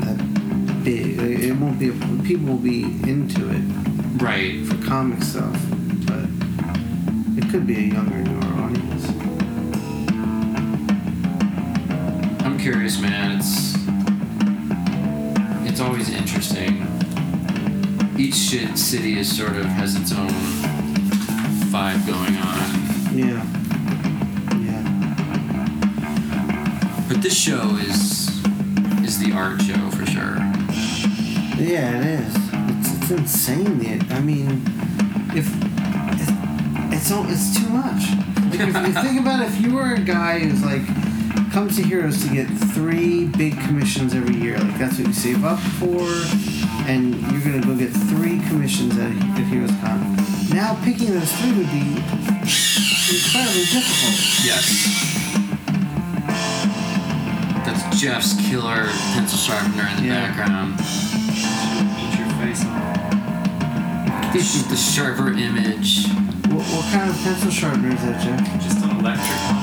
that 0.00 0.80
big. 0.84 1.18
It 1.20 1.52
won't 1.56 1.78
be. 1.78 1.92
People 2.26 2.46
will 2.48 2.58
be 2.58 2.82
into 3.08 3.48
it 3.50 3.62
Right. 4.20 4.66
for 4.66 4.76
comic 4.84 5.22
stuff, 5.22 5.56
but 6.06 6.24
it 7.38 7.48
could 7.50 7.66
be 7.66 7.76
a 7.76 7.94
younger, 7.94 8.18
newer 8.22 8.62
audience. 8.64 9.06
I'm 12.44 12.58
curious, 12.58 12.98
man. 13.00 13.38
It's 13.38 13.76
it's 15.70 15.80
always 15.80 16.10
interesting. 16.10 16.82
Each 18.18 18.34
city 18.34 19.18
is 19.18 19.34
sort 19.36 19.56
of 19.56 19.66
has 19.66 19.94
its 19.94 20.10
own 20.12 20.28
vibe 21.76 22.06
going 22.06 22.36
on. 22.38 22.68
Yeah. 23.12 23.44
Yeah. 24.64 24.82
But 27.06 27.20
this 27.20 27.36
show 27.38 27.76
is 27.76 28.28
is 29.04 29.18
the 29.18 29.32
art 29.34 29.60
show 29.60 29.90
for 29.90 30.06
sure. 30.06 30.36
Yeah, 31.58 32.00
it 32.00 32.06
is. 32.20 32.34
It's, 32.78 32.88
it's 32.96 33.10
insane. 33.10 33.78
The, 33.78 34.14
I 34.14 34.20
mean, 34.20 34.62
if 35.34 35.46
it's 36.14 36.30
it's, 36.94 37.12
all, 37.12 37.26
it's 37.28 37.54
too 37.58 37.68
much. 37.68 38.08
Like 38.50 38.68
if 38.68 38.74
you 38.86 38.92
think 39.02 39.20
about 39.20 39.42
it, 39.42 39.48
if 39.48 39.60
you 39.60 39.74
were 39.74 39.92
a 39.92 40.00
guy 40.00 40.38
who's 40.38 40.64
like 40.64 40.86
comes 41.52 41.76
to 41.76 41.82
Heroes 41.82 42.22
to 42.26 42.32
get 42.32 42.46
three 42.46 43.26
big 43.26 43.52
commissions 43.60 44.14
every 44.14 44.36
year, 44.36 44.58
like 44.58 44.78
that's 44.78 44.96
what 44.98 45.08
you 45.08 45.12
save 45.12 45.44
up 45.44 45.58
for, 45.58 46.08
and 46.88 47.14
you're 47.30 47.42
gonna 47.42 47.60
go 47.60 47.76
get 47.76 47.90
three 47.90 48.40
commissions 48.48 48.96
at, 48.96 49.10
at 49.10 49.44
Heroes 49.48 49.72
Con. 49.82 50.15
Now 50.56 50.72
picking 50.82 51.12
those 51.12 51.30
three 51.36 51.52
would 51.52 51.68
be 51.68 51.84
incredibly 52.00 53.66
difficult. 53.68 54.16
Yes. 54.40 54.64
That's 57.66 58.00
Jeff's 58.00 58.32
killer 58.48 58.88
pencil 59.12 59.36
sharpener 59.36 59.84
in 59.92 59.96
the 60.00 60.08
Yeah. 60.08 60.32
background. 60.32 60.80
Eat 62.00 62.18
your 62.18 62.30
face 62.40 62.64
off. 62.64 64.32
The, 64.32 64.40
sh- 64.40 64.64
the 64.72 64.76
sharper 64.76 65.28
image. 65.36 66.08
What, 66.48 66.64
what 66.72 66.84
kind 66.90 67.10
of 67.10 67.16
pencil 67.22 67.50
sharpener 67.50 67.92
is 67.94 68.00
that, 68.08 68.16
Jeff? 68.24 68.40
Just 68.62 68.80
an 68.82 68.96
electric 68.96 69.28
one. 69.52 69.60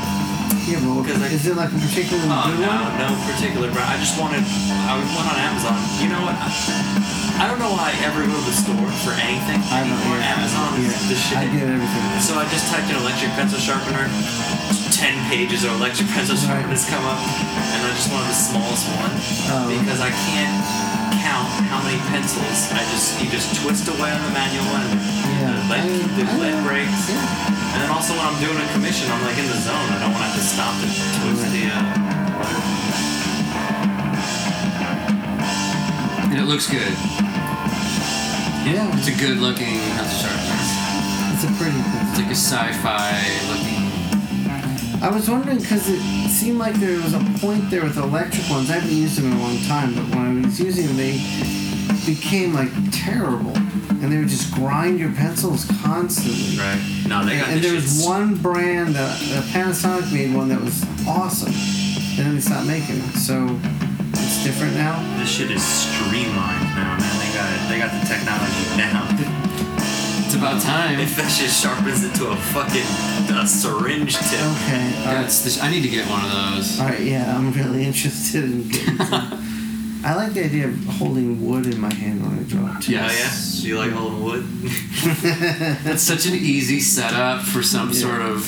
Yeah, 0.70 0.78
but 0.80 0.94
what, 0.94 1.06
Because 1.10 1.24
I- 1.24 1.34
is 1.34 1.48
it 1.48 1.58
like 1.58 1.72
a 1.74 1.80
particularly 1.82 2.30
Oh 2.30 2.54
good 2.54 2.62
no, 2.62 2.70
one? 2.70 2.98
no 3.02 3.10
particular 3.34 3.72
brand. 3.74 3.90
I 3.90 3.98
just 3.98 4.14
wanted. 4.22 4.46
I 4.46 4.94
went 5.02 5.26
on 5.26 5.38
Amazon. 5.42 5.74
You 6.06 6.10
know 6.14 6.22
what? 6.22 6.38
I, 6.38 6.54
I 7.42 7.48
don't 7.50 7.60
know 7.60 7.74
why 7.74 7.92
I 7.92 7.96
ever 8.08 8.24
go 8.24 8.32
to 8.34 8.46
the 8.46 8.56
store 8.56 8.88
for 9.04 9.12
anything 9.20 9.60
I 9.74 9.84
don't 9.84 9.92
anymore. 9.92 10.18
yeah. 10.22 10.34
Amazon 10.38 10.70
is 10.80 10.94
yeah. 10.94 11.10
the 11.12 11.18
shit. 11.18 11.38
I 11.38 11.46
get 11.50 11.66
everything. 11.68 12.04
So 12.24 12.38
I 12.40 12.46
just 12.54 12.70
typed 12.72 12.88
in 12.88 12.96
electric 12.96 13.34
pencil 13.36 13.60
sharpener. 13.60 14.06
Ten 14.94 15.18
pages 15.28 15.66
of 15.68 15.74
electric 15.82 16.08
pencil 16.14 16.38
Right. 16.38 16.62
sharpeners 16.64 16.86
come 16.88 17.04
up, 17.04 17.20
and 17.20 17.80
I 17.84 17.90
just 17.98 18.08
wanted 18.14 18.30
the 18.32 18.38
smallest 18.40 18.86
one 18.96 19.12
Oh. 19.52 19.68
because 19.76 20.00
I 20.00 20.14
can't 20.30 20.56
count 21.20 21.50
how 21.68 21.82
many 21.84 22.00
pencils. 22.14 22.72
I 22.72 22.80
just 22.94 23.20
you 23.20 23.28
just 23.28 23.52
twist 23.60 23.90
away 23.90 24.08
on 24.14 24.22
the 24.24 24.32
manual 24.32 24.70
and 24.70 24.94
Yeah. 24.96 25.52
the 25.52 25.64
lead, 25.68 25.84
I- 25.84 26.14
the 26.16 26.26
lead 26.40 26.58
breaks. 26.64 27.10
Yeah. 27.10 27.20
And 27.74 27.82
then 27.82 27.90
also 27.90 28.14
when 28.16 28.24
I'm 28.24 28.40
doing 28.40 28.56
a 28.56 28.68
commission, 28.72 29.12
I'm 29.12 29.20
like 29.26 29.36
in 29.42 29.48
the 29.50 29.58
zone. 29.60 29.88
I 29.92 29.98
don't 30.00 30.14
want 30.14 30.24
to 30.24 30.30
have 30.32 30.38
to 30.38 30.46
stop 30.46 30.74
to 30.80 30.88
twist 30.88 31.44
the. 31.52 31.64
Uh, 31.74 31.82
And 36.34 36.42
it 36.42 36.46
looks 36.46 36.68
good. 36.68 36.94
Yeah. 38.66 38.90
It's 38.98 39.08
a 39.08 39.18
good 39.20 39.38
looking 39.38 39.80
pencil 39.96 40.30
sharpener. 40.30 41.34
It's 41.34 41.44
a 41.44 41.52
pretty 41.62 41.78
thing. 41.78 42.08
It's 42.10 42.20
like 42.20 42.28
a 42.28 42.36
sci-fi 42.36 43.12
looking. 43.52 43.84
I 45.04 45.10
was 45.10 45.30
wondering 45.30 45.58
because 45.60 45.90
it 45.90 46.00
seemed 46.30 46.60
like 46.60 46.76
there 46.76 46.98
was 47.02 47.14
a 47.14 47.20
point 47.40 47.70
there 47.70 47.84
with 47.84 47.98
electric 47.98 48.50
ones. 48.50 48.70
I 48.72 48.76
haven't 48.76 48.96
used 48.96 49.18
them 49.18 49.32
in 49.32 49.38
a 49.38 49.42
long 49.42 49.58
time, 49.64 49.94
but 49.96 50.04
when 50.16 50.44
I 50.44 50.48
was 50.48 50.60
using 50.62 50.88
them, 50.88 50.96
they 50.96 51.20
became 52.06 52.54
like 52.54 52.70
terrible, 52.92 53.52
and 53.56 54.10
they 54.12 54.18
would 54.18 54.30
just 54.30 54.54
grind 54.54 55.00
your 55.00 55.12
pencils 55.12 55.66
constantly. 55.84 56.58
right. 56.58 56.80
No, 57.06 57.26
they 57.26 57.38
got 57.38 57.50
And 57.50 57.60
this 57.62 57.66
there 57.66 57.76
was 57.76 58.06
one 58.06 58.36
brand 58.36 58.96
that 58.96 59.12
uh, 59.12 59.42
Panasonic 59.52 60.12
made 60.14 60.34
one 60.34 60.48
that 60.50 60.62
was 60.62 60.86
awesome, 61.06 61.52
and 61.52 62.26
then 62.26 62.36
they 62.36 62.42
stopped 62.42 62.68
making 62.68 62.98
it. 63.00 63.16
So 63.18 63.60
it's 64.14 64.44
different 64.46 64.76
now. 64.76 65.02
This 65.20 65.30
shit 65.30 65.52
is 65.52 65.64
streamlined 65.64 66.53
it. 67.54 67.70
They 67.70 67.78
got 67.80 67.92
the 67.94 68.06
technology 68.08 68.66
now. 68.78 69.08
It's 70.26 70.42
about 70.42 70.62
time. 70.64 71.00
If 71.00 71.16
that 71.18 71.30
shit 71.30 71.52
sharpens 71.52 72.04
into 72.04 72.26
a 72.32 72.36
fucking 72.36 72.82
uh, 73.36 73.46
syringe 73.46 74.16
tip. 74.18 74.42
Okay. 74.42 74.82
All 75.06 75.14
right. 75.14 75.22
That's 75.22 75.58
the, 75.58 75.64
I 75.64 75.70
need 75.70 75.84
to 75.84 75.90
get 75.90 76.10
one 76.10 76.26
of 76.26 76.32
those. 76.32 76.80
All 76.80 76.88
right. 76.88 77.00
Yeah, 77.02 77.38
I'm 77.38 77.54
really 77.54 77.86
interested 77.86 78.44
in 78.44 78.68
getting. 78.68 78.98
Some. 79.06 80.02
I 80.04 80.16
like 80.16 80.34
the 80.34 80.44
idea 80.46 80.70
of 80.70 80.84
holding 80.98 81.48
wood 81.48 81.68
in 81.68 81.80
my 81.80 81.94
hand 81.94 82.24
when 82.24 82.40
I 82.40 82.44
draw. 82.50 82.80
Too. 82.80 82.94
Yeah, 82.94 83.06
Yes. 83.12 83.58
yeah. 83.58 83.62
Do 83.62 83.68
you 83.68 83.78
like 83.78 83.92
holding 83.92 84.24
wood? 84.24 84.44
That's 85.86 86.02
such 86.02 86.26
an 86.26 86.34
easy 86.34 86.80
setup 86.80 87.44
for 87.44 87.62
some 87.62 87.90
Yeah. 87.90 87.94
sort 88.02 88.22
of 88.24 88.44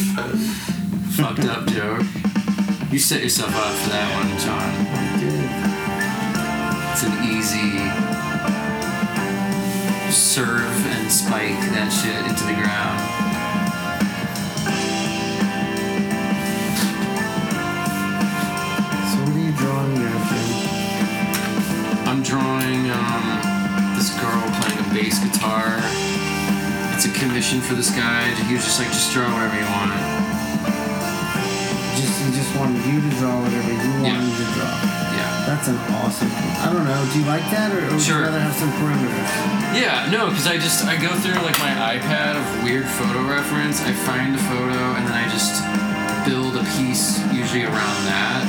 fucked 1.16 1.46
up 1.46 1.68
joke. 1.68 2.02
You 2.92 2.98
set 2.98 3.22
yourself 3.22 3.54
up 3.56 3.74
for 3.84 3.90
that 3.92 4.10
one, 4.18 4.40
John. 4.40 4.74
I 4.90 5.20
did. 5.20 5.46
It's 6.94 7.04
an 7.04 7.14
easy 7.30 8.05
serve 10.16 10.86
and 10.88 11.12
spike 11.12 11.60
that 11.76 11.92
shit 11.92 12.16
into 12.24 12.44
the 12.48 12.56
ground. 12.56 13.00
So 19.12 19.20
what 19.20 19.36
are 19.36 19.44
you 19.44 19.52
drawing 19.60 19.96
Jim? 20.00 20.16
I'm 22.08 22.24
drawing 22.24 22.90
um, 22.92 23.96
this 23.96 24.18
girl 24.22 24.42
playing 24.62 24.80
a 24.80 24.94
bass 24.94 25.20
guitar. 25.20 25.82
It's 26.96 27.06
a 27.06 27.12
commission 27.12 27.60
for 27.60 27.74
this 27.74 27.90
guy. 27.94 28.34
He 28.48 28.54
was 28.54 28.64
just 28.64 28.80
like, 28.80 28.88
just 28.88 29.12
draw 29.12 29.28
whatever 29.34 29.60
you 29.60 29.66
want. 29.66 30.15
Wanted 32.56 32.86
you 32.88 33.02
to 33.04 33.12
draw 33.20 33.36
whatever 33.44 33.68
you 33.68 33.92
Yeah. 34.00 34.16
wanted 34.16 34.32
to 34.40 34.46
draw. 34.56 34.72
Yeah. 35.16 35.44
That's 35.46 35.68
an 35.68 35.78
awesome. 36.00 36.32
I 36.64 36.72
don't 36.72 36.86
know. 36.88 37.00
Do 37.12 37.20
you 37.20 37.26
like 37.26 37.44
that, 37.52 37.72
or, 37.76 37.84
or 37.86 37.92
would 37.94 38.02
Sure. 38.02 38.20
you 38.20 38.26
rather 38.26 38.40
have 38.40 38.56
some 38.56 38.72
perimeters? 38.80 39.30
Yeah, 39.76 40.08
no, 40.10 40.30
because 40.32 40.48
I 40.48 40.58
just 40.58 40.86
I 40.86 40.96
go 40.96 41.12
through 41.20 41.36
like 41.44 41.60
my 41.60 41.74
iPad 42.00 42.40
of 42.40 42.46
weird 42.64 42.88
photo 42.88 43.22
reference. 43.28 43.82
I 43.84 43.92
find 43.92 44.36
a 44.36 44.40
photo 44.48 44.80
and 44.96 45.04
then 45.08 45.14
I 45.14 45.28
just 45.30 45.60
build 46.26 46.56
a 46.56 46.64
piece 46.80 47.20
usually 47.34 47.66
around 47.66 48.00
that. 48.08 48.42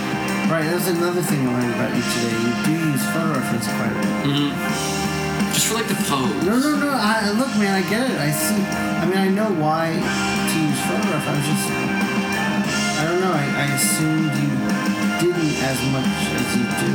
Right. 0.48 0.64
That's 0.70 0.86
another 0.88 1.20
thing 1.22 1.42
I 1.48 1.52
learned 1.52 1.74
about 1.74 1.90
you 1.96 2.02
today. 2.14 2.36
You 2.46 2.52
do 2.64 2.72
use 2.94 3.02
photo 3.10 3.34
reference 3.34 3.66
quite 3.66 3.90
a 3.90 3.98
bit. 3.98 4.14
Mm-hmm 4.30 5.52
Just 5.52 5.66
for 5.66 5.74
like 5.74 5.88
the 5.88 5.98
pose. 6.06 6.30
No, 6.46 6.54
no, 6.62 6.76
no. 6.78 6.90
I, 6.94 7.30
look, 7.34 7.50
man, 7.58 7.74
I 7.74 7.82
get 7.90 8.08
it. 8.10 8.16
I 8.18 8.30
see. 8.30 8.62
I 9.02 9.04
mean, 9.04 9.18
I 9.18 9.28
know 9.28 9.50
why 9.58 9.90
to 9.90 10.54
use 10.62 10.80
photograph. 10.86 11.26
I 11.26 11.32
was 11.34 11.46
just. 11.50 12.05
I 13.26 13.32
don't 13.32 13.34
know. 13.34 13.58
I, 13.58 13.62
I 13.62 13.74
assumed 13.74 14.32
you 14.38 14.50
didn't 15.18 15.56
as 15.58 15.78
much 15.90 16.06
as 16.30 16.46
you 16.56 16.62
do. 16.62 16.92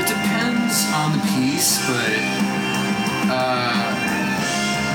It 0.00 0.06
depends 0.08 0.86
on 0.94 1.12
the 1.12 1.22
piece, 1.36 1.84
but 1.86 2.12
uh, 3.28 3.76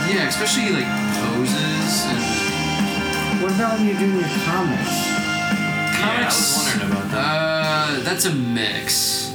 yeah, 0.09 0.27
especially 0.27 0.69
like 0.71 0.87
poses 1.21 2.05
and 2.07 3.43
What 3.43 3.51
about 3.53 3.77
when 3.77 3.87
you're 3.87 3.99
doing 3.99 4.13
your 4.13 4.29
comics? 4.45 4.89
Yeah, 5.05 6.01
I 6.01 6.15
comics. 6.17 6.35
was 6.57 6.73
wondering 6.73 6.91
about 6.91 7.11
that. 7.11 7.99
Uh, 7.99 8.03
that's 8.03 8.25
a 8.25 8.33
mix. 8.33 9.31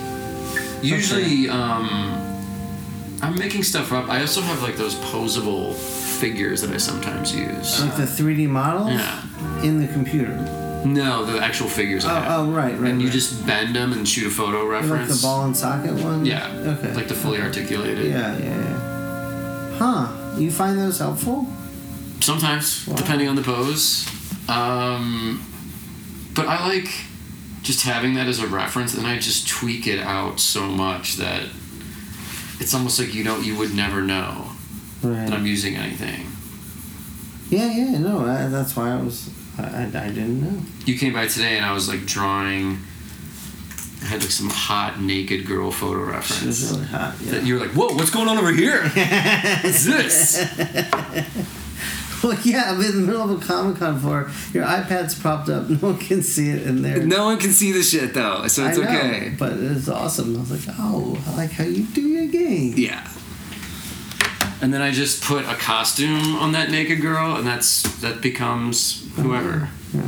Usually, 0.83 1.49
um, 1.49 1.89
I'm 3.23 3.39
making 3.39 3.63
stuff 3.63 3.93
up. 3.93 4.09
I 4.09 4.21
also 4.23 4.41
have 4.41 4.63
like 4.63 4.77
those 4.77 4.97
posable 4.97 5.75
figures 6.23 6.61
that 6.63 6.71
I 6.71 6.77
sometimes 6.79 7.35
use. 7.35 7.81
Like 7.81 7.97
the 7.97 8.05
3D 8.07 8.47
models 8.49 8.93
Yeah. 8.93 9.63
in 9.69 9.81
the 9.81 9.89
computer. 9.97 10.35
No, 10.85 11.25
the 11.25 11.39
actual 11.49 11.69
figures. 11.69 12.05
I 12.05 12.11
Oh, 12.11 12.15
have. 12.23 12.33
oh, 12.41 12.45
right, 12.53 12.79
right. 12.79 12.91
and 12.91 13.01
you 13.03 13.09
right. 13.09 13.13
just 13.21 13.45
bend 13.45 13.75
them 13.75 13.93
and 13.93 14.07
shoot 14.09 14.27
a 14.29 14.31
photo 14.31 14.65
reference. 14.67 15.09
like 15.11 15.17
the 15.19 15.23
ball 15.27 15.45
and 15.47 15.57
socket 15.57 15.95
one. 15.95 16.25
Yeah. 16.25 16.47
Okay. 16.75 16.93
Like 16.95 17.09
the 17.09 17.15
fully 17.15 17.41
articulated. 17.41 18.07
Yeah, 18.07 18.39
yeah, 18.39 18.45
yeah. 18.67 19.79
Huh? 19.79 20.09
You 20.39 20.51
find 20.53 20.79
those 20.79 20.99
helpful? 21.01 21.47
Sometimes, 22.21 22.87
Wow. 22.87 22.95
depending 22.97 23.29
on 23.29 23.35
the 23.35 23.43
pose. 23.43 24.07
Um, 24.49 25.43
but 26.35 26.47
I 26.47 26.67
like 26.69 26.89
just 27.63 27.83
having 27.85 28.15
that 28.15 28.27
as 28.29 28.39
a 28.39 28.47
reference, 28.47 28.95
and 28.95 29.07
I 29.07 29.19
just 29.19 29.49
tweak 29.49 29.87
it 29.89 29.99
out 30.01 30.39
so 30.41 30.63
much 30.67 31.17
that 31.17 31.43
it's 32.61 32.75
almost 32.75 32.99
like 33.01 33.13
you 33.13 33.25
don't, 33.25 33.45
you 33.45 33.57
would 33.59 33.75
never 33.75 34.01
know 34.03 34.52
Right. 35.03 35.27
that 35.29 35.33
I'm 35.33 35.47
using 35.47 35.77
anything. 35.77 36.27
Yeah, 37.51 37.71
yeah. 37.71 37.99
No, 37.99 38.21
I, 38.21 38.47
that's 38.49 38.77
why 38.77 38.93
I 38.93 39.03
was. 39.03 39.31
I, 39.59 39.83
I, 39.85 40.09
didn't 40.09 40.41
know. 40.41 40.63
You 40.87 40.99
came 40.99 41.13
by 41.13 41.27
today, 41.27 41.57
and 41.57 41.65
I 41.67 41.73
was 41.73 41.89
like 41.89 42.07
drawing. 42.07 42.79
I 44.01 44.07
had 44.07 44.21
like 44.23 44.31
some 44.31 44.49
hot 44.51 45.01
naked 45.01 45.47
girl 45.47 45.71
photo 45.71 46.05
She 46.07 46.11
reference. 46.11 46.45
was 46.47 46.73
really 46.73 46.87
hot. 46.87 47.15
Yeah. 47.21 47.31
That 47.33 47.45
you 47.45 47.55
were 47.55 47.61
like, 47.61 47.71
"Whoa, 47.71 47.95
what's 47.95 48.11
going 48.11 48.29
on 48.29 48.39
over 48.39 48.53
here? 48.53 48.83
What's 49.63 49.85
this?" 49.85 50.39
Well, 52.23 52.39
yeah, 52.45 52.71
I'm 52.71 52.81
in 52.81 53.01
the 53.01 53.07
middle 53.07 53.23
of 53.23 53.43
a 53.43 53.45
Comic 53.45 53.79
Con 53.79 53.99
floor. 53.99 54.31
Your 54.53 54.65
iPad's 54.65 55.19
propped 55.19 55.49
up. 55.49 55.69
No 55.71 55.89
one 55.89 55.99
can 55.99 56.23
see 56.23 56.51
it 56.51 56.63
in 56.63 56.83
there. 56.83 57.03
No 57.05 57.25
one 57.25 57.39
can 57.39 57.51
see 57.51 57.73
the 57.73 57.83
shit 57.83 58.15
though, 58.15 58.47
so 58.47 58.67
it's 58.67 58.79
I 58.79 58.83
know, 58.83 58.89
okay. 58.89 59.35
But 59.37 59.55
it's 59.55 59.89
awesome. 59.89 60.37
I 60.37 60.41
was 60.41 60.51
like, 60.69 60.77
oh, 60.79 61.21
I 61.27 61.37
like 61.37 61.51
how 61.51 61.65
you 61.65 61.85
do 61.85 62.01
your 62.01 62.27
game. 62.27 62.75
Yeah. 62.77 63.09
And 64.63 64.73
then 64.73 64.81
I 64.81 64.93
just 64.93 65.25
put 65.25 65.45
a 65.45 65.55
costume 65.57 66.37
on 66.37 66.53
that 66.53 66.71
naked 66.71 67.01
girl, 67.03 67.35
and 67.37 67.45
that's 67.47 67.83
that 68.01 68.21
becomes 68.21 69.05
whoever. 69.17 69.69
Yeah. 69.93 70.03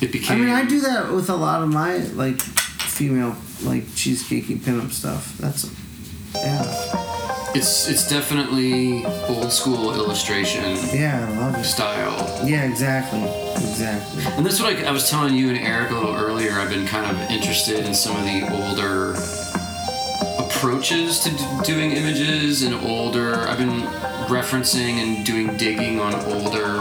It 0.00 0.10
became. 0.12 0.42
I 0.42 0.44
mean, 0.44 0.50
I 0.54 0.64
do 0.64 0.80
that 0.80 1.12
with 1.12 1.30
a 1.30 1.36
lot 1.36 1.62
of 1.62 1.68
my 1.72 1.98
like 1.98 2.40
female 2.40 3.36
like 3.62 3.84
cheesecakey 3.94 4.58
pinup 4.58 4.90
stuff. 4.90 5.38
That's 5.38 5.70
yeah, 6.34 6.64
It's 7.54 7.88
it's 7.88 8.08
definitely 8.10 9.04
old 9.28 9.52
school 9.52 9.94
illustration 9.94 10.64
yeah, 10.92 11.24
I 11.30 11.38
love 11.38 11.54
it. 11.56 11.64
style, 11.64 12.44
Yeah, 12.44 12.64
exactly, 12.64 13.22
exactly. 13.54 14.24
and 14.36 14.44
that's 14.44 14.60
what 14.60 14.74
I, 14.76 14.82
I 14.88 14.90
was 14.90 15.08
telling 15.08 15.36
you 15.36 15.48
and 15.50 15.58
Eric 15.58 15.92
a 15.92 15.94
little 15.94 16.16
earlier. 16.16 16.50
I've 16.58 16.70
been 16.70 16.86
kind 16.88 17.08
of 17.08 17.30
interested 17.30 17.86
in 17.86 17.94
some 17.94 18.16
of 18.16 18.24
the 18.24 18.48
older 18.52 19.14
approaches 20.64 21.20
to 21.20 21.28
d- 21.30 21.44
doing 21.64 21.90
images 21.92 22.62
and 22.62 22.74
older. 22.86 23.34
I've 23.46 23.58
been 23.58 23.82
referencing 24.32 24.94
and 25.02 25.24
doing 25.26 25.54
digging 25.58 26.00
on 26.00 26.14
older 26.32 26.78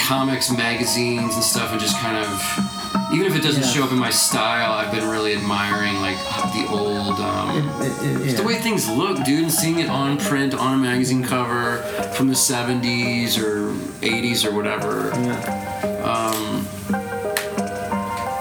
comics, 0.00 0.50
magazines, 0.50 1.34
and 1.34 1.44
stuff, 1.44 1.72
and 1.72 1.80
just 1.80 1.98
kind 1.98 2.16
of. 2.16 2.72
Even 3.12 3.26
if 3.26 3.36
it 3.36 3.42
doesn't 3.42 3.62
Yeah. 3.62 3.68
show 3.68 3.84
up 3.84 3.92
in 3.92 3.98
my 3.98 4.08
style, 4.10 4.72
I've 4.72 4.90
been 4.90 5.06
really 5.08 5.34
admiring 5.36 6.00
like 6.00 6.16
the 6.54 6.66
old, 6.70 7.18
It, 7.18 7.24
um, 7.24 7.50
it, 7.80 7.84
it, 7.84 8.14
just 8.24 8.24
yeah. 8.24 8.32
the 8.36 8.42
way 8.42 8.54
things 8.54 8.88
look, 8.88 9.22
dude, 9.24 9.42
and 9.44 9.52
seeing 9.52 9.78
it 9.78 9.88
on 9.90 10.16
print 10.16 10.54
on 10.54 10.74
a 10.74 10.78
magazine 10.78 11.22
cover 11.22 11.76
from 12.14 12.28
the 12.28 12.34
'70s 12.34 13.36
or 13.38 13.72
'80s 14.00 14.44
or 14.46 14.52
whatever. 14.54 15.12
yeah, 15.14 16.02
Um, 16.04 16.66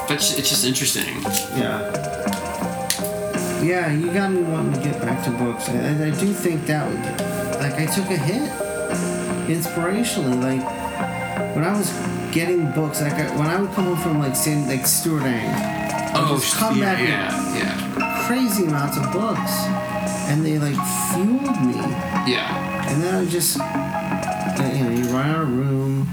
that's 0.08 0.38
it's 0.38 0.50
just 0.50 0.66
interesting. 0.66 1.22
yeah. 1.58 2.15
Yeah, 3.66 3.92
you 3.92 4.14
got 4.14 4.32
me 4.32 4.42
wanting 4.44 4.74
to 4.74 4.80
get 4.90 5.02
back 5.02 5.24
to 5.26 5.32
books, 5.32 5.68
and 5.70 6.04
I, 6.04 6.08
I 6.08 6.10
do 6.12 6.32
think 6.34 6.66
that 6.68 6.86
like, 7.60 7.74
I 7.74 7.86
took 7.88 8.06
a 8.12 8.18
hit 8.18 8.52
inspirationally. 9.50 10.38
Like 10.42 11.56
when 11.56 11.64
I 11.64 11.72
was 11.76 11.90
getting 12.32 12.72
books, 12.74 13.02
like 13.02 13.14
I, 13.14 13.36
when 13.38 13.48
I 13.48 13.60
would 13.60 13.72
come 13.72 13.86
home 13.86 13.98
from 13.98 14.20
like 14.20 14.36
San, 14.36 14.68
like 14.68 14.86
Stuart 14.86 15.24
Ng, 15.24 15.50
Oh, 16.18 16.38
just 16.40 16.56
come 16.56 16.78
yeah, 16.78 16.86
back 16.94 17.00
with- 17.02 17.10
yeah, 17.10 17.98
yeah, 17.98 18.28
crazy 18.28 18.66
amounts 18.66 18.98
of 18.98 19.12
books, 19.12 19.52
and 20.30 20.46
they 20.46 20.60
like 20.60 20.78
fueled 21.12 21.60
me. 21.66 21.76
yeah. 22.32 22.86
And 22.88 23.02
then 23.02 23.16
I 23.16 23.26
just, 23.26 23.56
you 23.58 24.84
know, 24.84 24.92
you 24.92 25.04
run 25.16 25.30
out 25.32 25.42
of 25.42 25.50
room, 25.50 26.08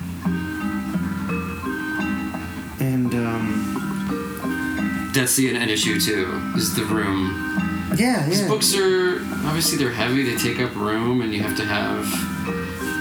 That's 5.13 5.37
the 5.37 5.55
an 5.55 5.69
issue 5.69 6.01
too. 6.01 6.41
Is 6.57 6.75
the 6.75 6.85
room. 6.85 7.95
yeah, 7.97 8.27
These 8.27 8.41
yeah, 8.43 8.49
books 8.49 8.75
are 8.75 9.21
obviously 9.47 9.77
they're 9.79 9.93
heavy. 9.93 10.23
They 10.23 10.37
take 10.37 10.59
up 10.61 10.75
room, 10.75 11.21
and 11.21 11.33
you 11.35 11.43
have 11.43 11.57
to 11.59 11.65
have 11.65 12.05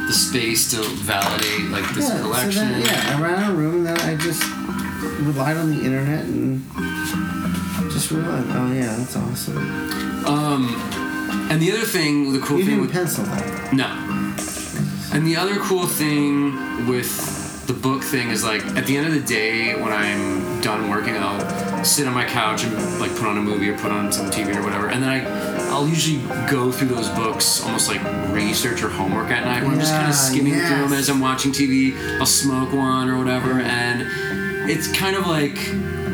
the 0.08 0.14
space 0.14 0.72
to 0.72 0.82
validate 0.84 1.70
like 1.70 1.88
this 1.96 2.10
yeah. 2.10 2.18
So 2.18 2.24
collection. 2.24 2.68
then, 2.72 2.82
yeah, 2.82 3.16
I 3.18 3.22
ran 3.22 3.40
out 3.40 3.52
of 3.52 3.58
room, 3.58 3.76
and 3.78 3.88
then 3.88 4.00
I 4.02 4.16
just 4.18 4.44
relied 5.22 5.58
on 5.58 5.70
the 5.70 5.84
internet 5.86 6.26
and 6.26 6.64
just 7.92 8.12
realized, 8.12 8.48
oh 8.52 8.72
yeah, 8.74 8.96
that's 8.98 9.16
awesome. 9.16 10.26
Um, 10.26 10.68
and 11.50 11.62
the 11.62 11.72
other 11.72 11.86
thing, 11.86 12.34
the 12.34 12.40
cool 12.40 12.58
You 12.60 12.66
thing 12.66 12.74
didn't 12.76 12.82
with 12.88 12.92
pencil 12.94 13.24
that. 13.26 13.74
No. 13.74 13.88
And 15.14 15.26
the 15.28 15.36
other 15.38 15.56
cool 15.60 15.88
thing 15.88 16.88
with 16.88 17.10
the 17.68 17.74
book 17.74 18.04
thing 18.04 18.30
is 18.30 18.44
like 18.44 18.66
at 18.76 18.86
the 18.86 18.98
end 18.98 19.08
of 19.08 19.14
the 19.14 19.22
day 19.22 19.76
when 19.76 19.92
I'm 19.94 20.62
done 20.62 20.90
working 20.90 21.16
I'll 21.16 21.84
sit 21.86 22.08
on 22.08 22.14
my 22.14 22.26
couch 22.26 22.64
and 22.64 23.00
like 23.00 23.12
put 23.16 23.26
on 23.28 23.38
a 23.38 23.42
movie 23.42 23.70
or 23.70 23.78
put 23.78 23.92
on 23.92 24.12
some 24.12 24.30
TV 24.30 24.56
or 24.56 24.64
whatever. 24.64 24.90
And 24.90 25.02
then 25.02 25.10
I 25.10 25.70
I'll 25.70 25.88
usually 25.88 26.20
go 26.50 26.72
through 26.72 26.90
those 26.90 27.08
books 27.10 27.64
almost 27.64 27.88
like 27.88 28.02
research 28.34 28.84
or 28.84 28.90
homework 28.90 29.30
at 29.32 29.46
night 29.46 29.64
where 29.64 29.72
I'm 29.72 29.80
just 29.80 29.94
kind 29.94 30.10
of 30.10 30.16
skimming 30.16 30.54
through 30.54 30.84
them 30.90 30.94
as 30.94 31.10
I'm 31.10 31.20
watching 31.22 31.52
TV 31.52 31.96
I'll 32.20 32.26
smoke 32.26 32.74
one 32.74 33.10
or 33.10 33.18
whatever 33.18 33.60
and 33.62 34.70
it's 34.70 34.92
kind 34.92 35.16
of 35.16 35.28
like 35.28 35.58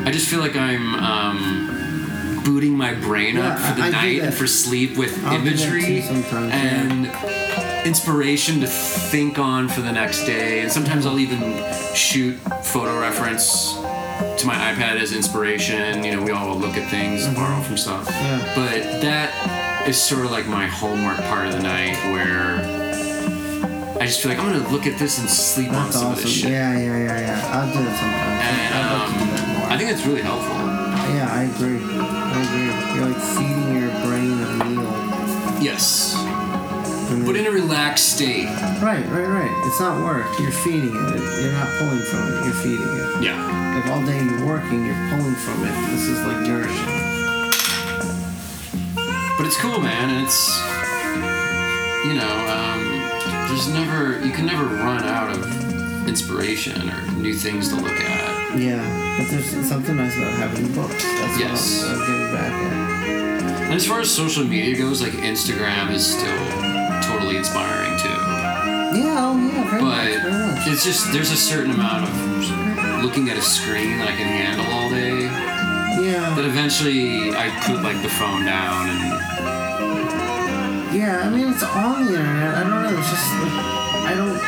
I 0.05 0.11
just 0.11 0.29
feel 0.29 0.39
like 0.39 0.55
I'm 0.55 0.95
um, 0.95 2.41
booting 2.45 2.77
my 2.77 2.93
brain 2.93 3.37
up 3.37 3.57
for 3.59 3.73
the 3.75 3.83
I- 3.83 3.87
I 3.87 3.91
night 3.91 4.19
and 4.21 4.33
for 4.33 4.47
sleep 4.47 4.95
with 4.97 5.21
I'll 5.25 5.35
imagery. 5.35 6.01
sometimes, 6.01 6.51
yeah. 6.53 7.66
Inspiration 7.87 8.59
to 8.59 8.67
think 8.67 9.39
on 9.39 9.69
for 9.69 9.81
the 9.81 9.91
next 9.91 10.25
day. 10.25 10.59
And 10.59 10.71
sometimes 10.71 11.05
I'll 11.05 11.19
even 11.19 11.41
shoot 11.95 12.35
photo 12.63 12.99
reference 12.99 13.73
to 13.73 14.45
my 14.45 14.55
iPad 14.55 14.99
as 14.99 15.13
inspiration. 15.13 16.03
You 16.03 16.17
know, 16.17 16.21
we 16.21 16.31
all 16.31 16.55
look 16.57 16.75
at 16.75 16.89
things, 16.91 17.25
and 17.25 17.35
borrow 17.35 17.61
from 17.61 17.77
stuff. 17.77 18.07
Mm-hmm. 18.07 18.25
Yeah. 18.25 18.55
But 18.55 19.01
that 19.01 19.87
is 19.87 19.99
sort 19.99 20.25
of 20.25 20.31
like 20.31 20.47
my 20.47 20.67
homework 20.67 21.17
part 21.29 21.47
of 21.47 21.53
the 21.53 21.61
night 21.61 21.95
where 22.11 22.59
I 23.99 24.05
just 24.05 24.21
feel 24.21 24.29
like 24.31 24.39
I'm 24.39 24.51
gonna 24.51 24.69
look 24.69 24.85
at 24.85 24.99
this 24.99 25.17
and 25.19 25.29
sleep 25.29 25.69
on 25.69 25.85
That's 25.85 25.95
some 25.99 26.11
of 26.11 26.21
this 26.21 26.31
shit. 26.31 26.51
Yeah, 26.51 26.77
yeah, 26.77 26.97
yeah, 26.97 27.19
yeah. 27.19 27.57
I'll 27.57 27.73
do 27.73 27.79
it 27.79 27.95
sometimes. 27.95 28.43
And 28.43 28.75
um. 28.83 29.71
I 29.71 29.77
think 29.77 29.89
that's 29.89 30.05
really 30.05 30.21
helpful. 30.21 30.55
Yeah, 31.15 31.27
I 31.31 31.43
agree. 31.43 31.79
I 31.79 32.39
agree. 32.47 32.67
You're 32.95 33.09
like 33.09 33.21
feeding 33.35 33.67
your 33.79 33.91
brain 34.05 34.35
a 34.43 34.65
meal. 34.65 35.63
Yes. 35.63 36.26
And 37.09 37.25
But 37.25 37.35
in 37.37 37.45
a 37.45 37.51
relaxed 37.51 38.13
state. 38.15 38.45
right, 38.81 39.05
right, 39.09 39.27
right. 39.27 39.63
It's 39.67 39.79
not 39.79 40.03
work. 40.03 40.27
You're 40.39 40.51
feeding 40.51 40.93
it. 40.95 41.41
You're 41.41 41.53
not 41.53 41.69
pulling 41.79 42.01
from 42.11 42.23
it. 42.33 42.45
You're 42.45 42.53
feeding 42.53 42.87
it. 42.87 43.23
Yeah. 43.23 43.75
Like 43.75 43.87
all 43.91 44.03
day 44.05 44.21
you're 44.23 44.45
working, 44.45 44.85
you're 44.85 45.09
pulling 45.09 45.35
from 45.35 45.63
it. 45.65 45.73
This 45.91 46.01
is 46.07 46.19
like 46.25 46.41
nourishing. 46.47 46.93
But 49.37 49.45
it's 49.45 49.57
cool, 49.61 49.79
man, 49.79 50.09
and 50.09 50.25
it's 50.25 50.57
you 52.05 52.13
know, 52.13 52.35
um, 52.47 53.47
there's 53.49 53.67
never 53.69 54.19
you 54.25 54.31
can 54.31 54.45
never 54.45 54.65
run 54.65 55.03
out 55.03 55.29
of 55.35 56.07
inspiration 56.07 56.89
or 56.89 57.01
new 57.13 57.33
things 57.33 57.69
to 57.69 57.75
look 57.75 57.91
at. 57.99 58.57
Yeah, 58.57 59.17
but 59.19 59.29
there's 59.29 59.49
something 59.67 59.95
nice 59.97 60.17
about 60.17 60.33
having 60.33 60.71
books. 60.73 61.03
That's 61.03 61.39
Yes. 61.39 61.83
what 61.83 61.91
I'm, 61.91 62.01
I'm 62.01 62.07
getting 62.07 62.33
back 62.33 62.51
at. 62.51 63.63
And 63.67 63.73
as 63.73 63.85
far 63.85 63.99
as 63.99 64.09
social 64.09 64.43
media 64.45 64.75
goes, 64.77 65.01
like 65.01 65.11
Instagram 65.11 65.91
is 65.91 66.05
still 66.17 66.66
inspiring 67.35 67.97
too. 67.99 68.07
Yeah, 68.07 69.19
oh 69.19 69.35
yeah, 69.37 69.69
very 69.69 69.81
much, 69.81 70.07
very 70.07 70.21
But 70.21 70.31
much. 70.55 70.67
it's 70.67 70.83
just 70.85 71.11
there's 71.11 71.31
a 71.31 71.35
certain 71.35 71.71
amount 71.71 72.07
of 72.07 73.03
looking 73.03 73.29
at 73.29 73.37
a 73.37 73.41
screen 73.41 73.97
that 73.99 74.07
I 74.07 74.15
can 74.15 74.25
handle 74.27 74.65
all 74.73 74.89
day. 74.89 75.23
Yeah, 76.01 76.29
That 76.35 76.45
eventually 76.45 77.35
I 77.35 77.49
put 77.65 77.81
like 77.83 78.01
the 78.01 78.09
phone 78.09 78.45
down 78.45 78.89
and 78.89 79.01
yeah. 80.95 81.21
I 81.25 81.29
mean, 81.29 81.49
it's 81.53 81.63
on 81.63 82.05
the 82.05 82.13
internet. 82.15 82.55
I 82.55 82.63
don't 82.63 82.81
know. 82.83 82.97
It's 82.97 83.09
just 83.09 83.27
like 83.43 83.53
I 84.07 84.13
don't 84.15 84.39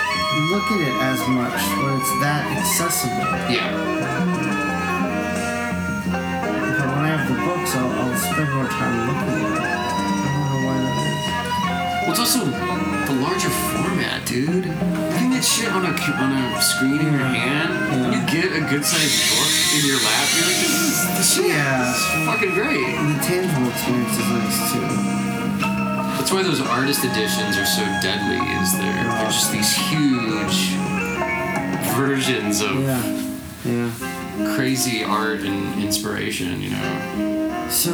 look 0.50 0.66
at 0.72 0.80
it 0.82 0.96
as 1.04 1.20
much 1.28 1.60
when 1.84 2.00
it's 2.00 2.14
that 2.24 2.42
accessible. 2.58 3.28
yeah. 3.54 3.70
But 6.80 6.88
when 6.96 7.06
I 7.06 7.18
have 7.18 7.28
the 7.28 7.36
books, 7.44 7.76
I'll, 7.76 7.92
I'll 7.92 8.18
spend 8.18 8.50
more 8.56 8.68
time 8.68 8.96
looking 9.10 9.46
at 9.46 9.64
it. 9.64 9.69
Well, 12.10 12.20
it's 12.20 12.34
also 12.34 12.44
the 12.50 13.22
larger 13.22 13.50
format, 13.70 14.26
dude. 14.26 14.66
Looking 14.66 15.34
at 15.38 15.44
shit 15.46 15.70
on 15.70 15.86
a 15.86 15.90
on 15.94 16.32
a 16.58 16.60
screen 16.60 16.98
in 16.98 17.14
your 17.14 17.22
hand, 17.22 18.02
when 18.02 18.14
you 18.14 18.22
get 18.26 18.46
a 18.52 18.62
good 18.66 18.84
sized 18.84 19.30
book 19.30 19.54
in 19.78 19.86
your 19.86 19.98
lap, 20.02 20.26
you're 20.34 20.48
like, 20.50 20.58
this 20.58 20.74
is 20.74 21.18
this 21.20 21.36
shit 21.36 21.46
Yeah. 21.54 21.94
is 21.94 22.26
fucking 22.26 22.54
great. 22.56 22.82
The 22.82 23.20
tangible 23.22 23.70
experience 23.70 24.18
is 24.18 24.26
nice 24.26 24.74
too. 24.74 24.90
That's 26.18 26.32
why 26.32 26.42
those 26.42 26.62
artist 26.62 27.06
editions 27.06 27.58
are 27.60 27.66
so 27.68 27.86
deadly. 28.02 28.42
Is 28.58 28.74
they're 28.74 29.04
they're 29.14 29.26
just 29.30 29.52
these 29.52 29.72
huge 29.76 30.74
versions 31.94 32.62
of 32.62 32.82
Yeah, 32.82 33.30
yeah. 33.66 34.56
crazy 34.56 35.04
art 35.04 35.42
and 35.42 35.80
inspiration. 35.84 36.60
You 36.60 36.72
know. 36.72 37.68
So, 37.70 37.94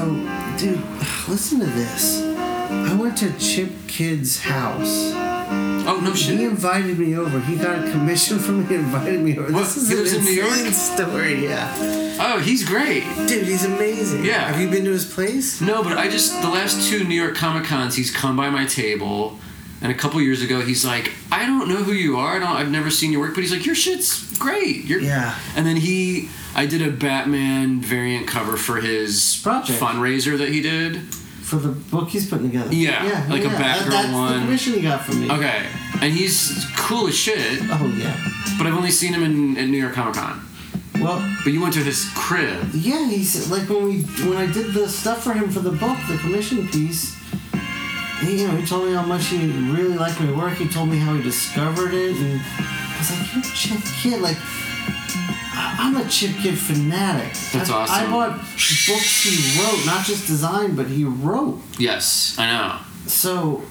dude, 0.58 0.80
listen 1.28 1.60
to 1.60 1.66
this. 1.66 2.34
I 2.70 2.96
went 2.96 3.18
to 3.20 3.32
Chip 3.38 3.70
Kidd's 3.88 4.42
house. 4.42 5.12
Oh 5.88 6.00
no 6.04 6.12
He 6.14 6.44
invited 6.44 6.98
me 6.98 7.16
over. 7.16 7.40
He 7.40 7.56
got 7.58 7.86
a 7.88 7.92
commission 7.92 8.40
from 8.40 8.68
me. 8.68 8.76
Invited 8.76 9.22
me 9.22 9.38
over. 9.38 9.54
What? 9.54 9.62
This 9.66 9.78
is 9.78 9.90
He 9.90 10.16
an 10.16 10.20
in 10.20 10.26
New 10.26 10.32
York? 10.32 10.74
story. 10.74 11.44
Yeah, 11.44 12.18
Oh, 12.20 12.40
he's 12.40 12.68
great. 12.68 13.04
dude, 13.28 13.46
he's 13.46 13.66
amazing. 13.66 14.26
Yeah. 14.26 14.48
Have 14.52 14.60
you 14.60 14.70
been 14.70 14.84
to 14.86 14.92
his 14.92 15.06
place? 15.12 15.62
No, 15.62 15.84
but 15.84 15.98
I 15.98 16.10
just 16.10 16.42
the 16.42 16.50
last 16.50 16.90
two 16.90 17.04
New 17.04 17.16
York 17.22 17.36
Comic 17.36 17.66
Cons, 17.66 17.96
he's 17.96 18.10
come 18.12 18.36
by 18.36 18.50
my 18.50 18.66
table, 18.66 19.38
and 19.82 19.92
a 19.92 19.96
couple 19.96 20.20
years 20.22 20.42
ago, 20.42 20.62
he's 20.62 20.84
like, 20.84 21.12
"I 21.32 21.46
don't 21.46 21.68
know 21.70 21.84
who 21.84 21.92
you 21.92 22.18
are. 22.18 22.38
I 22.38 22.40
don't, 22.40 22.56
I've 22.56 22.72
never 22.72 22.90
seen 22.90 23.12
your 23.12 23.22
work, 23.22 23.36
but 23.36 23.42
he's 23.42 23.52
like, 23.52 23.66
your 23.66 23.76
shit's 23.76 24.36
great. 24.40 24.86
You're, 24.86 25.02
Yeah. 25.02 25.36
And 25.56 25.66
then 25.68 25.76
he, 25.76 26.30
I 26.56 26.66
did 26.66 26.82
a 26.82 26.90
Batman 26.90 27.80
variant 27.82 28.28
cover 28.28 28.58
for 28.58 28.78
his 28.78 29.40
Project. 29.44 29.80
fundraiser 29.80 30.38
that 30.40 30.50
he 30.50 30.62
did. 30.62 31.02
For 31.46 31.58
the 31.58 31.70
book 31.70 32.10
he's 32.10 32.28
putting 32.30 32.48
together. 32.50 32.74
Yeah, 32.74 33.06
yeah, 33.06 33.28
like 33.30 33.44
a 33.44 33.50
yeah. 33.50 33.62
Batgirl 33.76 33.90
That's 33.92 34.12
one. 34.14 34.34
the 34.34 34.40
commission 34.46 34.74
he 34.74 34.82
got 34.82 35.06
from 35.06 35.22
me. 35.22 35.30
Okay, 35.32 35.66
and 36.02 36.12
he's 36.12 36.66
cool 36.76 37.08
as 37.08 37.16
shit, 37.16 37.60
Oh 37.64 37.94
yeah. 37.98 38.18
but 38.58 38.66
I've 38.66 38.74
only 38.74 38.90
seen 38.92 39.14
him 39.14 39.24
in, 39.24 39.56
in 39.56 39.70
New 39.72 39.78
York 39.78 39.94
Comic 39.94 40.16
Con. 40.16 40.42
Well, 41.00 41.20
But 41.44 41.54
you 41.54 41.62
went 41.62 41.74
to 41.76 41.82
his 41.84 42.10
crib. 42.16 42.70
yeah. 42.74 43.08
He's 43.08 43.52
like 43.52 43.70
when 43.70 43.84
we 43.86 44.02
when 44.28 44.38
I 44.38 44.48
did 44.52 44.74
the 44.74 44.88
stuff 44.90 45.24
for 45.24 45.34
him 45.34 45.50
for 45.50 45.60
the 45.60 45.72
book, 45.72 45.98
the 46.10 46.18
commission 46.18 46.68
piece. 46.70 47.16
He, 48.22 48.42
you 48.42 48.48
know, 48.48 48.56
he 48.56 48.66
told 48.66 48.88
me 48.88 48.94
how 48.94 49.06
much 49.06 49.28
he 49.28 49.38
really 49.72 49.98
liked 49.98 50.20
my 50.22 50.32
work. 50.36 50.54
He 50.54 50.68
told 50.68 50.90
me 50.90 50.98
how 50.98 51.14
he 51.14 51.22
discovered 51.22 51.94
it, 51.94 52.16
and 52.16 52.42
I 52.42 52.96
was 52.98 53.12
like, 53.12 53.66
"You're 53.70 53.78
a 53.78 53.82
Kid, 54.02 54.22
like." 54.22 54.38
I'm 55.80 55.98
a 55.98 56.08
Chip 56.10 56.32
Kidd 56.38 56.58
fanatic. 56.58 57.34
That's 57.52 57.70
I, 57.70 58.06
I 58.06 58.10
bought 58.10 58.38
books 58.38 59.24
he 59.24 59.62
wrote, 59.62 59.86
not 59.86 60.06
just 60.06 60.28
designed, 60.28 60.76
but 60.76 60.88
he 60.88 61.04
wrote. 61.04 61.62
Yes, 61.78 62.36
I 62.38 62.46
know. 62.52 62.80
So 63.08 63.64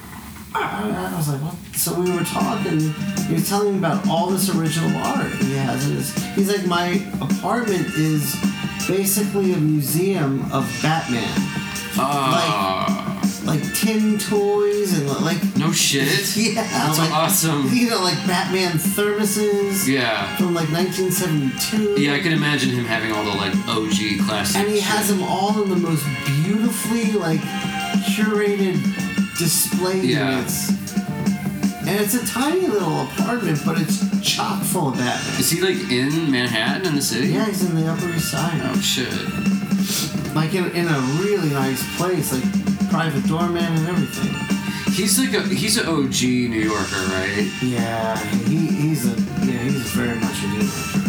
I, 0.55 0.89
I 1.13 1.17
was 1.17 1.29
like, 1.29 1.41
what? 1.43 1.55
So 1.77 2.01
we 2.01 2.11
were 2.13 2.25
talking. 2.25 2.81
He 3.27 3.35
was 3.35 3.49
telling 3.49 3.73
me 3.73 3.79
about 3.79 4.07
all 4.09 4.29
this 4.31 4.55
original 4.55 4.95
art 5.03 5.31
he 5.33 5.55
has. 5.57 5.87
And 5.89 5.99
it's, 5.99 6.23
he's 6.35 6.49
like, 6.49 6.67
my 6.67 6.87
apartment 7.21 7.87
is 7.97 8.37
basically 8.87 9.53
a 9.53 9.57
museum 9.57 10.43
of 10.53 10.65
Batman. 10.83 11.29
Ah, 11.97 12.87
Like 12.99 13.04
tin 13.75 14.19
toys 14.19 14.99
and 14.99 15.09
like. 15.25 15.39
no 15.57 15.71
shit. 15.73 16.05
Yeah, 16.37 16.63
That's 16.63 16.99
like, 16.99 17.11
awesome. 17.13 17.69
You 17.73 17.91
know, 17.91 18.01
like 18.03 18.17
Batman 18.27 18.73
thermoses 18.73 19.87
Yeah. 19.87 20.37
from 20.37 20.55
like 20.55 20.69
1972. 20.71 22.01
Yeah, 22.01 22.15
I 22.15 22.21
can 22.21 22.33
imagine 22.33 22.71
him 22.71 22.85
having 22.85 23.13
all 23.13 23.25
the 23.25 23.31
like 23.37 23.55
OG 23.69 24.25
classics. 24.27 24.57
and 24.57 24.69
he 24.69 24.77
shit. 24.77 24.85
has 24.85 25.09
them 25.09 25.23
all 25.23 25.63
in 25.63 25.69
the 25.71 25.77
most 25.77 26.05
beautifully 26.27 27.13
like 27.13 27.41
curated 28.15 28.77
display 29.39 30.01
Yeah. 30.01 30.37
units. 30.39 30.71
And 31.87 32.01
it's 32.01 32.15
a 32.15 32.27
tiny 32.27 32.67
little 32.67 33.03
apartment, 33.03 33.61
but 33.67 33.79
it's 33.79 34.01
chock 34.23 34.63
full 34.63 34.89
of 34.89 34.95
Batman. 34.97 35.39
Is 35.41 35.51
he 35.51 35.61
like 35.61 35.91
in 35.91 36.31
Manhattan 36.31 36.87
in 36.87 36.95
the 36.95 37.03
city? 37.03 37.29
Yeah, 37.29 37.45
he's 37.45 37.63
in 37.69 37.75
the 37.77 37.87
Upper 37.91 38.09
East 38.09 38.31
Side. 38.31 38.61
Oh 38.65 38.81
shit. 38.81 39.13
Like 40.35 40.55
in, 40.55 40.65
in 40.73 40.89
a 40.89 40.99
really 41.23 41.51
nice 41.51 41.83
place, 41.97 42.33
like 42.33 42.43
private 42.95 43.27
doorman 43.27 43.65
and 43.65 43.89
everything. 43.89 44.33
He's 44.95 45.19
like 45.19 45.35
a 45.35 45.43
he's 45.43 45.77
an 45.77 45.89
OG 45.89 46.23
New 46.23 46.63
Yorker, 46.71 47.03
right? 47.11 47.51
Yeah, 47.61 48.17
he, 48.47 48.67
he's 48.67 49.05
a 49.05 49.21
yeah, 49.45 49.59
he's 49.65 49.91
very 49.91 50.15
much 50.15 50.45
a 50.45 50.47
New 50.47 50.63
Yorker. 50.63 51.01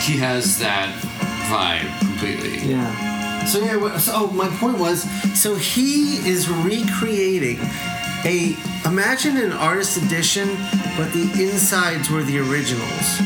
He 0.00 0.16
has 0.16 0.58
that 0.60 0.88
vibe 1.50 1.98
completely. 1.98 2.56
Yeah. 2.66 3.44
So 3.44 3.58
yeah, 3.58 3.98
so 3.98 4.12
oh, 4.14 4.26
my 4.28 4.48
point 4.56 4.78
was, 4.78 5.02
so 5.38 5.56
he 5.56 6.26
is 6.26 6.48
recreating 6.48 7.58
a 8.24 8.56
imagine 8.86 9.36
an 9.36 9.52
artist 9.52 9.98
edition, 9.98 10.48
but 10.96 11.12
the 11.12 11.30
insides 11.36 12.08
were 12.08 12.22
the 12.22 12.38
originals. 12.38 13.20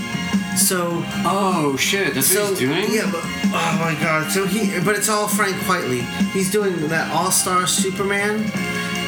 So 0.57 1.03
Oh 1.25 1.77
shit, 1.79 2.15
that's 2.15 2.27
so 2.27 2.43
what 2.51 2.51
he's 2.51 2.59
doing? 2.61 2.87
yeah, 2.91 3.09
but 3.11 3.23
oh 3.25 3.77
my 3.81 3.97
god, 4.01 4.31
so 4.31 4.47
he 4.47 4.79
but 4.85 4.97
it's 4.97 5.09
all 5.09 5.29
Frank 5.29 5.55
Quitely. 5.67 6.01
He's 6.33 6.51
doing 6.51 6.89
that 6.89 7.11
All 7.13 7.31
Star 7.31 7.67
Superman. 7.67 8.45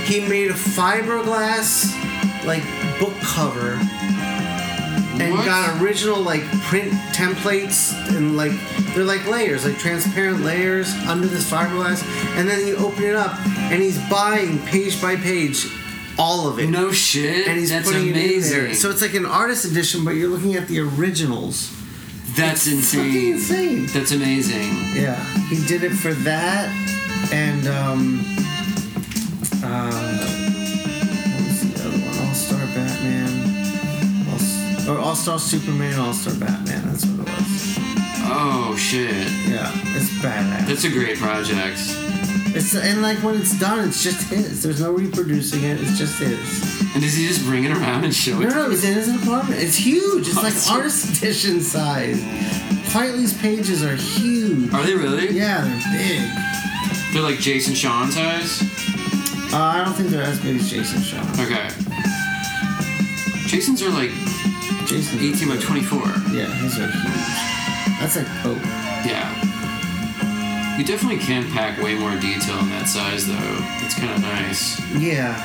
He 0.05 0.21
made 0.21 0.51
a 0.51 0.55
fiberglass 0.55 1.95
like 2.47 2.63
book 2.99 3.15
cover 3.21 3.79
and 5.21 5.35
What? 5.35 5.45
got 5.45 5.81
original 5.83 6.21
like 6.21 6.43
print 6.63 6.93
templates 7.13 7.93
and 8.17 8.37
like 8.37 8.53
they're 8.95 9.05
like 9.05 9.27
layers, 9.27 9.65
like 9.67 9.77
transparent 9.79 10.41
layers 10.41 10.93
under 11.07 11.27
this 11.27 11.51
fiberglass, 11.51 12.03
and 12.39 12.49
then 12.49 12.67
you 12.67 12.77
open 12.77 13.05
it 13.05 13.15
up 13.17 13.37
and 13.47 13.83
he's 13.83 13.99
buying 14.09 14.59
page 14.67 15.01
by 15.03 15.17
page 15.17 15.67
all 16.21 16.49
of 16.49 16.59
it. 16.59 16.69
No 16.69 16.93
shit. 16.93 17.49
and 17.49 17.59
he's 17.59 17.71
that's 17.71 17.87
putting 17.91 18.11
amazing. 18.11 18.53
it 18.53 18.59
in 18.61 18.65
there. 18.67 18.75
So 18.75 18.91
it's 18.91 19.01
like 19.03 19.15
an 19.15 19.27
artist 19.27 19.65
edition, 19.65 20.05
but 20.05 20.11
you're 20.13 20.29
looking 20.29 20.55
at 20.55 20.69
the 20.69 20.81
originals. 20.81 21.71
that's 22.37 22.67
It's 22.67 22.95
insane. 22.95 23.33
insane. 23.35 23.87
That's 23.87 24.13
amazing. 24.13 24.71
Yeah, 24.95 25.17
he 25.49 25.65
did 25.67 25.83
it 25.83 25.91
for 25.95 26.13
that, 26.13 26.69
and 27.33 27.67
um, 27.67 28.21
uh, 29.63 29.91
what 31.31 31.45
was 31.47 31.61
the 31.73 31.89
other 31.89 31.99
one? 31.99 32.27
All 32.29 32.35
Star 32.35 32.67
Batman, 32.75 34.29
All, 34.29 34.35
S- 34.37 34.89
or 34.89 34.99
All 34.99 35.15
Star 35.17 35.39
Superman, 35.39 35.99
All 35.99 36.13
Star 36.13 36.35
Batman. 36.35 36.83
That's 36.87 37.07
what 37.07 37.27
it 37.29 37.33
was. 37.37 37.77
Oh 38.33 38.77
shit. 38.79 39.11
Yeah, 39.49 39.71
it's 39.97 40.11
badass. 40.23 40.67
That's 40.67 40.85
a 40.85 40.91
great 40.91 41.19
project. 41.19 41.79
It's 42.53 42.75
and 42.75 43.01
like 43.03 43.19
when 43.23 43.37
it's 43.37 43.59
done, 43.59 43.87
it's 43.89 44.03
just 44.03 44.29
his. 44.29 44.63
There's 44.63 44.81
no 44.81 44.93
reproducing 44.93 45.63
it. 45.65 45.81
It's 45.81 45.97
just 45.97 46.19
his. 46.19 46.39
And 46.95 47.03
does 47.03 47.15
he 47.15 47.27
just 47.29 47.45
bring 47.45 47.65
it 47.65 47.71
around 47.71 48.05
and 48.05 48.13
show 48.15 48.39
No, 48.39 48.47
it? 48.49 48.51
no, 48.51 48.71
it's 48.71 48.83
in 48.85 48.95
his 48.95 49.09
apartment. 49.23 49.61
It's 49.63 49.77
huge. 49.77 50.27
It's 50.27 50.37
like 50.37 50.47
Awesome. 50.55 50.77
artist 50.77 51.19
edition 51.23 51.61
size. 51.61 52.21
Quitely's 52.91 53.39
pages 53.41 53.85
are 53.85 53.95
huge. 53.95 54.73
Are 54.75 54.83
they 54.85 54.95
really? 54.95 55.31
Yeah, 55.31 55.63
they're 55.63 55.93
big. 55.93 57.13
They're 57.13 57.23
like 57.23 57.39
Jason 57.39 57.75
Shawn 57.75 58.11
size? 58.11 58.63
Uh, 59.53 59.57
I 59.57 59.85
don't 59.85 59.95
think 59.95 60.09
they're 60.11 60.23
as 60.23 60.41
big 60.41 60.57
as 60.57 60.69
Jason 60.71 61.01
Shaw. 61.03 61.21
Okay. 61.43 61.69
Jason's 63.47 63.83
are 63.83 63.91
like 63.91 64.11
Jason. 64.87 65.19
18 65.21 65.49
by 65.49 65.57
24. 65.57 65.99
Yeah, 66.33 66.47
his 66.63 66.79
are 66.79 66.91
huge. 66.91 67.99
That's 68.01 68.17
like 68.17 68.27
Pope. 68.43 68.59
Yeah. 69.07 69.40
You 70.81 70.87
definitely 70.87 71.19
can 71.19 71.47
pack 71.53 71.79
way 71.83 71.95
more 71.95 72.13
detail 72.17 72.59
in 72.61 72.71
that 72.71 72.89
size 72.89 73.27
though. 73.27 73.59
It's 73.85 73.95
kind 73.95 74.15
of 74.15 74.23
nice. 74.23 74.81
Yeah. 74.99 75.37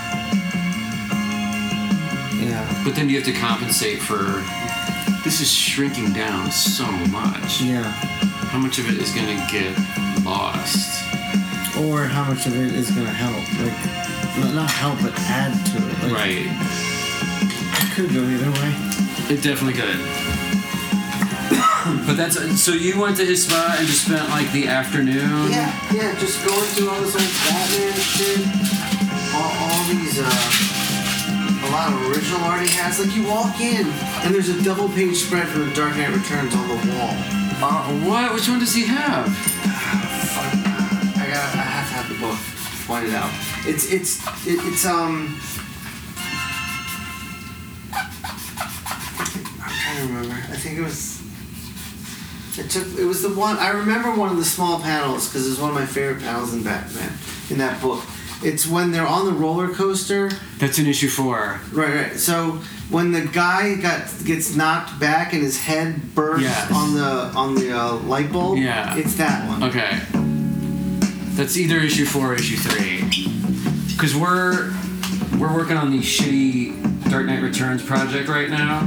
Yeah. 2.39 2.81
But 2.85 2.95
then 2.95 3.09
you 3.09 3.17
have 3.17 3.25
to 3.25 3.33
compensate 3.33 3.99
for 3.99 4.41
this 5.25 5.41
is 5.41 5.51
shrinking 5.51 6.13
down 6.13 6.49
so 6.51 6.85
much. 7.11 7.61
Yeah. 7.61 7.83
How 7.83 8.59
much 8.59 8.79
of 8.79 8.87
it 8.87 8.97
is 8.97 9.11
going 9.13 9.27
to 9.27 9.47
get 9.51 9.75
lost? 10.23 11.03
Or 11.83 12.05
how 12.05 12.23
much 12.23 12.45
of 12.45 12.55
it 12.55 12.73
is 12.73 12.89
gonna 12.91 13.09
help? 13.09 13.43
Like, 13.59 14.37
not- 14.39 14.55
not 14.55 14.71
help, 14.71 15.01
but 15.01 15.11
add 15.19 15.51
to 15.65 15.77
it. 15.77 16.03
Like, 16.03 16.13
Right. 16.13 16.47
It 17.83 17.91
could 17.93 18.13
go 18.13 18.23
either 18.23 18.51
way. 18.51 18.73
It 19.35 19.41
definitely 19.43 19.73
could. 19.73 19.99
but 22.07 22.15
that's 22.17 22.35
so 22.61 22.71
you 22.71 22.99
went 22.99 23.17
to 23.17 23.25
his 23.25 23.45
spot 23.47 23.77
and 23.79 23.87
just 23.87 24.05
spent 24.05 24.29
like 24.29 24.51
the 24.51 24.67
afternoon. 24.67 25.51
Yeah, 25.51 25.71
yeah, 25.93 26.17
just 26.19 26.43
going 26.45 26.65
through 26.73 26.89
all 26.89 27.01
this 27.01 27.15
old 27.15 27.31
Batman 27.45 27.93
shit, 27.93 28.41
all, 29.33 29.51
all 29.53 29.83
these, 29.89 30.19
uh, 30.19 31.67
a 31.67 31.69
lot 31.71 31.93
of 31.93 32.09
original 32.09 32.41
art 32.41 32.61
he 32.61 32.73
has. 32.77 32.99
Like 32.99 33.15
you 33.15 33.27
walk 33.27 33.59
in, 33.61 33.85
and 34.25 34.33
there's 34.33 34.49
a 34.49 34.63
double 34.63 34.89
page 34.89 35.17
spread 35.17 35.47
from 35.47 35.69
The 35.69 35.75
Dark 35.75 35.95
Knight 35.97 36.13
Returns 36.13 36.55
on 36.55 36.67
the 36.67 36.79
wall. 36.93 37.13
Uh, 37.61 37.93
what? 38.07 38.33
Which 38.33 38.47
one 38.49 38.59
does 38.59 38.73
he 38.73 38.85
have? 38.85 39.27
I 41.17 41.27
got, 41.27 41.55
I 41.55 41.65
have 41.65 41.87
to 41.89 41.93
have 41.95 42.09
the 42.09 42.19
book 42.19 42.55
Find 42.85 43.07
it 43.07 43.15
out. 43.15 43.31
It's, 43.65 43.91
it's, 43.91 44.19
it, 44.45 44.59
it's 44.61 44.85
um. 44.85 45.41
I'm 47.91 48.11
trying 49.57 49.97
to 49.97 50.13
remember. 50.13 50.35
I 50.35 50.55
think 50.55 50.77
it 50.77 50.83
was. 50.83 51.14
It 52.57 52.69
took. 52.69 52.87
It 52.97 53.05
was 53.05 53.21
the 53.21 53.29
one. 53.33 53.57
I 53.57 53.69
remember 53.71 54.11
one 54.15 54.29
of 54.29 54.37
the 54.37 54.45
small 54.45 54.79
panels 54.79 55.27
because 55.27 55.49
it's 55.49 55.59
one 55.59 55.69
of 55.69 55.75
my 55.75 55.85
favorite 55.85 56.21
panels 56.21 56.53
in 56.53 56.63
Batman 56.63 57.11
in 57.49 57.57
that 57.57 57.81
book. 57.81 58.03
It's 58.43 58.67
when 58.67 58.91
they're 58.91 59.07
on 59.07 59.25
the 59.25 59.33
roller 59.33 59.73
coaster. 59.73 60.29
That's 60.59 60.77
in 60.79 60.85
issue 60.87 61.07
four. 61.09 61.59
Right, 61.73 61.93
right. 61.95 62.13
So 62.17 62.59
when 62.89 63.11
the 63.11 63.21
guy 63.25 63.75
got 63.75 64.07
gets 64.25 64.55
knocked 64.55 64.99
back 64.99 65.33
and 65.33 65.41
his 65.41 65.59
head 65.59 66.13
bursts 66.15 66.43
Yes. 66.43 66.71
on 66.71 66.93
the 66.93 67.01
on 67.35 67.55
the 67.55 67.71
uh, 67.77 67.93
light 67.97 68.31
bulb. 68.31 68.57
Yeah. 68.59 68.95
It's 68.97 69.15
that 69.15 69.47
one. 69.49 69.63
Okay. 69.63 69.99
That's 71.35 71.57
either 71.57 71.77
issue 71.79 72.05
four 72.05 72.31
or 72.31 72.35
issue 72.35 72.55
three. 72.57 73.01
Cause 73.97 74.15
we're 74.15 74.71
we're 75.39 75.53
working 75.53 75.75
on 75.77 75.91
the 75.91 75.99
shitty 75.99 77.09
Dark 77.09 77.25
Knight 77.25 77.41
Returns 77.41 77.83
project 77.83 78.29
right 78.29 78.49
now. 78.49 78.79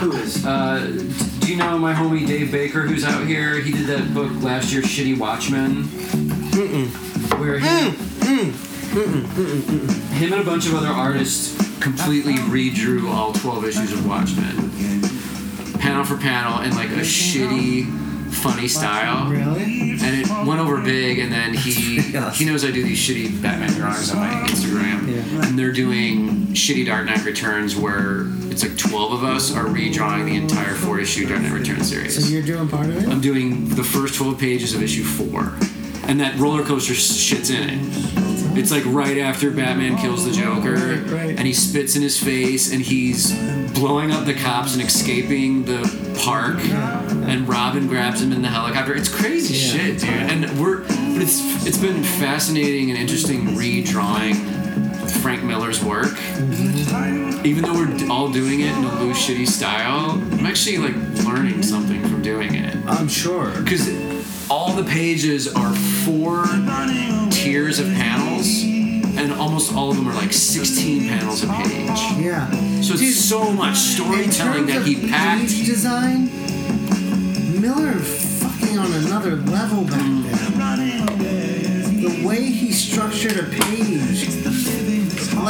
Who 0.00 0.12
is? 0.12 0.44
Uh, 0.44 0.86
you 1.50 1.56
know 1.56 1.76
my 1.78 1.92
homie 1.92 2.24
Dave 2.24 2.52
Baker 2.52 2.82
who's 2.82 3.04
out 3.04 3.26
here? 3.26 3.58
He 3.60 3.72
did 3.72 3.86
that 3.86 4.14
book 4.14 4.30
last 4.40 4.72
year, 4.72 4.82
Shitty 4.82 5.18
Watchmen. 5.18 5.82
Where 7.40 7.58
he, 7.58 7.90
him 10.16 10.32
and 10.32 10.40
a 10.40 10.44
bunch 10.44 10.66
of 10.66 10.74
other 10.74 10.88
artists 10.88 11.56
completely 11.80 12.34
redrew 12.34 13.10
all 13.10 13.32
12 13.32 13.64
issues 13.64 13.92
of 13.92 14.06
Watchmen. 14.06 14.70
Panel 15.80 16.04
for 16.04 16.16
panel 16.16 16.60
in 16.62 16.74
like 16.76 16.90
a 16.90 17.00
shitty, 17.00 17.86
funny 18.30 18.68
style. 18.68 19.28
Really? 19.28 19.92
And 19.92 20.20
it 20.20 20.28
went 20.46 20.60
over 20.60 20.80
big, 20.80 21.18
and 21.18 21.32
then 21.32 21.52
he 21.52 22.00
he 22.34 22.44
knows 22.44 22.64
I 22.64 22.70
do 22.70 22.82
these 22.84 22.98
shitty 22.98 23.42
Batman 23.42 23.70
drawings 23.72 24.10
on 24.12 24.18
my 24.18 24.28
Instagram, 24.28 24.39
Yeah. 24.39 24.39
And 25.46 25.58
they're 25.58 25.72
doing 25.72 26.46
shitty 26.48 26.86
Dark 26.86 27.06
Knight 27.06 27.24
Returns 27.24 27.76
where 27.76 28.26
it's 28.50 28.62
like 28.62 28.76
twelve 28.76 29.12
of 29.12 29.22
us 29.24 29.54
are 29.54 29.64
redrawing 29.64 30.26
the 30.26 30.36
entire 30.36 30.74
four 30.74 30.98
issue 31.00 31.26
Dark 31.28 31.42
Knight 31.42 31.52
Returns 31.52 31.88
series. 31.88 32.22
So 32.22 32.28
you're 32.30 32.42
doing 32.42 32.68
part 32.68 32.86
of 32.86 32.96
it? 32.96 33.08
I'm 33.08 33.20
doing 33.20 33.68
the 33.68 33.84
first 33.84 34.14
twelve 34.16 34.38
pages 34.38 34.74
of 34.74 34.82
issue 34.82 35.04
four, 35.04 35.52
and 36.08 36.20
that 36.20 36.38
roller 36.38 36.62
coaster 36.64 36.94
shit's 36.94 37.50
in 37.50 37.68
it. 37.68 37.80
It's 38.52 38.72
like 38.72 38.82
right 38.86 39.16
after 39.18 39.50
Batman 39.52 39.96
kills 39.96 40.24
the 40.24 40.32
Joker, 40.32 40.74
and 40.74 41.40
he 41.40 41.52
spits 41.52 41.94
in 41.94 42.02
his 42.02 42.20
face, 42.22 42.72
and 42.72 42.82
he's 42.82 43.32
blowing 43.74 44.10
up 44.10 44.26
the 44.26 44.34
cops 44.34 44.74
and 44.74 44.82
escaping 44.82 45.64
the 45.64 45.82
park, 46.24 46.58
and 46.58 47.48
Robin 47.48 47.86
grabs 47.86 48.20
him 48.20 48.32
in 48.32 48.42
the 48.42 48.48
helicopter. 48.48 48.92
It's 48.94 49.08
crazy 49.08 49.54
Yeah. 49.54 49.72
shit, 49.84 50.00
dude. 50.00 50.10
And 50.10 50.60
we're, 50.60 50.78
but 50.80 51.22
it's 51.22 51.64
it's 51.64 51.78
been 51.78 52.02
fascinating 52.02 52.90
and 52.90 52.98
interesting 52.98 53.46
redrawing 53.56 54.34
Frank 55.18 55.42
Miller's 55.42 55.82
work. 55.84 56.12
Even 57.44 57.62
though 57.62 57.74
we're 57.74 58.08
all 58.10 58.30
doing 58.30 58.60
it 58.60 58.76
in 58.76 58.84
a 58.84 59.00
loose, 59.02 59.18
shitty 59.26 59.46
style, 59.48 60.10
I'm 60.12 60.46
actually 60.46 60.78
like 60.78 60.94
learning 61.24 61.62
something 61.62 62.02
from 62.02 62.22
doing 62.22 62.54
it 62.54 62.76
I'm 62.86 63.08
sure. 63.08 63.50
because 63.62 63.88
all 64.50 64.72
the 64.74 64.84
pages 64.84 65.48
are 65.54 65.74
four 66.04 66.44
tiers 67.30 67.78
of 67.78 67.86
panels 67.94 68.62
and 69.16 69.32
almost 69.34 69.74
all 69.74 69.90
of 69.90 69.96
them 69.96 70.08
are 70.08 70.14
like 70.14 70.32
16 70.32 71.08
panels 71.08 71.42
a 71.44 71.46
page 71.48 71.98
Yeah. 72.18 72.48
so 72.80 72.92
it's 72.94 73.00
Dude, 73.00 73.14
so 73.14 73.50
much 73.52 73.76
storytelling 73.76 74.66
that 74.66 74.82
he 74.86 75.08
packed 75.08 75.48
design, 75.48 76.26
Miller 77.60 77.92
fucking 77.94 78.78
on 78.78 78.92
another 78.92 79.36
level 79.36 79.84
back 79.84 79.98
then. 79.98 80.22
The 82.00 82.26
way 82.26 82.44
he 82.44 82.72
structured 82.72 83.36
a 83.38 83.42
page, 83.44 84.39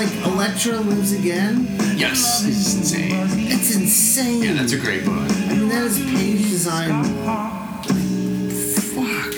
like 0.00 0.24
Elektra 0.24 0.78
Lives 0.80 1.12
Again, 1.12 1.66
yes 1.94 2.46
it's 2.46 2.74
insane 2.74 3.12
it's 3.52 3.76
insane. 3.76 4.42
yeah 4.42 4.54
that's 4.54 4.72
a 4.72 4.78
great 4.78 5.04
book 5.04 5.14
I 5.14 5.54
mean, 5.54 5.68
that 5.68 5.84
is 5.84 5.98
page 5.98 6.38
design. 6.48 7.04
Fuck. 7.26 7.86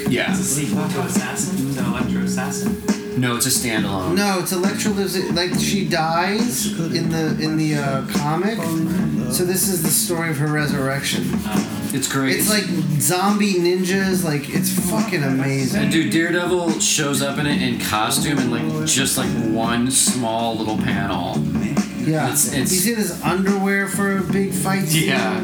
yeah 0.08 0.30
It's 0.30 0.38
a 0.38 0.44
sequel 0.44 0.88
to 0.88 1.00
Assassin, 1.00 1.74
to 1.74 1.80
Elektra 1.84 2.20
Assassin. 2.22 3.01
No 3.16 3.36
it's 3.36 3.46
a 3.46 3.50
standalone 3.50 4.16
No, 4.16 4.38
it's 4.40 4.52
Elektra 4.52 4.90
lives 4.92 5.16
like 5.32 5.52
she 5.58 5.86
dies 5.88 6.66
in 6.78 7.10
the 7.10 7.36
in 7.40 7.56
the 7.56 7.74
uh, 7.76 8.06
comic. 8.08 8.56
So 9.32 9.44
this 9.44 9.68
is 9.68 9.82
the 9.82 9.88
story 9.90 10.30
of 10.30 10.38
her 10.38 10.46
resurrection. 10.52 11.22
it's 11.94 12.10
great 12.10 12.36
It's 12.36 12.48
like 12.50 12.64
zombie 13.00 13.54
ninjas. 13.54 14.24
Like 14.24 14.48
it's 14.50 14.70
fucking 14.90 15.22
amazing. 15.22 15.82
and 15.82 15.92
dude 15.92 16.10
daredevil 16.12 16.80
shows 16.80 17.22
up 17.22 17.38
in 17.38 17.46
it 17.46 17.60
in 17.62 17.78
costume 17.80 18.38
and 18.38 18.50
like 18.50 18.86
just 18.86 19.16
like 19.18 19.28
one 19.52 19.90
small 19.90 20.56
little 20.56 20.78
panel 20.78 21.38
Yeah, 22.04 22.24
It's- 22.26 22.48
it's- 22.48 22.70
he's 22.70 22.86
in 22.88 22.96
his 22.96 23.22
underwear 23.22 23.88
for 23.88 24.18
a 24.18 24.22
big 24.22 24.52
fight 24.52 24.88
scene. 24.88 25.08
Yeah. 25.10 25.40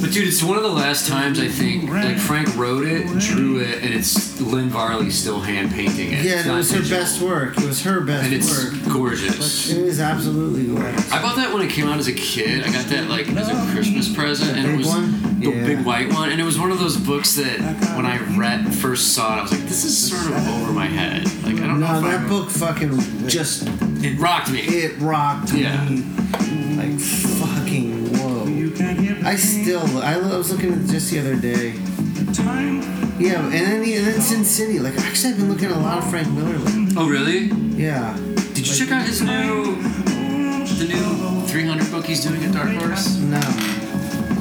But 0.00 0.12
dude, 0.12 0.26
it's 0.28 0.42
one 0.42 0.56
of 0.56 0.62
the 0.62 0.70
last 0.70 1.06
times 1.08 1.38
I 1.38 1.48
think 1.48 1.90
like 1.90 2.16
Frank 2.18 2.56
wrote 2.56 2.86
it, 2.86 3.06
drew 3.18 3.60
it, 3.60 3.82
and 3.84 3.92
it's 3.92 4.40
Lynn 4.40 4.68
Varley 4.70 5.10
still 5.10 5.40
hand 5.40 5.72
painting 5.72 6.12
it. 6.12 6.24
Yeah, 6.24 6.38
and 6.40 6.50
it 6.50 6.54
was 6.54 6.70
her 6.70 6.80
best 6.80 7.20
work. 7.20 7.58
It 7.58 7.64
was 7.66 7.82
her 7.84 8.00
best 8.00 8.24
and 8.24 8.32
it's 8.34 8.50
work. 8.50 8.92
gorgeous. 8.94 9.70
It 9.70 9.78
is 9.78 10.00
absolutely 10.00 10.66
gorgeous. 10.74 11.12
I 11.12 11.20
bought 11.20 11.36
that 11.36 11.52
when 11.52 11.62
it 11.62 11.70
came 11.70 11.86
out 11.86 11.98
as 11.98 12.08
a 12.08 12.14
kid. 12.14 12.62
I 12.64 12.72
got 12.72 12.86
that 12.86 13.08
like 13.10 13.28
as 13.28 13.48
a 13.48 13.72
Christmas 13.72 14.10
present, 14.12 14.56
and 14.56 14.66
it 14.72 14.76
was 14.76 14.86
one? 14.86 15.40
the 15.40 15.50
Yeah. 15.50 15.66
big 15.66 15.84
white 15.84 16.12
one, 16.12 16.30
and 16.30 16.40
it 16.40 16.44
was 16.44 16.58
one 16.58 16.70
of 16.72 16.78
those 16.78 16.96
books 16.96 17.34
that 17.36 17.58
when 17.96 18.06
I 18.06 18.18
read 18.36 18.74
first 18.74 19.14
saw 19.14 19.34
it, 19.36 19.38
I 19.38 19.42
was 19.42 19.52
like, 19.52 19.62
this 19.62 19.84
is 19.84 19.96
sort 19.96 20.32
of 20.34 20.48
over 20.62 20.72
my 20.72 20.86
head. 20.86 21.24
Like 21.44 21.56
I 21.60 21.66
don't 21.66 21.80
know 21.80 22.00
No, 22.00 22.08
that 22.08 22.28
book 22.28 22.48
fucking 22.50 23.28
just 23.28 23.68
it 24.02 24.18
rocked 24.18 24.50
me. 24.50 24.60
it 24.60 24.98
rocked 24.98 25.52
Yeah. 25.52 25.84
me. 25.88 26.04
I 29.30 29.36
still 29.36 29.98
I 29.98 30.16
was 30.16 30.50
looking 30.52 30.72
at 30.72 30.88
just 30.88 31.08
the 31.12 31.20
other 31.20 31.36
day. 31.36 31.74
Yeah, 33.18 33.44
and 33.44 33.52
then 33.52 33.80
the, 33.80 33.94
and 33.96 34.06
then 34.06 34.20
Sin 34.20 34.44
City. 34.44 34.80
Like 34.80 34.98
actually, 34.98 35.30
I've 35.34 35.38
been 35.38 35.48
looking 35.48 35.66
at 35.66 35.76
a 35.76 35.78
lot 35.78 35.98
of 35.98 36.10
Frank 36.10 36.28
Miller. 36.32 36.58
lately. 36.58 36.88
Oh 36.96 37.08
really? 37.08 37.44
Yeah. 37.80 38.16
Did 38.54 38.66
you 38.66 38.74
check 38.74 38.90
out 38.90 39.06
his 39.06 39.22
new 39.22 39.76
the 40.80 40.86
new 40.88 41.46
300 41.46 41.90
book 41.92 42.06
he's 42.06 42.24
doing 42.24 42.42
at 42.44 42.52
Dark 42.52 42.70
Horse? 42.70 43.18
No. 43.18 43.40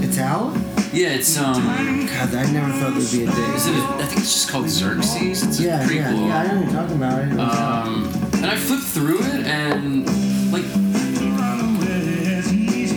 It's 0.01 0.17
out. 0.17 0.55
Yeah, 0.91 1.09
it's 1.09 1.37
um. 1.37 1.61
God, 2.07 2.33
I 2.33 2.51
never 2.51 2.71
thought 2.79 2.93
there'd 2.97 3.11
be 3.11 3.25
a 3.25 3.27
day. 3.27 3.55
Is 3.55 3.67
it? 3.67 3.75
A, 3.75 3.81
I 4.01 4.05
think 4.05 4.21
it's 4.21 4.33
just 4.33 4.49
called 4.49 4.67
Xerxes. 4.69 5.43
It's 5.43 5.59
a 5.59 5.63
Yeah, 5.63 5.83
prequel. 5.85 5.93
yeah, 5.93 6.25
yeah. 6.25 6.37
I 6.41 6.47
know 6.47 6.55
what 6.61 6.65
you're 6.65 6.81
talking 6.81 6.97
about. 6.97 7.13
I 7.13 7.25
didn't 7.25 7.39
it. 7.39 7.45
Um, 7.45 8.33
and 8.41 8.45
I 8.47 8.55
flipped 8.55 8.85
through 8.85 9.19
it, 9.19 9.45
and 9.45 10.07
like, 10.51 10.63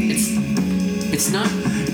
it's 0.08 0.26
it's 1.12 1.30
not 1.30 1.46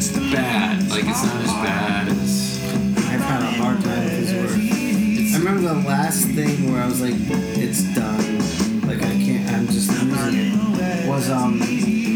bad. 0.06 0.88
Like, 0.90 1.04
it's 1.06 1.24
not 1.24 1.40
as 1.42 1.52
bad 1.52 2.08
as. 2.08 2.62
I've 3.10 3.20
had 3.20 3.42
a 3.42 3.50
hard 3.62 3.80
time 3.82 4.04
with 4.04 4.12
his 4.12 4.32
work. 4.32 5.34
I 5.34 5.38
remember 5.38 5.62
the 5.62 5.88
last 5.88 6.24
thing 6.28 6.72
where 6.72 6.82
I 6.82 6.86
was 6.86 7.00
like, 7.00 7.14
"It's 7.16 7.82
done." 7.94 8.38
Like 8.86 9.02
I 9.02 9.10
can't. 9.10 9.50
I'm 9.52 9.66
just 9.66 9.90
losing 10.02 10.52
it. 10.52 11.08
Was 11.08 11.30
um, 11.30 11.60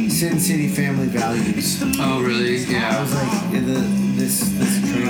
Sin 0.08 0.38
City 0.38 0.68
Family 0.68 1.08
Values. 1.08 1.82
Oh, 1.98 2.22
really? 2.22 2.58
Yeah. 2.58 2.98
I 2.98 3.02
was 3.02 3.14
like, 3.14 3.50
the, 3.52 3.58
this 4.16 4.40
this 4.58 4.80
train 4.92 5.08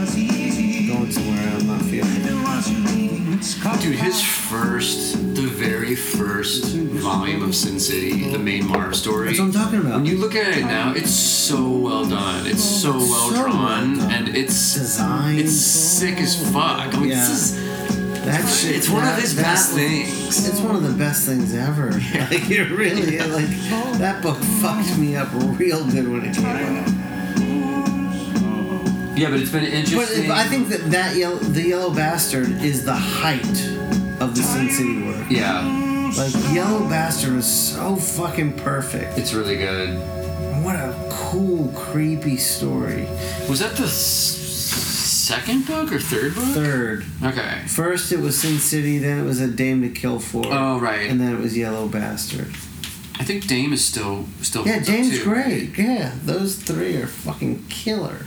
is 0.00 0.88
going 0.88 1.12
somewhere 1.12 1.56
I'm 1.56 1.66
not 1.66 1.82
feeling. 1.82 2.10
it. 2.22 3.80
Dude, 3.82 3.96
his 3.96 4.22
first, 4.22 5.35
the 5.46 5.52
very 5.52 5.94
first 5.94 6.74
volume 6.74 7.42
of 7.42 7.54
Sin 7.54 7.78
City, 7.78 8.30
the 8.30 8.38
main 8.38 8.66
Marv 8.66 8.96
story. 8.96 9.28
That's 9.28 9.38
what 9.38 9.46
I'm 9.46 9.52
talking 9.52 9.80
about. 9.80 9.94
When 9.96 10.06
you 10.06 10.18
look 10.18 10.34
at 10.34 10.56
it 10.58 10.62
now, 10.64 10.92
it's 10.92 11.10
so 11.14 11.70
well 11.70 12.04
done. 12.04 12.46
It's 12.46 12.64
so 12.64 12.96
It's 12.96 13.08
well 13.10 13.30
so 13.30 13.34
well 13.34 13.42
drawn, 13.50 13.98
done. 13.98 14.10
and 14.10 14.36
it's 14.36 14.74
Design. 14.74 15.38
it's 15.38 15.52
sick 15.52 16.18
as 16.18 16.34
fuck. 16.52 16.92
I 16.94 16.98
mean, 16.98 17.10
Yeah. 17.10 17.28
this 17.28 17.30
is 17.30 18.24
That 18.24 18.48
shit. 18.48 18.74
it's 18.76 18.88
one 18.88 19.04
of 19.04 19.10
that- 19.10 19.20
his 19.20 19.36
that 19.36 19.42
best 19.42 19.72
was- 19.74 19.82
things. 19.82 20.48
It's 20.48 20.58
one 20.60 20.74
of 20.74 20.82
the 20.82 20.92
best 20.94 21.24
things 21.26 21.54
ever. 21.54 21.90
Like 22.30 22.50
it 22.50 22.70
really, 22.70 23.18
like 23.20 23.46
that 23.98 24.20
book 24.22 24.38
fucked 24.60 24.98
me 24.98 25.14
up 25.14 25.28
real 25.32 25.84
good 25.84 26.08
when 26.08 26.24
it 26.24 26.34
came 26.34 26.46
out. 26.46 26.92
Yeah, 29.16 29.30
but 29.30 29.40
it's 29.40 29.50
been 29.52 29.64
But 29.64 29.72
interesting. 29.72 30.30
I 30.30 30.44
think 30.44 30.68
that 30.70 30.90
that 30.90 31.14
yellow, 31.16 31.36
the 31.38 31.62
Yellow 31.62 31.94
Bastard 31.94 32.50
is 32.62 32.84
the 32.84 32.92
height 32.94 33.56
of 34.20 34.34
the 34.36 34.42
Sin 34.42 34.70
City 34.70 35.02
work. 35.02 35.26
yeah, 35.30 36.12
Like 36.16 36.32
Yellow 36.54 36.88
Bastard 36.88 37.34
was 37.34 37.46
so 37.46 37.96
fucking 37.96 38.54
perfect. 38.54 39.18
it's 39.18 39.32
really 39.32 39.56
good. 39.56 39.98
What 40.64 40.76
a 40.76 40.94
cool, 41.10 41.68
creepy 41.76 42.36
story. 42.36 43.06
Was 43.48 43.60
that 43.60 43.76
the 43.76 43.84
s- 43.84 44.36
second 45.26 45.66
book 45.66 45.92
or 45.92 45.98
third 46.00 46.34
book? 46.34 46.44
Third. 46.44 47.04
Okay. 47.22 47.62
First 47.66 48.10
it 48.12 48.20
was 48.20 48.38
Sin 48.40 48.58
City, 48.58 48.98
then 48.98 49.18
it 49.20 49.24
was 49.24 49.40
A 49.40 49.48
Dame 49.48 49.82
to 49.82 49.88
Kill 49.90 50.18
For. 50.18 50.44
Oh 50.46 50.78
right. 50.80 51.08
And 51.10 51.20
then 51.20 51.34
it 51.34 51.40
was 51.40 51.56
Yellow 51.56 51.88
Bastard. 51.88 52.48
I 53.18 53.24
think 53.24 53.46
Dame 53.46 53.72
is 53.72 53.84
still 53.84 54.26
still. 54.42 54.66
Yeah, 54.66 54.76
up, 54.76 54.82
Dame's 54.84 55.18
too. 55.18 55.24
great. 55.24 55.78
Yeah, 55.78 56.12
those 56.24 56.56
three 56.56 56.96
are 56.96 57.06
fucking 57.06 57.64
killer. 57.68 58.18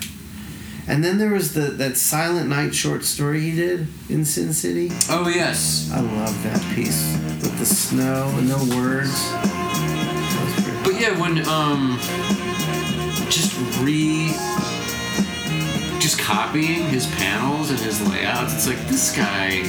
And 0.89 1.03
then 1.03 1.19
there 1.19 1.29
was 1.29 1.53
the 1.53 1.61
that 1.81 1.97
Silent 1.97 2.49
Night 2.49 2.73
short 2.73 3.03
story 3.05 3.41
he 3.41 3.55
did 3.55 3.87
in 4.09 4.25
Sin 4.25 4.53
City. 4.53 4.89
Oh 5.09 5.27
yes. 5.29 5.89
I 5.93 5.99
love 6.01 6.43
that 6.43 6.59
piece 6.75 7.13
with 7.43 7.57
the 7.59 7.65
snow 7.65 8.27
and 8.37 8.49
no 8.49 8.57
words. 8.75 9.13
That 9.31 10.41
was 10.43 10.83
But 10.91 10.99
yeah, 10.99 11.19
when 11.19 11.47
um, 11.47 11.99
just 13.29 13.55
re, 13.81 14.29
just 15.99 16.17
copying 16.19 16.85
his 16.89 17.05
panels 17.17 17.69
and 17.69 17.79
his 17.79 18.01
layouts, 18.09 18.53
it's 18.55 18.67
like 18.67 18.79
this 18.87 19.15
guy 19.15 19.61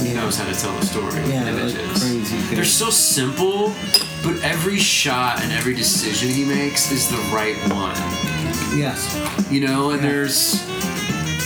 Yeah. 0.00 0.14
knows 0.14 0.36
how 0.38 0.46
to 0.48 0.54
tell 0.54 0.76
a 0.78 0.82
story. 0.84 1.06
with 1.06 1.28
Yeah, 1.28 1.42
like 1.50 1.54
images. 1.74 2.02
crazy. 2.04 2.54
They're 2.54 2.64
so 2.64 2.90
simple, 2.90 3.74
but 4.22 4.40
every 4.44 4.78
shot 4.78 5.42
and 5.42 5.50
every 5.52 5.74
decision 5.74 6.28
he 6.30 6.44
makes 6.44 6.92
is 6.92 7.08
the 7.10 7.18
right 7.34 7.56
one. 7.68 7.96
Yes. 8.76 9.50
You 9.50 9.60
know, 9.66 9.90
and 9.90 10.02
Yeah. 10.02 10.08
there's 10.08 10.64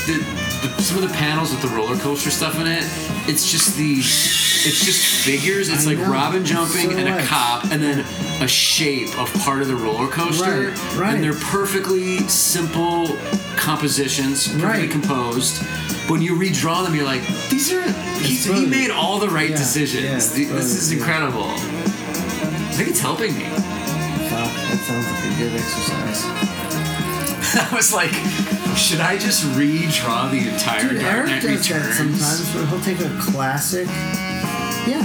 the, 0.07 0.18
the, 0.62 0.83
some 0.83 1.03
of 1.03 1.09
the 1.09 1.14
panels 1.16 1.51
with 1.53 1.62
the 1.62 1.68
roller 1.68 1.97
coaster 1.97 2.31
stuff 2.31 2.59
in 2.61 2.66
it. 2.66 2.85
It's 3.29 3.51
just 3.51 3.77
the, 3.77 3.93
it's 3.99 4.85
just 4.85 5.25
figures. 5.25 5.68
It's 5.68 5.87
I 5.87 5.91
like 5.91 5.99
know. 5.99 6.11
Robin 6.11 6.45
jumping 6.45 6.93
and 6.99 7.09
a 7.09 7.25
cop, 7.27 7.64
and 7.70 7.83
then 7.83 8.01
a 8.43 8.49
shape 8.49 9.16
of 9.18 9.33
part 9.45 9.62
of 9.62 9.68
the 9.68 9.77
roller 9.77 10.09
coaster. 10.09 10.70
Right, 10.70 10.95
right. 10.97 11.14
And 11.14 11.23
they're 11.25 11.35
perfectly 11.35 12.18
simple 12.29 13.16
compositions, 13.57 14.49
perfectly 14.49 14.66
Right. 14.83 14.91
composed. 14.91 15.62
When 16.11 16.20
you 16.20 16.35
redraw 16.37 16.85
them, 16.85 16.97
you're 16.97 17.05
like, 17.05 17.23
these 17.49 17.73
are. 17.73 17.83
He, 18.23 18.35
he 18.35 18.66
made 18.66 18.91
all 18.91 19.18
the 19.20 19.29
right 19.29 19.51
Yeah, 19.51 19.57
decisions. 19.57 20.05
yeah, 20.39 20.49
this 20.53 20.75
is 20.75 20.91
incredible. 20.93 21.45
I 21.47 22.75
think 22.75 22.89
it's 22.91 23.01
helping 23.01 23.35
me. 23.39 23.45
Fuck, 23.45 24.51
that 24.51 24.81
sounds 24.85 25.07
like 25.07 25.25
a 25.25 25.39
good 25.39 25.55
exercise. 25.55 26.61
I 27.70 27.74
was 27.74 27.92
like, 27.92 28.12
should 28.76 29.00
I 29.00 29.18
just 29.18 29.44
redraw 29.57 30.30
the 30.30 30.48
entire 30.48 30.88
Dude, 30.88 31.00
Dark 31.00 31.14
Eric 31.14 31.26
Knight 31.26 31.42
does 31.42 31.68
that 31.68 31.74
Returns? 31.76 31.96
sometimes 32.20 32.55
where 32.55 32.66
he'll 32.66 32.80
take 32.80 33.00
a 33.00 33.18
classic. 33.20 33.86
Yeah. 34.86 35.05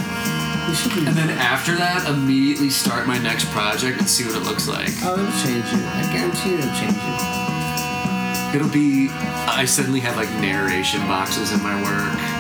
You 0.70 0.76
should 0.76 0.94
be. 0.96 1.06
And 1.08 1.16
then 1.16 1.30
after 1.30 1.76
that, 1.76 2.08
immediately 2.10 2.70
start 2.70 3.08
my 3.08 3.18
next 3.20 3.46
project 3.52 4.00
and 4.00 4.10
see 4.10 4.26
what 4.26 4.36
it 4.36 4.44
looks 4.44 4.68
like. 4.68 4.90
Oh, 5.04 5.14
it'll 5.14 5.26
change 5.44 5.66
it. 5.66 5.86
I 5.96 6.04
guarantee 6.12 6.52
you 6.52 6.58
it'll 6.60 6.76
change 6.76 6.96
it. 6.96 8.56
It'll 8.56 8.70
be, 8.70 9.10
I 9.48 9.66
suddenly 9.66 10.00
have 10.02 10.16
like 10.16 10.30
narration 10.40 11.02
boxes 11.02 11.52
in 11.52 11.62
my 11.62 11.76
work 11.84 12.37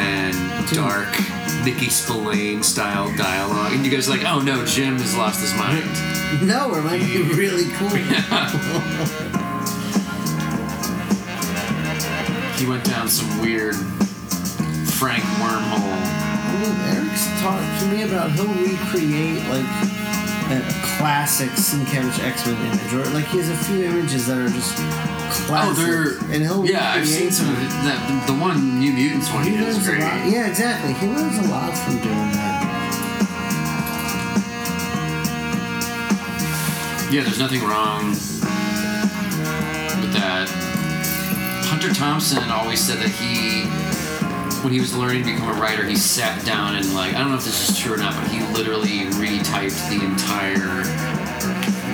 and 0.00 0.66
dark 0.74 1.08
Mickey 1.64 1.88
Spillane 1.88 2.62
style 2.62 3.14
dialogue. 3.16 3.72
And 3.72 3.84
you 3.84 3.90
guys 3.90 4.08
are 4.08 4.16
like, 4.16 4.24
oh 4.24 4.40
no, 4.40 4.64
Jim 4.64 4.96
has 4.98 5.16
lost 5.16 5.40
his 5.40 5.54
mind. 5.54 5.84
No, 6.46 6.74
it 6.74 6.82
might 6.82 7.00
be 7.00 7.22
really 7.34 7.70
cool. 7.74 7.90
He 12.60 12.66
went 12.66 12.84
down 12.84 13.08
some 13.08 13.40
weird 13.40 13.74
Frank 13.74 15.24
wormhole. 15.40 15.80
I 15.80 16.58
mean, 16.60 16.76
Eric's 16.94 17.24
talked 17.40 17.80
to 17.80 17.86
me 17.86 18.02
about 18.02 18.32
he'll 18.32 18.52
recreate 18.52 19.42
like 19.48 19.99
a 20.50 20.60
classic 20.98 21.50
Sienkiewicz 21.50 22.22
X-Men 22.22 22.56
image, 22.66 22.92
or 22.94 23.04
like 23.10 23.26
he 23.26 23.38
has 23.38 23.48
a 23.50 23.56
few 23.56 23.84
images 23.84 24.26
that 24.26 24.38
are 24.38 24.48
just 24.48 24.74
classic. 24.76 25.42
Oh, 25.42 25.46
classic, 25.46 25.76
they're. 25.86 26.18
and 26.34 26.42
he'll 26.42 26.66
yeah, 26.66 26.92
I've 26.92 27.06
seen 27.08 27.30
some 27.30 27.48
of 27.50 27.62
it. 27.62 27.68
That, 27.86 28.26
the, 28.26 28.32
the 28.32 28.38
one 28.40 28.78
New 28.78 28.92
Mutants 28.92 29.32
one 29.32 29.44
He 29.44 29.50
he 29.50 29.56
did 29.58 29.68
is 29.68 29.76
learns 29.76 29.88
a 29.88 29.90
great. 29.90 30.02
lot. 30.02 30.26
Yeah, 30.28 30.46
exactly. 30.48 30.92
He 30.94 31.06
learns 31.06 31.38
a 31.38 31.48
lot 31.48 31.76
from 31.76 31.98
doing 31.98 32.32
that. 32.32 32.66
Yeah, 37.12 37.22
there's 37.24 37.40
nothing 37.40 37.62
wrong 37.64 38.10
with 38.10 38.40
that. 40.14 40.48
Hunter 41.66 41.92
Thompson 41.92 42.50
always 42.50 42.78
said 42.80 42.98
that 42.98 43.08
he, 43.08 43.62
when 44.62 44.72
he 44.72 44.80
was 44.80 44.94
learning 44.94 45.24
to 45.24 45.32
become 45.32 45.48
a 45.48 45.60
writer, 45.60 45.84
he 45.84 45.96
sat 45.96 46.44
down 46.44 46.76
and 46.76 46.94
like, 46.94 47.14
I 47.14 47.20
don't 47.20 47.30
know 47.30 47.36
if 47.36 47.44
this 47.44 47.68
is 47.70 47.78
true 47.78 47.94
or 47.94 47.96
not, 47.96 48.14
but 48.14 48.30
he 48.30 48.40
literally 48.52 49.06
retyped 49.16 49.88
the 49.88 50.04
entire 50.04 50.84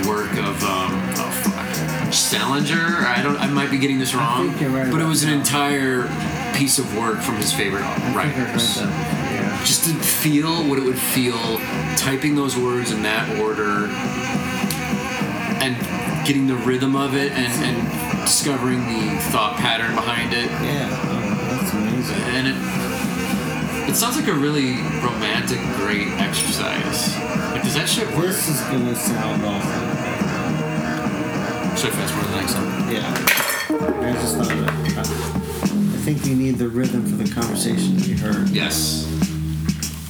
work 0.09 0.33
of, 0.33 0.63
um, 0.65 0.91
oh 1.17 1.31
fuck, 1.45 2.13
Salinger. 2.13 3.07
I 3.07 3.23
don't, 3.23 3.37
I 3.37 3.47
might 3.47 3.71
be 3.71 3.79
getting 3.79 3.99
this 3.99 4.15
wrong, 4.15 4.49
right 4.73 4.91
but 4.91 5.01
it 5.01 5.07
was 5.07 5.23
an 5.23 5.33
entire 5.33 6.09
piece 6.55 6.79
of 6.79 6.97
work 6.97 7.21
from 7.21 7.37
his 7.37 7.53
favorite 7.53 7.83
I 7.83 7.95
think 7.95 8.07
I've 8.07 8.17
read 8.17 8.37
writers 8.39 8.77
yeah. 8.79 9.63
just 9.65 9.85
to 9.85 9.95
feel 9.95 10.67
what 10.69 10.79
it 10.79 10.85
would 10.85 10.99
feel 10.99 11.59
typing 11.97 12.35
those 12.35 12.57
words 12.57 12.91
in 12.93 13.03
that 13.03 13.39
order 13.39 13.87
and 15.63 15.77
getting 16.27 16.47
the 16.47 16.57
rhythm 16.57 16.97
of 16.97 17.15
it 17.15 17.33
and, 17.33 17.53
and 17.65 18.25
discovering 18.25 18.79
the 18.87 19.21
thought 19.31 19.57
pattern 19.57 19.95
behind 19.95 20.33
it 20.33 20.51
Yeah. 20.51 21.16
And 22.11 22.47
it 22.49 22.57
it 23.89 23.95
sounds 23.95 24.17
like 24.17 24.29
a 24.29 24.33
really 24.35 24.77
romantic 25.03 25.59
great 25.77 26.09
exercise 26.21 27.17
like 27.53 27.63
does 27.63 27.75
that 27.75 27.89
shit 27.89 28.07
work 28.17 28.27
This 28.27 28.49
is 28.49 28.61
gonna 28.63 28.95
sound 28.95 29.45
awful. 29.45 29.71
should 31.77 31.91
I 31.91 31.95
fast 31.97 32.13
forward 32.15 32.31
the 32.33 32.37
next 32.41 32.55
one 32.55 32.67
Yeah. 32.93 33.15
I 34.09 34.13
just 34.13 34.37
thought 34.37 34.51
of 34.51 34.63
it. 34.63 34.99
I 34.99 35.99
think 36.09 36.23
we 36.25 36.35
need 36.35 36.57
the 36.57 36.69
rhythm 36.69 37.05
for 37.05 37.17
the 37.17 37.29
conversation 37.33 37.97
to 37.97 38.09
be 38.09 38.15
heard. 38.17 38.49
yes 38.51 39.07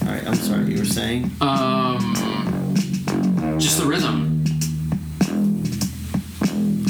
All 0.03 0.09
right, 0.13 0.27
I'm 0.27 0.35
sorry. 0.35 0.71
You 0.73 0.79
were 0.81 0.85
saying? 0.85 1.31
um 1.41 2.15
just 3.59 3.79
the 3.81 3.87
rhythm 3.87 4.45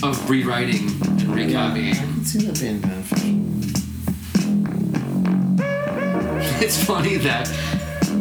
of 0.03 0.29
rewriting 0.31 0.89
and 1.21 1.31
I 1.31 1.35
recopying 1.35 1.95
can 1.95 2.25
see 2.25 2.47
that 2.47 2.59
being. 2.61 2.81
It's 6.63 6.83
funny 6.83 7.17
that 7.19 7.49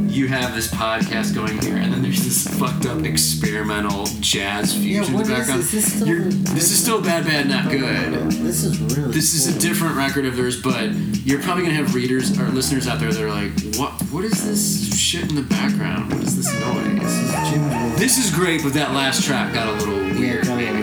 you 0.07 0.27
have 0.27 0.53
this 0.55 0.71
podcast 0.71 1.33
going 1.35 1.59
here, 1.61 1.75
and 1.77 1.91
then 1.91 2.01
there's 2.01 2.23
this 2.23 2.47
fucked 2.59 2.85
up 2.85 3.03
experimental 3.03 4.05
jazz 4.21 4.73
fusion 4.73 5.13
what 5.13 5.23
in 5.25 5.31
the 5.31 5.33
is 5.33 5.39
background. 5.39 5.61
this? 5.63 5.73
Is 5.73 5.83
this 5.83 5.93
still- 5.93 6.53
this 6.55 6.71
is 6.71 6.79
still 6.81 7.01
bad, 7.01 7.25
bad, 7.25 7.47
not 7.49 7.69
good. 7.69 8.31
This 8.31 8.63
is 8.63 8.79
really. 8.79 9.11
This 9.13 9.33
is 9.33 9.55
a 9.55 9.59
different 9.59 9.95
record 9.97 10.25
of 10.25 10.35
theirs, 10.37 10.61
but 10.61 10.93
you're 11.25 11.39
probably 11.41 11.63
gonna 11.63 11.75
have 11.75 11.95
readers 11.95 12.37
or 12.39 12.43
listeners 12.49 12.87
out 12.87 12.99
there 12.99 13.11
that 13.11 13.21
are 13.21 13.29
like, 13.31 13.51
"What? 13.77 13.91
What 14.11 14.23
is 14.25 14.45
this 14.45 14.95
shit 14.97 15.27
in 15.29 15.35
the 15.35 15.41
background? 15.43 16.13
What 16.13 16.23
is 16.23 16.35
this 16.37 16.53
noise?" 16.61 17.01
This 17.01 17.13
is 17.17 17.99
This 17.99 18.17
is 18.25 18.31
great, 18.31 18.63
but 18.63 18.73
that 18.73 18.93
last 18.93 19.23
track 19.23 19.53
got 19.53 19.67
a 19.67 19.71
little 19.73 19.95
weird. 20.19 20.45
it 20.47 20.74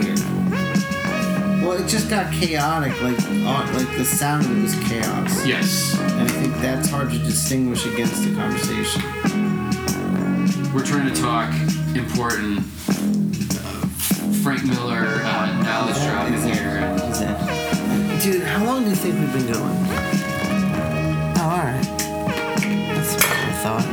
Well, 1.73 1.83
it 1.83 1.89
just 1.89 2.11
got 2.11 2.31
chaotic. 2.31 2.93
Like, 3.01 3.19
on, 3.47 3.73
like 3.73 3.89
the 3.97 4.05
sound 4.05 4.45
of 4.45 4.59
it 4.59 4.61
was 4.61 4.75
chaos, 4.91 5.47
Yes, 5.47 5.99
and 5.99 6.21
I 6.21 6.27
think 6.29 6.55
that's 6.57 6.91
hard 6.91 7.11
to 7.11 7.19
distinguish 7.19 7.87
against 7.87 8.23
the 8.23 8.35
conversation. 8.35 9.01
we're 10.75 10.85
trying 10.85 11.11
to 11.11 11.19
talk 11.19 11.49
important 11.97 12.59
uh, 12.59 13.87
Frank 14.43 14.67
Miller 14.67 15.23
uh, 15.25 15.63
knowledge 15.63 15.97
drop 16.05 16.27
in 16.27 16.35
here. 16.43 16.93
Exactly. 17.09 17.57
Dude, 18.21 18.43
how 18.43 18.67
long 18.67 18.85
do 18.85 18.91
you 18.91 18.97
think 18.97 19.19
we've 19.19 19.33
been 19.33 19.51
going? 19.51 19.79
Oh, 21.39 21.49
all 21.49 21.57
right. 21.57 21.81
That's 22.93 23.15
what 23.15 23.25
I 23.25 23.53
thought. 23.63 23.87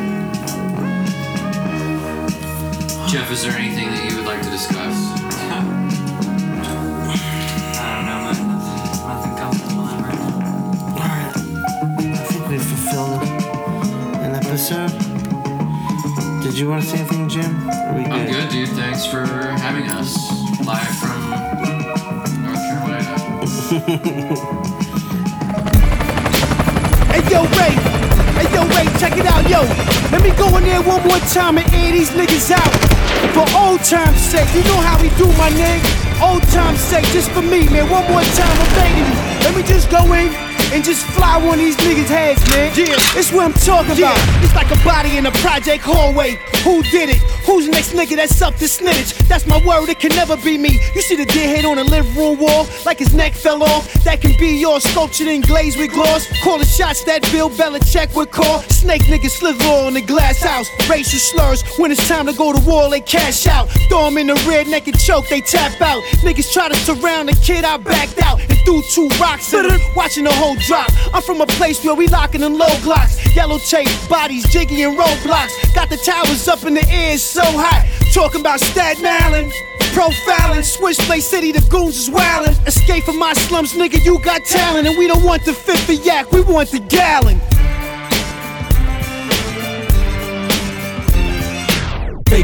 Jeff, 3.10 3.32
is 3.32 3.42
there 3.42 3.54
anything 3.54 3.88
that 3.92 4.04
you 4.12 4.18
would 4.18 4.26
like 4.26 4.42
to 4.42 4.50
discuss? 4.50 5.19
You 16.60 16.70
want 16.70 16.84
to 16.84 16.90
say 16.90 16.98
anything, 17.00 17.30
Jim? 17.30 17.70
Are 17.70 17.96
we 17.96 18.04
good? 18.04 18.12
I'm 18.12 18.26
good, 18.28 18.50
dude. 18.50 18.70
Thanks 18.70 19.06
for 19.06 19.26
having 19.26 19.88
us 19.90 20.28
live 20.66 20.92
from 21.00 21.30
North 22.44 22.60
Carolina. 22.68 23.16
Hey 27.08 27.24
yo, 27.32 27.44
Ray. 27.56 27.72
Hey 28.36 28.48
yo, 28.52 28.68
Ray, 28.76 28.88
check 29.00 29.16
it 29.16 29.26
out, 29.26 29.48
yo. 29.48 29.62
Let 30.12 30.22
me 30.22 30.32
go 30.36 30.58
in 30.58 30.66
there 30.66 30.82
one 30.82 31.02
more 31.08 31.20
time 31.32 31.58
and 31.58 31.74
air 31.74 31.94
these 31.94 32.10
niggas 32.12 32.52
out. 32.52 32.74
For 33.32 33.48
old 33.56 33.80
time's 33.86 34.20
sake, 34.20 34.54
you 34.54 34.64
know 34.64 34.82
how 34.82 35.02
we 35.02 35.08
do, 35.16 35.28
my 35.38 35.50
nigga. 35.56 35.88
Old 36.20 36.44
time's 36.52 36.82
sake, 36.82 37.06
just 37.16 37.32
for 37.32 37.42
me, 37.42 37.70
man. 37.70 37.90
One 37.90 38.04
more 38.12 38.22
time, 38.36 38.60
I'm 38.60 38.76
begging 38.76 39.08
you. 39.08 39.16
Let 39.48 39.56
me 39.56 39.64
just 39.64 39.90
go 39.90 40.12
in, 40.14 40.34
and 40.72 40.84
just 40.84 41.06
fly 41.18 41.38
one 41.38 41.60
of 41.60 41.66
these 41.66 41.76
niggas' 41.78 42.08
heads, 42.08 42.42
man. 42.50 42.72
Yeah, 42.76 42.96
it's 43.18 43.32
what 43.32 43.46
I'm 43.46 43.54
talking 43.54 43.98
about. 43.98 44.18
It's 44.44 44.54
like 44.56 44.70
a 44.72 44.84
body 44.84 45.18
in 45.18 45.26
a 45.26 45.32
project 45.44 45.84
hallway. 45.84 46.38
Who 46.64 46.84
did 46.84 47.10
it? 47.10 47.39
Who's 47.50 47.68
next 47.68 47.94
nigga 47.94 48.16
that's 48.16 48.40
up 48.44 48.54
to 48.58 48.68
snitch? 48.68 49.18
That's 49.28 49.48
my 49.48 49.58
word, 49.66 49.90
it 49.90 50.00
can 50.00 50.16
never 50.16 50.38
be 50.38 50.56
me. 50.56 50.80
You 50.94 51.02
see 51.02 51.16
the 51.16 51.26
dead 51.26 51.56
head 51.56 51.66
on 51.66 51.78
the 51.78 51.84
living 51.84 52.16
room 52.16 52.38
wall, 52.38 52.68
like 52.86 53.00
his 53.00 53.12
neck 53.16 53.34
fell 53.34 53.64
off. 53.64 53.92
That 54.04 54.22
can 54.22 54.38
be 54.38 54.60
yours, 54.60 54.84
sculptured 54.84 55.28
in 55.28 55.42
glaze 55.42 55.76
with 55.76 55.92
gloss. 55.92 56.28
Call 56.44 56.60
the 56.60 56.66
shots 56.66 57.04
that 57.06 57.24
Bill 57.32 57.50
Belichick 57.50 58.16
would 58.16 58.30
call. 58.30 58.62
Snake 58.70 59.02
niggas 59.06 59.32
slither 59.32 59.66
on 59.66 59.96
the 59.96 60.02
glass 60.02 60.44
house. 60.44 60.70
Racial 60.88 61.18
slurs, 61.18 61.64
when 61.80 61.92
it's 61.92 62.08
time 62.08 62.28
to 62.28 62.34
go 62.34 62.54
to 62.54 62.60
war, 62.70 62.88
they 62.88 63.02
cash 63.02 63.48
out. 63.48 63.68
Throw 63.90 64.06
'em 64.06 64.20
in 64.20 64.28
the 64.28 64.36
rear 64.48 64.64
naked 64.66 65.00
choke, 65.00 65.28
they 65.28 65.42
tap 65.42 65.82
out. 65.82 66.04
Niggas 66.22 66.54
try 66.54 66.70
to 66.70 66.76
surround 66.76 67.30
the 67.30 67.36
kid, 67.42 67.66
I 67.66 67.78
backed 67.78 68.22
out 68.22 68.40
and 68.48 68.60
threw 68.64 68.84
two 68.94 69.10
rocks 69.20 69.52
him, 69.52 69.66
watching 69.96 70.26
the 70.26 70.34
whole 70.34 70.56
drop. 70.68 70.92
I'm 71.16 71.24
from 71.24 71.42
a 71.42 71.48
place 71.48 71.84
where 71.84 71.96
we 71.96 72.08
locking 72.08 72.44
in 72.44 72.60
low 72.60 72.78
blocks. 72.84 73.18
Yellow 73.36 73.58
tape, 73.58 73.90
bodies, 74.08 74.46
jiggy 74.52 74.84
and 74.84 74.98
roadblocks. 74.98 75.74
Got 75.74 75.90
the 75.90 75.98
towers 75.98 76.48
up 76.48 76.64
in 76.64 76.76
the 76.76 76.88
air, 76.90 77.18
so 77.40 77.58
hot. 77.58 77.88
Talking 78.14 78.42
about 78.42 78.60
Staten 78.60 79.06
Island. 79.06 79.52
Profiling, 79.96 80.64
Switchblade 80.64 81.24
City, 81.24 81.52
the 81.52 81.62
goons 81.70 81.98
is 81.98 82.10
wildin'. 82.10 82.56
Escape 82.68 83.04
from 83.04 83.18
my 83.18 83.34
slums, 83.34 83.74
nigga, 83.74 84.04
you 84.04 84.20
got 84.20 84.46
talent. 84.46 84.88
And 84.88 84.98
we 84.98 85.08
don't 85.08 85.24
want 85.24 85.44
the 85.46 85.54
fifth 85.54 85.90
of 85.90 86.06
yak, 86.06 86.32
we 86.32 86.42
want 86.42 86.70
the 86.70 86.80
gallon. 86.80 87.40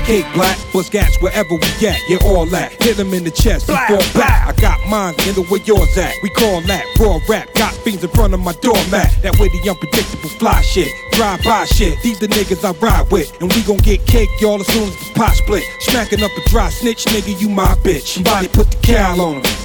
Vacate 0.06 0.34
black, 0.36 0.58
bust 0.72 0.92
gats 0.92 1.20
wherever 1.20 1.50
we 1.50 1.88
at. 1.88 2.00
Yeah, 2.08 2.20
all 2.26 2.46
that. 2.48 2.72
Hit 2.84 2.98
them 2.98 3.12
in 3.16 3.24
the 3.24 3.32
chest, 3.32 3.66
Black, 3.66 3.90
before 3.90 4.22
back. 4.22 4.48
I 4.48 4.62
got 4.62 4.80
mine 4.88 5.16
in 5.28 5.34
the 5.34 5.42
way 5.50 5.60
yours 5.66 5.98
at. 5.98 6.14
We 6.22 6.30
call 6.30 6.62
that 6.62 6.86
raw 7.00 7.20
rap. 7.28 7.52
Got 7.56 7.74
fiends 7.74 8.04
in 8.04 8.10
front 8.12 8.36
of 8.36 8.40
my 8.40 8.54
doormat. 8.62 9.10
That 9.24 9.40
way 9.40 9.50
the 9.50 9.68
unpredictable 9.68 10.30
fly 10.38 10.62
shit. 10.62 10.90
Drive 11.14 11.44
by 11.44 11.66
shit. 11.66 12.00
These 12.04 12.20
the 12.20 12.28
niggas 12.28 12.64
I 12.64 12.78
ride 12.86 13.12
with. 13.12 13.36
And 13.42 13.52
we 13.52 13.64
gon' 13.64 13.78
get 13.78 14.06
cake, 14.06 14.30
y'all, 14.40 14.60
as 14.60 14.68
soon 14.68 14.90
as 14.90 14.96
the 14.96 15.14
pot 15.16 15.34
split. 15.34 15.64
Smacking 15.80 16.22
up 16.22 16.32
a 16.38 16.50
dry 16.50 16.70
snitch, 16.70 17.06
nigga, 17.06 17.42
you 17.42 17.50
my 17.50 17.74
bitch. 17.82 18.14
Somebody 18.14 18.48
put 18.48 18.70
the 18.70 18.78
cow 18.84 19.20
on 19.20 19.44
him. 19.44 19.65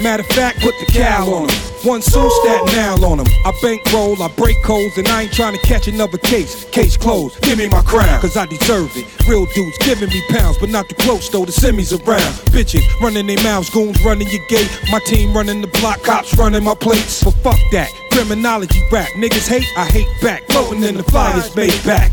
Matter 0.00 0.22
of 0.22 0.28
fact, 0.28 0.60
put 0.60 0.74
the 0.80 0.86
cow 0.86 1.26
on 1.32 1.48
him. 1.48 1.72
One 1.84 2.00
soon 2.00 2.30
stat 2.42 2.62
now 2.66 2.94
on 3.04 3.18
him. 3.18 3.26
I 3.44 3.52
bankroll, 3.60 4.20
I 4.22 4.28
break 4.28 4.62
codes, 4.62 4.96
and 4.98 5.08
I 5.08 5.22
ain't 5.22 5.32
trying 5.32 5.54
to 5.54 5.60
catch 5.66 5.88
another 5.88 6.18
case. 6.18 6.64
Case 6.70 6.96
closed, 6.96 7.40
give 7.42 7.58
me 7.58 7.68
my 7.68 7.82
crown, 7.82 8.20
cause 8.20 8.36
I 8.36 8.46
deserve 8.46 8.90
it. 8.96 9.06
Real 9.26 9.46
dudes 9.46 9.78
giving 9.78 10.08
me 10.08 10.22
pounds, 10.28 10.58
but 10.58 10.70
not 10.70 10.88
too 10.88 10.94
close 10.96 11.28
though, 11.28 11.44
the 11.44 11.52
semis 11.52 11.92
around. 11.92 12.32
Bitches 12.52 12.84
running 13.00 13.26
their 13.26 13.42
mouths, 13.42 13.68
goons 13.70 14.02
running 14.04 14.28
your 14.28 14.46
gate. 14.48 14.70
My 14.90 15.00
team 15.00 15.34
running 15.34 15.60
the 15.60 15.68
block, 15.80 16.02
cops 16.02 16.36
running 16.36 16.64
my 16.64 16.74
plates. 16.74 17.22
But 17.24 17.34
fuck 17.42 17.60
that, 17.72 17.90
criminology 18.12 18.82
rap. 18.90 19.08
Niggas 19.10 19.48
hate, 19.48 19.66
I 19.76 19.84
hate 19.86 20.08
back. 20.20 20.46
Floating 20.48 20.84
in 20.84 20.96
the 20.96 21.04
flyers 21.04 21.54
made 21.56 21.78
back. 21.84 22.12